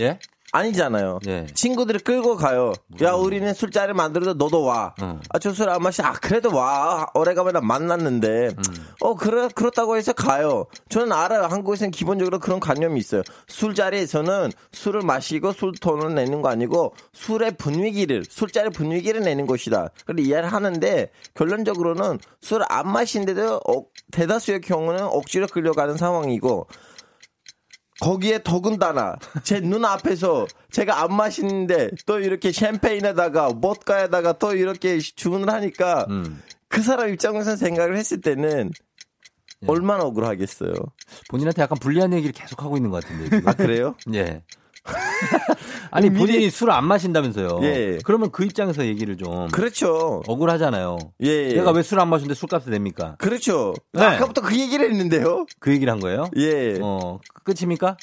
[0.00, 0.18] 예?
[0.52, 1.20] 아니잖아요.
[1.28, 1.46] 예.
[1.54, 2.72] 친구들이 끌고 가요.
[3.02, 4.94] 야, 우리는 술자리 만들어도 너도 와.
[5.00, 5.20] 응.
[5.30, 6.02] 아, 저 술 안 마시.
[6.02, 7.06] 아, 그래도 와.
[7.14, 8.48] 오래간만에 만났는데.
[8.48, 8.86] 음.
[9.00, 10.66] 어, 그래, 그렇다고 해서 가요.
[10.88, 11.44] 저는 알아요.
[11.44, 13.22] 한국에서는 기본적으로 그런 관념이 있어요.
[13.48, 19.90] 술자리에서는 술을 마시고 술 돈을 내는 거 아니고 술의 분위기를, 술자리 분위기를 내는 것이다.
[20.00, 26.66] 그걸 이해를 하는데 결론적으로는 술 안 마신데도 어, 대다수의 경우는 억지로 끌려가는 상황이고
[28.00, 36.06] 거기에 더군다나 제 눈앞에서 제가 안 마시는데 또 이렇게 샴페인에다가 못가에다가 또 이렇게 주문을 하니까
[36.10, 36.42] 음.
[36.68, 38.70] 그 사람 입장에서 생각을 했을 때는
[39.62, 39.66] 예.
[39.66, 40.72] 얼마나 억울하겠어요.
[41.28, 43.24] 본인한테 약간 불리한 얘기를 계속 하고 있는 것 같은데.
[43.24, 43.48] 지금.
[43.48, 43.94] 아 그래요?
[44.14, 44.42] 예.
[45.90, 47.60] 아니 본인이 술을 안 마신다면서요.
[47.62, 47.98] 예.
[48.04, 50.22] 그러면 그 입장에서 얘기를 좀 그렇죠.
[50.26, 50.98] 억울하잖아요.
[51.20, 51.54] 예.
[51.54, 53.16] 내가 왜 술 안 마시는데 술값을 냅니까?
[53.18, 53.74] 그렇죠.
[53.92, 54.02] 네.
[54.04, 55.46] 아까부터 그 얘기를 했는데요.
[55.58, 56.30] 그 얘기를 한 거예요?
[56.36, 56.78] 예.
[56.80, 57.96] 어, 끝입니까?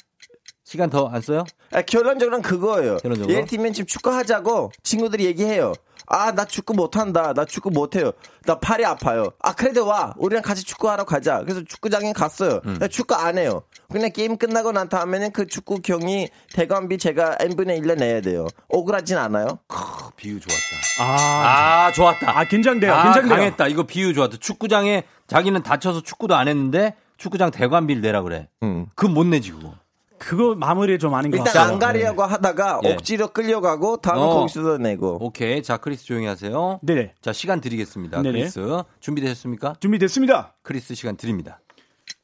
[0.68, 1.45] 시간 더 안 써요?
[1.72, 2.98] 아, 결론적으로는 그거예요.
[2.98, 3.34] 결론적으로?
[3.34, 5.72] 예를 들면 지금 축구 하자고 친구들이 얘기해요.
[6.07, 7.34] 아, 나 축구 못한다.
[7.34, 8.11] 나 축구 못해요.
[8.44, 9.30] 나 팔이 아파요.
[9.41, 10.14] 아, 그래도 와.
[10.18, 11.39] 우리랑 같이 축구하러 가자.
[11.44, 12.60] 그래서 축구장에 갔어요.
[12.65, 12.80] 음.
[12.91, 13.64] 축구 안 해요.
[13.89, 18.45] 그냥 게임 끝나고 난 다음에는 그 축구 경기 대관비 제가 n분의 1로 내야 돼요.
[18.68, 19.60] 억울하진 않아요?
[19.68, 19.77] 크,
[20.18, 20.65] 비유 좋았다.
[20.99, 22.39] 아, 아, 좋았다.
[22.39, 22.94] 아 긴장돼요.
[22.94, 23.35] 아, 긴장돼요.
[23.38, 23.68] 강했다.
[23.69, 24.35] 이거 비유 좋았다.
[24.41, 28.49] 축구장에 자기는 다쳐서 축구도 안 했는데 축구장 대관비를 내라 그래.
[28.64, 28.88] 음.
[28.95, 29.73] 그건 못 내지 그거.
[30.19, 31.73] 그거 마무리 좀 아닌 것 일단 같아요.
[31.73, 32.94] 안 가리려고 하다가 예.
[32.94, 34.30] 억지로 끌려가고 다음에 어.
[34.30, 35.18] 거기서도 내고.
[35.22, 35.61] 오케이.
[35.64, 36.80] 자, 크리스 조용히 하세요.
[36.84, 37.14] 네네.
[37.22, 38.22] 자, 시간 드리겠습니다.
[38.22, 38.39] 네네.
[38.39, 38.60] 크리스.
[38.99, 39.76] 준비되셨습니까?
[39.80, 40.56] 준비됐습니다.
[40.64, 41.60] 크리스 시간 드립니다.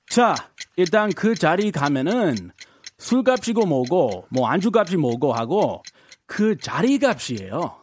[0.10, 0.36] 자,
[0.76, 2.52] 일단 그 자리 가면은
[2.98, 5.84] 술값이고 뭐고 뭐 안주값이 뭐고 하고
[6.26, 7.76] 그 자리 값이에요.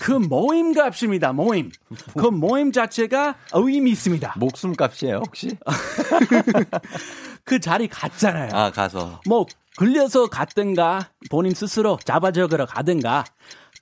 [0.00, 1.32] 그 모임 값입니다.
[1.32, 1.70] 모임.
[2.18, 4.34] 그 모임 자체가 의미 있습니다.
[4.38, 5.56] 목숨 값이에요, 혹시?
[7.44, 8.50] 그 자리 갔잖아요.
[8.52, 9.20] 아, 가서.
[9.26, 9.46] 뭐
[9.76, 13.24] 걸려서 갔든가 본인 스스로 잡아 적으러 가든가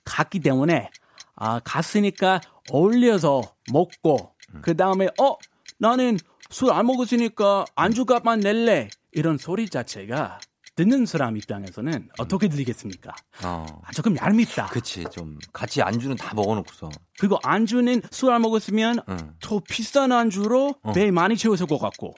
[0.05, 0.89] 갔기 때문에
[1.35, 2.41] 아 갔으니까
[2.71, 3.41] 어울려서
[3.71, 4.31] 먹고
[4.61, 5.35] 그 다음에 어
[5.79, 6.17] 나는
[6.49, 10.39] 술 안 먹었으니까 안주값만 낼래 이런 소리 자체가
[10.75, 13.13] 듣는 사람 입장에서는 어떻게 들리겠습니까?
[13.43, 13.65] 어.
[13.83, 14.67] 아, 조금 얄밉다.
[14.67, 15.37] 그치, 좀.
[15.51, 16.89] 같이 안주는 다 먹어놓고서.
[17.19, 19.33] 그리고 안주는 술 안 먹었으면 응.
[19.39, 20.91] 더 비싼 안주로 어.
[20.93, 22.15] 배 많이 채웠을 것 같고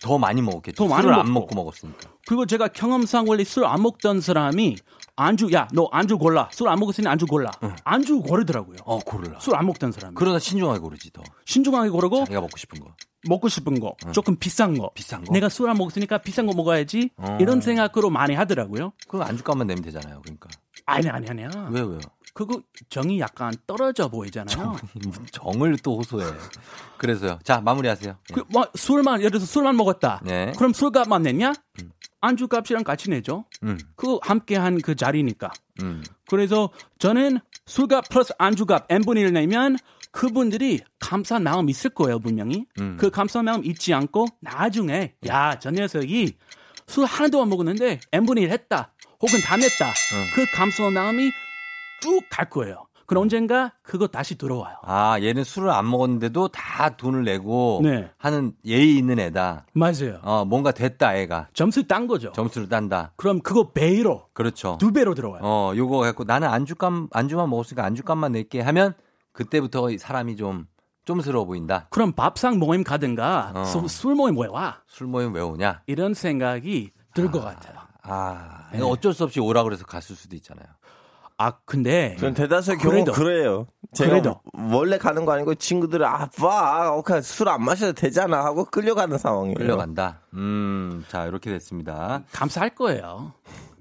[0.00, 0.76] 더 많이 먹었겠죠.
[0.76, 1.40] 더 많이 술을 안 먹고.
[1.40, 2.10] 먹고 먹었으니까.
[2.26, 4.76] 그리고 제가 경험상 원래 술 안 먹던 사람이
[5.16, 7.50] 안주 야 너 안주 골라 술 안 먹었으니 안주 골라
[7.84, 8.78] 안주 고르더라고요.
[8.84, 9.38] 어, 고르라.
[9.40, 11.22] 술 안 먹던 사람이 그러다 신중하게 고르지, 더.
[11.44, 12.94] 신중하게 고르고 자기가 먹고 싶은 거.
[13.28, 15.32] 먹고 싶은 거 조금 비싼 거 비싼 거?
[15.34, 17.36] 내가 술 안 먹었으니까 비싼 거 먹어야지 어.
[17.38, 18.92] 이런 생각으로 많이 하더라고요.
[19.08, 20.48] 그럼 안주값만 내면 되잖아요, 그러니까.
[20.90, 21.48] 아니 아니 아니야.
[21.70, 21.98] 왜, 왜요?
[22.32, 24.76] 그거 정이 약간 떨어져 보이잖아요.
[24.94, 26.24] 무슨 정을 또 호소해.
[26.96, 27.38] 그래서요.
[27.42, 28.16] 자, 마무리하세요.
[28.30, 28.34] 예.
[28.34, 30.20] 그, 뭐, 술만 예를 들어서 술만 먹었다.
[30.24, 30.52] 네.
[30.56, 31.52] 그럼 술값만 냈냐?
[32.20, 33.46] 안주 값이랑 같이 내죠.
[33.62, 35.50] 음, 그 함께한 그 자리니까.
[35.82, 36.04] 음.
[36.28, 36.68] 그래서
[36.98, 39.76] 저는 술값 플러스 안주값 n분의 1 내면
[40.12, 42.66] 그분들이 감사한 마음 있을 거예요 분명히.
[42.78, 42.96] 음.
[43.00, 46.36] 그 감사한 마음 잊지 않고 나중에 야 저 녀석이
[46.86, 48.92] 술 하나도 안 먹었는데 n분의 1 했다.
[49.22, 49.92] 혹은 다 냈다.
[50.34, 51.30] 그 감사한 마음이
[52.00, 52.86] 쭉 갈 거예요.
[53.06, 54.76] 그럼 언젠가 그거 다시 들어와요.
[54.84, 58.08] 아, 얘는 술을 안 먹었는데도 다 돈을 내고 네.
[58.16, 59.66] 하는 예의 있는 애다.
[59.74, 60.20] 맞아요.
[60.22, 61.48] 어, 뭔가 됐다, 애가.
[61.52, 62.30] 점수 딴 거죠.
[62.32, 63.12] 점수를 딴다.
[63.16, 64.78] 그럼 그거 배로 그렇죠.
[64.80, 65.40] 두 배로 들어와요.
[65.42, 68.94] 어, 요거 갖고 나는 안주값, 안주만 먹었으니까 안주값만 낼게 하면
[69.32, 70.66] 그때부터 이 사람이 좀,
[71.04, 71.88] 좀스러워 보인다.
[71.90, 73.64] 그럼 밥상 모임 가든가 어.
[73.64, 74.82] 수- 술 모임 왜 와?
[74.86, 75.82] 술 모임 왜 오냐?
[75.88, 77.89] 이런 생각이 들것 같아요.
[78.10, 78.80] 아, 네.
[78.82, 80.66] 어쩔 수 없이 오라 그래서 갔을 수도 있잖아요.
[81.38, 83.12] 아 근데 전 대다수의 경우 그래도.
[83.12, 83.66] 그래요.
[83.94, 84.40] 제가 그래도.
[84.72, 89.54] 원래 가는 거 아니고 친구들은 아빠, 오케이 술안 마셔도 되잖아 하고 끌려가는 상황이에요.
[89.54, 90.20] 끌려간다.
[90.34, 92.24] 음, 자, 이렇게 됐습니다.
[92.32, 93.32] 감사할 거예요.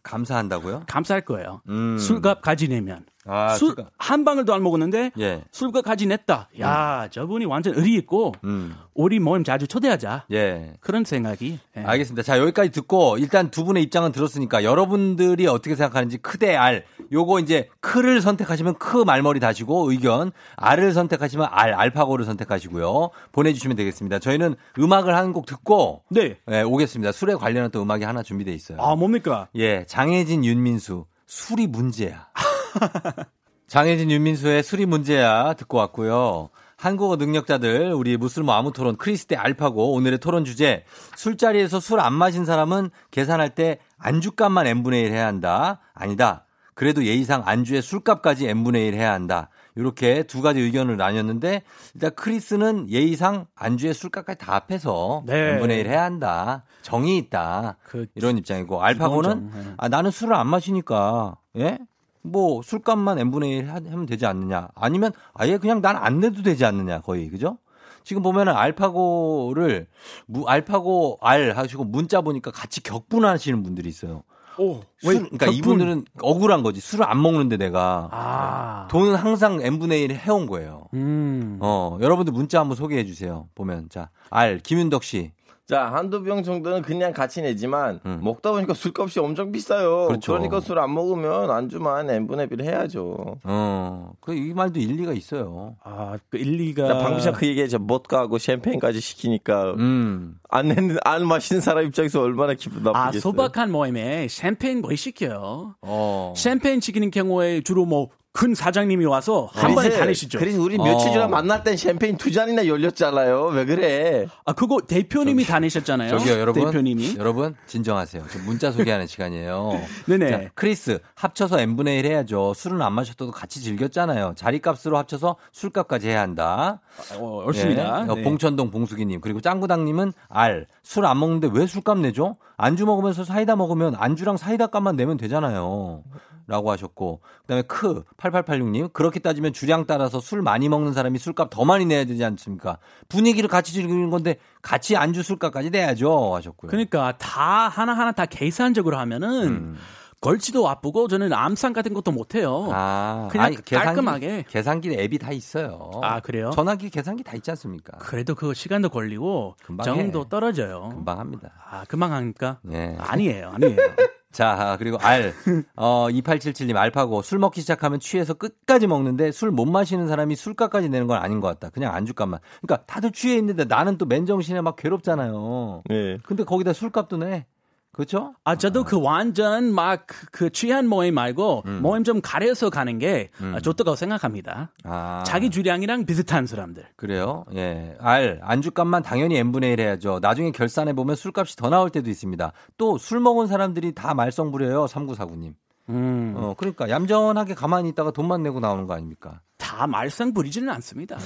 [0.04, 0.84] 감사한다고요?
[0.88, 1.62] 감사할 거예요.
[1.68, 1.98] 음.
[1.98, 3.76] 술값 가지 내면 아, 술.
[3.98, 5.44] 한 방울도 안 먹었는데 예.
[5.52, 6.50] 술값 가지 냈다.
[6.60, 8.76] 야 저분이 완전 의리 있고 음.
[8.94, 10.26] 우리 모임 자주 초대하자.
[10.34, 10.74] 예.
[10.82, 11.60] 그런 생각이.
[11.78, 11.82] 예.
[11.82, 12.24] 알겠습니다.
[12.24, 16.84] 자, 여기까지 듣고 일단 두 분의 입장은 들었으니까 여러분들이 어떻게 생각하는지 크대 알.
[17.12, 23.10] 요거 이제 크를 선택하시면 크 말머리 다시고 의견, 알을 선택하시면 알, 알파고를 선택하시고요.
[23.32, 24.20] 보내주시면 되겠습니다.
[24.20, 26.38] 저희는 음악을 한 곡 듣고 네.
[26.50, 27.12] 예, 오겠습니다.
[27.12, 28.80] 술에 관련한 또 음악이 하나 준비돼 있어요.
[28.82, 29.48] 아 뭡니까?
[29.56, 32.28] 예, 장혜진, 윤민수, 술이 문제야.
[33.68, 36.50] 장혜진, 윤민수의 술이 문제야 듣고 왔고요.
[36.76, 40.86] 한국어 능력자들, 우리 무슬모 아무 토론, 크리스테 알파고, 오늘의 토론 주제,
[41.18, 45.82] 술자리에서 술 안 마신 사람은 계산할 때 안주값만 n분의 1 해야 한다.
[45.94, 46.46] 아니다.
[46.76, 49.50] 그래도 예의상 안주의 술값까지 n분의 1 해야 한다.
[49.76, 51.64] 이렇게 두 가지 의견을 나눴는데,
[51.96, 55.56] 일단 크리스는 예의상 안주의 술값까지 다 합해서 네.
[55.56, 56.64] n분의 1 해야 한다.
[56.82, 57.76] 정이 있다.
[57.84, 59.74] 그 이런 입장이고, 알파고는 예.
[59.76, 61.78] 아, 나는 술을 안 마시니까, 예?
[62.22, 64.70] 뭐, 술값만 n분의 1 하- 하면 되지 않느냐.
[64.76, 67.30] 아니면 아예 그냥 난 안 내도 되지 않느냐, 거의.
[67.30, 67.58] 그죠?
[68.04, 69.88] 지금 보면은 알파고를,
[70.26, 74.24] 무, 알파고 알 하시고 문자 보니까 같이 격분하시는 분들이 있어요.
[74.58, 76.82] 오, 술, 그러니까 이분들은 억울한 거지.
[76.82, 78.10] 술을 안 먹는데 내가.
[78.12, 78.88] 아.
[78.92, 80.88] 돈은 항상 n분의 1 해온 거예요.
[80.96, 81.60] 음.
[81.62, 83.48] 어, 여러분들 문자 한번 소개해 주세요.
[83.56, 83.88] 보면.
[83.90, 85.32] 자, 알, 김윤덕 씨.
[85.70, 88.22] 자, 한두 병 정도는 그냥 같이 내지만 음.
[88.24, 90.08] 먹다 보니까 술값이 엄청 비싸요.
[90.08, 90.32] 그렇죠.
[90.32, 93.38] 그러니까 술 안 먹으면 안주만 n분의 1 해야죠.
[93.44, 95.76] 어, 그, 이 말도 일리가 있어요.
[95.84, 97.20] 아, 그 일리가.
[97.20, 97.78] 전에 그 얘기했죠.
[97.78, 100.40] 못가하고 샴페인까지 시키니까 음.
[100.50, 103.22] 안, 내, 안 마시는 사람 입장에서 얼마나 기분 아, 나쁘겠어요.
[103.22, 105.76] 소박한 모임에 샴페인 거의 시켜요.
[105.82, 106.34] 어.
[106.36, 110.38] 샴페인 시키는 경우에 주로 뭐큰 사장님이 와서 한 번에 다 내시죠.
[110.38, 111.28] 그래서 우리 며칠 전에 어.
[111.28, 113.46] 만날 땐 샴페인 두 잔이나 열렸잖아요.
[113.48, 114.28] 왜 그래?
[114.46, 116.12] 아, 그거 대표님이 다 내셨잖아요.
[116.20, 116.64] 저기요, 여러분.
[116.66, 117.16] 대표님이.
[117.18, 118.24] 여러분, 진정하세요.
[118.32, 119.82] 저 문자 소개하는 시간이에요.
[120.06, 120.30] 네네.
[120.30, 122.54] 자, 크리스, 합쳐서 n분의 1 해야죠.
[122.54, 124.34] 술은 안 마셨어도 같이 즐겼잖아요.
[124.36, 126.82] 자리값으로 합쳐서 술값까지 해야 한다.
[127.18, 128.06] 어, 옳습니다.
[128.06, 128.12] 예.
[128.12, 128.22] 어, 네.
[128.24, 129.22] 봉천동 봉수기님.
[129.22, 130.68] 그리고 짱구당님은 알.
[130.84, 132.38] 술 안 먹는데 왜 술값 내죠?
[132.58, 136.04] 안주 먹으면서 사이다 먹으면 안주랑 사이다 값만 내면 되잖아요.
[136.50, 137.22] 라고 하셨고.
[137.42, 141.86] 그 다음에 크, 8886님, 그렇게 따지면 주량 따라서 술 많이 먹는 사람이 술값 더 많이
[141.86, 142.80] 내야 되지 않습니까?
[143.08, 146.34] 분위기를 같이 즐기는 건데 같이 안주 술값까지 내야죠.
[146.36, 146.72] 하셨고요.
[146.72, 149.78] 그러니까 다 하나하나 다 계산적으로 하면은 음.
[150.22, 152.68] 걸치도 아프고 저는 암상 같은 것도 못 해요.
[152.74, 154.46] 아, 그냥 아니, 깔끔하게.
[154.50, 155.92] 계산기 앱이 다 있어요.
[156.02, 156.50] 아, 그래요?
[156.50, 157.98] 전화기 계산기 다 있지 않습니까?
[158.00, 160.26] 그래도 그 시간도 걸리고 금방 정도 해.
[160.30, 160.90] 떨어져요.
[160.90, 161.52] 금방 합니다.
[161.70, 162.58] 아, 금방 하니까?
[162.72, 162.96] 예.
[163.00, 163.78] 아니에요, 아니에요.
[164.32, 165.34] 자, 그리고 알.
[165.76, 167.22] 어, 2877님, 알파고.
[167.24, 171.48] 술 먹기 시작하면 취해서 끝까지 먹는데 술 못 마시는 사람이 술값까지 내는 건 아닌 것
[171.48, 171.70] 같다.
[171.72, 172.40] 그냥 안주값만.
[172.62, 175.84] 그러니까 다들 취해 있는데 나는 또 맨정신에 막 괴롭잖아요.
[175.92, 176.18] 예.
[176.24, 177.46] 근데 거기다 술값도 내.
[177.92, 178.34] 그렇죠?
[178.44, 183.54] 아, 저도 그 완전 막 그 취한 모임 말고 모임 좀 가려서 가는 게 음.
[183.56, 184.72] 아, 좋다고 생각합니다.
[184.84, 185.24] 아.
[185.26, 186.86] 자기 주량이랑 비슷한 사람들.
[186.96, 187.46] 그래요?
[187.56, 187.96] 예.
[188.00, 190.20] 알, 안주값만 당연히 n분의 1 해야죠.
[190.22, 192.52] 나중에 결산해 보면 술값이 더 나올 때도 있습니다.
[192.78, 194.86] 또 술 먹은 사람들이 다 말썽 부려요.
[194.86, 195.54] 3949님.
[195.90, 196.34] 음.
[196.38, 199.42] 어, 그러니까 얌전하게 가만히 있다가 돈만 내고 나오는 거 아닙니까?
[199.70, 201.18] 다 말썽 부리지는 않습니다.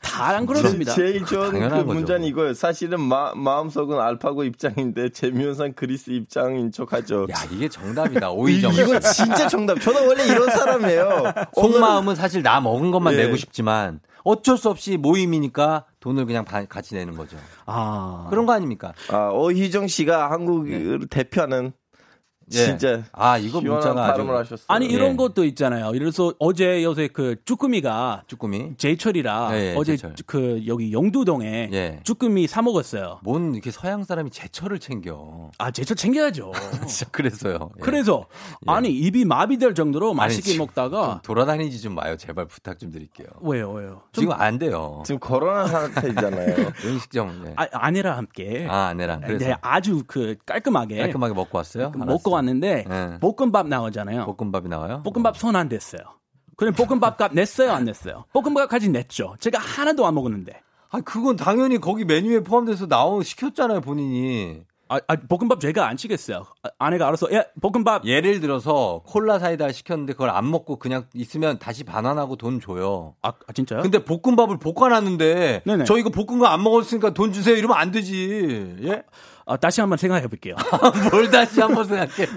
[0.00, 0.94] 다 안 그렇습니다.
[0.94, 1.74] 제일 좋은 그.
[1.82, 2.54] 문자는 이거예요.
[2.54, 7.26] 사실은 마, 마음속은 알파고 입장인데 재미없는 그리스 입장인 척하죠.
[7.30, 8.30] 야, 이게 정답이다.
[8.32, 8.72] 오이정.
[8.74, 9.80] 이거 진짜 정답.
[9.80, 11.32] 저는 원래 이런 사람이에요.
[11.54, 13.24] 속마음은 사실 나 먹은 것만 예.
[13.24, 17.36] 내고 싶지만 어쩔 수 없이 모임이니까 돈을 그냥 바- 같이 내는 거죠.
[17.66, 18.26] 아.
[18.30, 18.92] 그런 거 아닙니까?
[19.10, 21.72] 아, 오희정 씨가 한국을 대표하는
[22.52, 22.64] 예.
[22.66, 24.64] 진짜 아, 이거 문자가 아주 발음을 하셨어요.
[24.68, 24.90] 아니 예.
[24.90, 25.92] 이런 것도 있잖아요.
[25.94, 28.74] 이래서 어제 요새 그 쭈꾸미가 쭈꾸미.
[28.76, 30.14] 제철이라 예, 예, 어제 제철.
[30.26, 32.00] 그 여기 영두동에 예.
[32.04, 33.20] 쭈꾸미 사 먹었어요.
[33.22, 35.50] 뭔 이렇게 서양 사람이 제철을 챙겨.
[35.58, 36.52] 아 제철 챙겨야죠.
[36.86, 37.70] 진짜 그래서요.
[37.76, 37.80] 예.
[37.80, 38.26] 그래서
[38.66, 38.72] 예.
[38.72, 42.16] 아니 입이 마비될 정도로 아니, 맛있게 지금 먹다가 좀 돌아다니지 좀 마요.
[42.16, 43.28] 제발 부탁 좀 드릴게요.
[43.40, 44.02] 왜요 왜요?
[44.12, 45.02] 좀 지금 안 돼요.
[45.06, 46.56] 지금 코로나 상태잖아요.
[46.84, 47.44] 음식점.
[47.46, 47.52] 예.
[47.56, 49.20] 아, 아내랑 함께 아, 아내랑.
[49.20, 51.92] 그래서 네, 아주 그 깔끔하게, 깔끔하게 먹고 왔어요?
[51.94, 53.18] 먹고 왔는데 예.
[53.20, 54.34] 볶음밥 나오잖아요.
[54.36, 55.02] 볶음밥이 나와요?
[55.04, 56.00] 볶음밥 손 안 댔어요.
[56.56, 58.24] 그럼 볶음밥 값 냈어요 안 냈어요?
[58.32, 59.34] 볶음밥까지 냈죠.
[59.40, 60.60] 제가 하나도 안 먹었는데.
[60.90, 64.62] 아, 그건 당연히 거기 메뉴에 포함돼서 나오 시켰잖아요, 본인이.
[64.88, 66.44] 아, 아, 볶음밥 제가 안 치겠어요.
[66.64, 71.58] 아, 아내가 알아서 예 볶음밥 예를 들어서 콜라 사이다 시켰는데 그걸 안 먹고 그냥 있으면
[71.60, 73.14] 다시 반환하고 돈 줘요.
[73.22, 73.82] 아, 아, 진짜요?
[73.82, 75.84] 근데 볶음밥을 볶아놨는데 네네.
[75.84, 78.76] 저 이거 볶은 거 안 먹었으니까 돈 주세요 이러면 안 되지.
[78.82, 79.04] 예?
[79.50, 80.54] 아, 다시 한번 생각해 볼게요.
[81.10, 82.28] 뭘 다시 한번 생각해.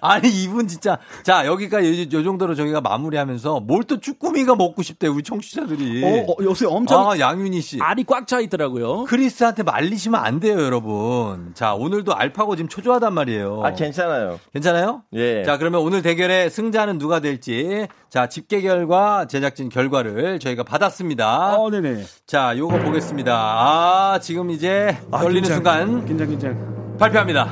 [0.00, 5.06] 아니 이분 진짜 자 여기까지 요, 요 정도로 저희가 마무리하면서 뭘 또 쭈꾸미가 먹고 싶대
[5.08, 6.04] 우리 청취자들이.
[6.04, 7.78] 어, 어, 요새 엄청 아 양윤희 씨.
[7.80, 9.04] 알이 꽉 차 있더라고요.
[9.04, 11.52] 크리스한테 말리시면 안 돼요 여러분.
[11.54, 13.62] 자 오늘도 알파고 지금 초조하단 말이에요.
[13.64, 14.38] 아, 괜찮아요.
[14.52, 15.02] 괜찮아요?
[15.14, 15.42] 예.
[15.44, 17.86] 자, 그러면 오늘 대결의 승자는 누가 될지.
[18.10, 21.54] 자, 집계 결과, 제작진 결과를 저희가 받았습니다.
[21.56, 22.02] 어, 네네.
[22.26, 23.32] 자, 요거 보겠습니다.
[23.32, 26.96] 아, 지금 이제 떨리는 긴장, 순간 긴장 긴장.
[26.98, 27.48] 발표합니다.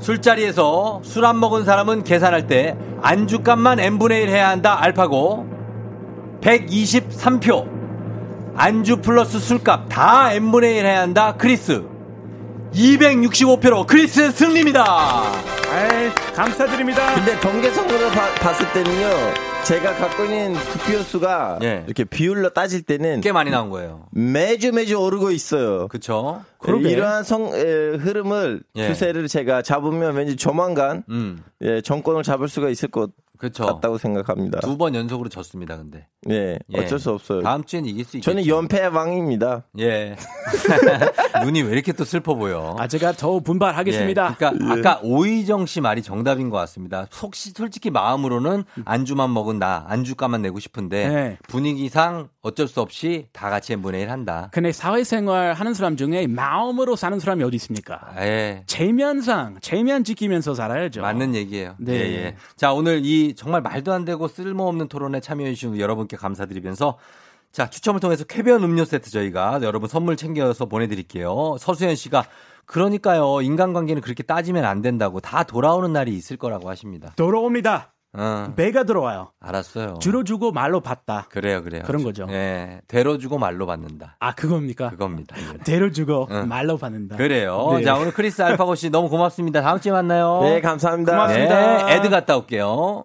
[0.00, 4.82] 술자리에서 술 안 먹은 사람은 계산할 때 안주값만 n분의 1 해야 한다.
[4.82, 5.46] 알파고.
[6.40, 7.70] 123표.
[8.56, 11.34] 안주 플러스 술값 다 n분의 1 해야 한다.
[11.36, 11.84] 크리스.
[12.72, 15.61] 265표로 크리스 승리입니다.
[15.72, 17.14] 아이, 감사드립니다.
[17.14, 19.08] 근데 통계상으로 봐- 봤을 때는요,
[19.64, 21.82] 제가 갖고 있는 득표 수가 예.
[21.86, 24.06] 이렇게 비율로 따질 때는 꽤 많이 나온 거예요.
[24.10, 25.88] 매주 매주 오르고 있어요.
[25.88, 26.44] 그쵸?
[26.58, 26.90] 그러게.
[26.90, 27.60] 이러한 성 에,
[27.96, 28.88] 흐름을 예.
[28.88, 33.10] 추세를 제가 잡으면 왠지 조만간 음, 예, 정권을 잡을 수가 있을 것
[33.42, 33.66] 그쵸.
[33.66, 34.60] 같다고 생각합니다.
[34.60, 36.06] 두 번 연속으로 졌습니다, 근데.
[36.30, 36.78] 예, 예.
[36.78, 37.42] 어쩔 수 없어요.
[37.42, 38.30] 다음 주엔 이길 수 있겠죠.
[38.30, 39.64] 저는 연패 왕입니다.
[39.80, 40.14] 예.
[41.44, 42.76] 눈이 왜 이렇게 또 슬퍼 보여?
[42.78, 44.30] 아, 제가 더 분발하겠습니다.
[44.30, 47.06] 예, 그러니까 아까 오이정 씨 말이 정답인 것 같습니다.
[47.20, 51.38] 혹시 솔직히 마음으로는 안주만 먹은 나 안주값만 내고 싶은데 네.
[51.48, 54.48] 분위기상 어쩔 수 없이 다 같이 1 한다.
[54.52, 58.00] 근데 사회생활 하는 사람 중에 마음으로 사는 사람이 어디 있습니까?
[58.18, 58.62] 예.
[58.66, 61.00] 체면상, 체면 지키면서 살아야죠.
[61.02, 61.74] 맞는 얘기예요.
[61.78, 61.92] 네.
[61.94, 62.36] 예, 예.
[62.56, 66.98] 자, 오늘 이 정말 말도 안 되고 쓸모없는 토론에 참여해주신 여러분께 감사드리면서
[67.52, 71.56] 자, 추첨을 통해서 쾌변 음료 세트 저희가 여러분 선물 챙겨서 보내드릴게요.
[71.58, 72.24] 서수연 씨가
[72.64, 73.42] 그러니까요.
[73.42, 77.12] 인간관계는 그렇게 따지면 안 된다고 다 돌아오는 날이 있을 거라고 하십니다.
[77.16, 77.92] 돌아옵니다.
[78.14, 79.32] 어, 배가 들어와요.
[79.40, 79.94] 알았어요.
[80.00, 81.26] 주로 주고 말로 받다.
[81.30, 81.82] 그래요, 그래요.
[81.86, 82.26] 그런 거죠.
[82.30, 82.80] 예.
[82.86, 84.16] 대로 주고 말로 받는다.
[84.20, 84.90] 아, 그겁니까?
[84.90, 85.34] 그겁니다.
[85.38, 85.58] 예.
[85.64, 86.46] 되로 주고 응.
[86.46, 87.16] 말로 받는다.
[87.16, 87.72] 그래요.
[87.76, 87.84] 네.
[87.84, 89.62] 자, 오늘 크리스 알파고 씨 너무 고맙습니다.
[89.62, 90.40] 다음 주에 만나요.
[90.42, 91.12] 네, 감사합니다.
[91.12, 91.86] 고맙습니다.
[91.86, 93.04] 네, ad 갔다 올게요.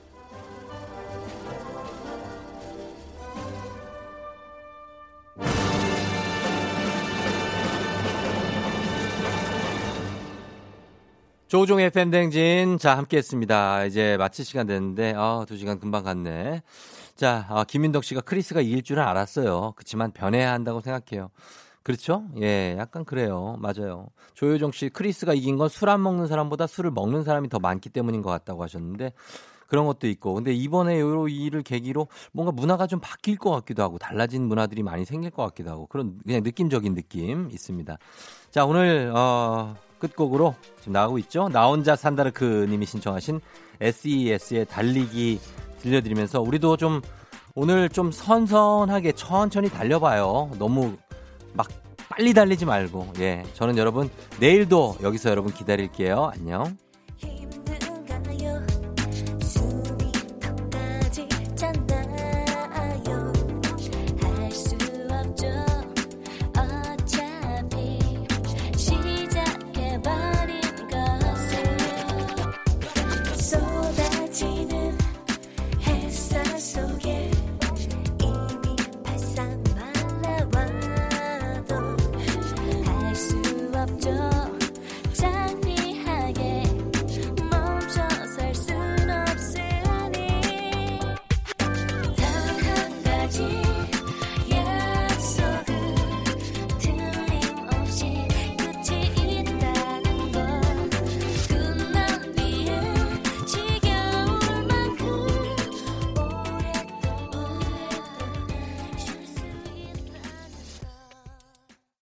[11.51, 12.77] 조종의 팬댕진.
[12.77, 13.83] 자, 함께 했습니다.
[13.83, 16.61] 이제 마칠 시간 됐는데, 아, 두 시간 금방 갔네.
[17.17, 19.73] 자, 아, 김민덕 씨가 크리스가 이길 줄은 알았어요.
[19.75, 21.29] 그렇지만 변해야 한다고 생각해요.
[21.83, 22.23] 그렇죠?
[22.39, 23.57] 예, 약간 그래요.
[23.59, 24.07] 맞아요.
[24.33, 28.21] 조효정 씨, 크리스가 이긴 건 술 안 먹는 사람보다 술을 먹는 사람이 더 많기 때문인
[28.21, 29.11] 것 같다고 하셨는데,
[29.67, 30.33] 그런 것도 있고.
[30.35, 35.03] 근데 이번에 요로 이를 계기로 뭔가 문화가 좀 바뀔 것 같기도 하고, 달라진 문화들이 많이
[35.03, 37.97] 생길 것 같기도 하고, 그런 그냥 느낌적인 느낌 있습니다.
[38.51, 41.47] 자, 오늘, 어, 끝곡으로 지금 나오고 있죠?
[41.49, 43.39] 나 혼자 산다르크 님이 신청하신
[43.79, 45.39] SES의 달리기
[45.79, 47.01] 들려드리면서 우리도 좀
[47.55, 50.51] 오늘 좀 선선하게 천천히 달려봐요.
[50.57, 50.97] 너무
[51.53, 51.67] 막
[52.09, 53.13] 빨리 달리지 말고.
[53.19, 53.43] 예.
[53.53, 54.09] 저는 여러분
[54.39, 56.31] 내일도 여기서 여러분 기다릴게요.
[56.33, 56.77] 안녕.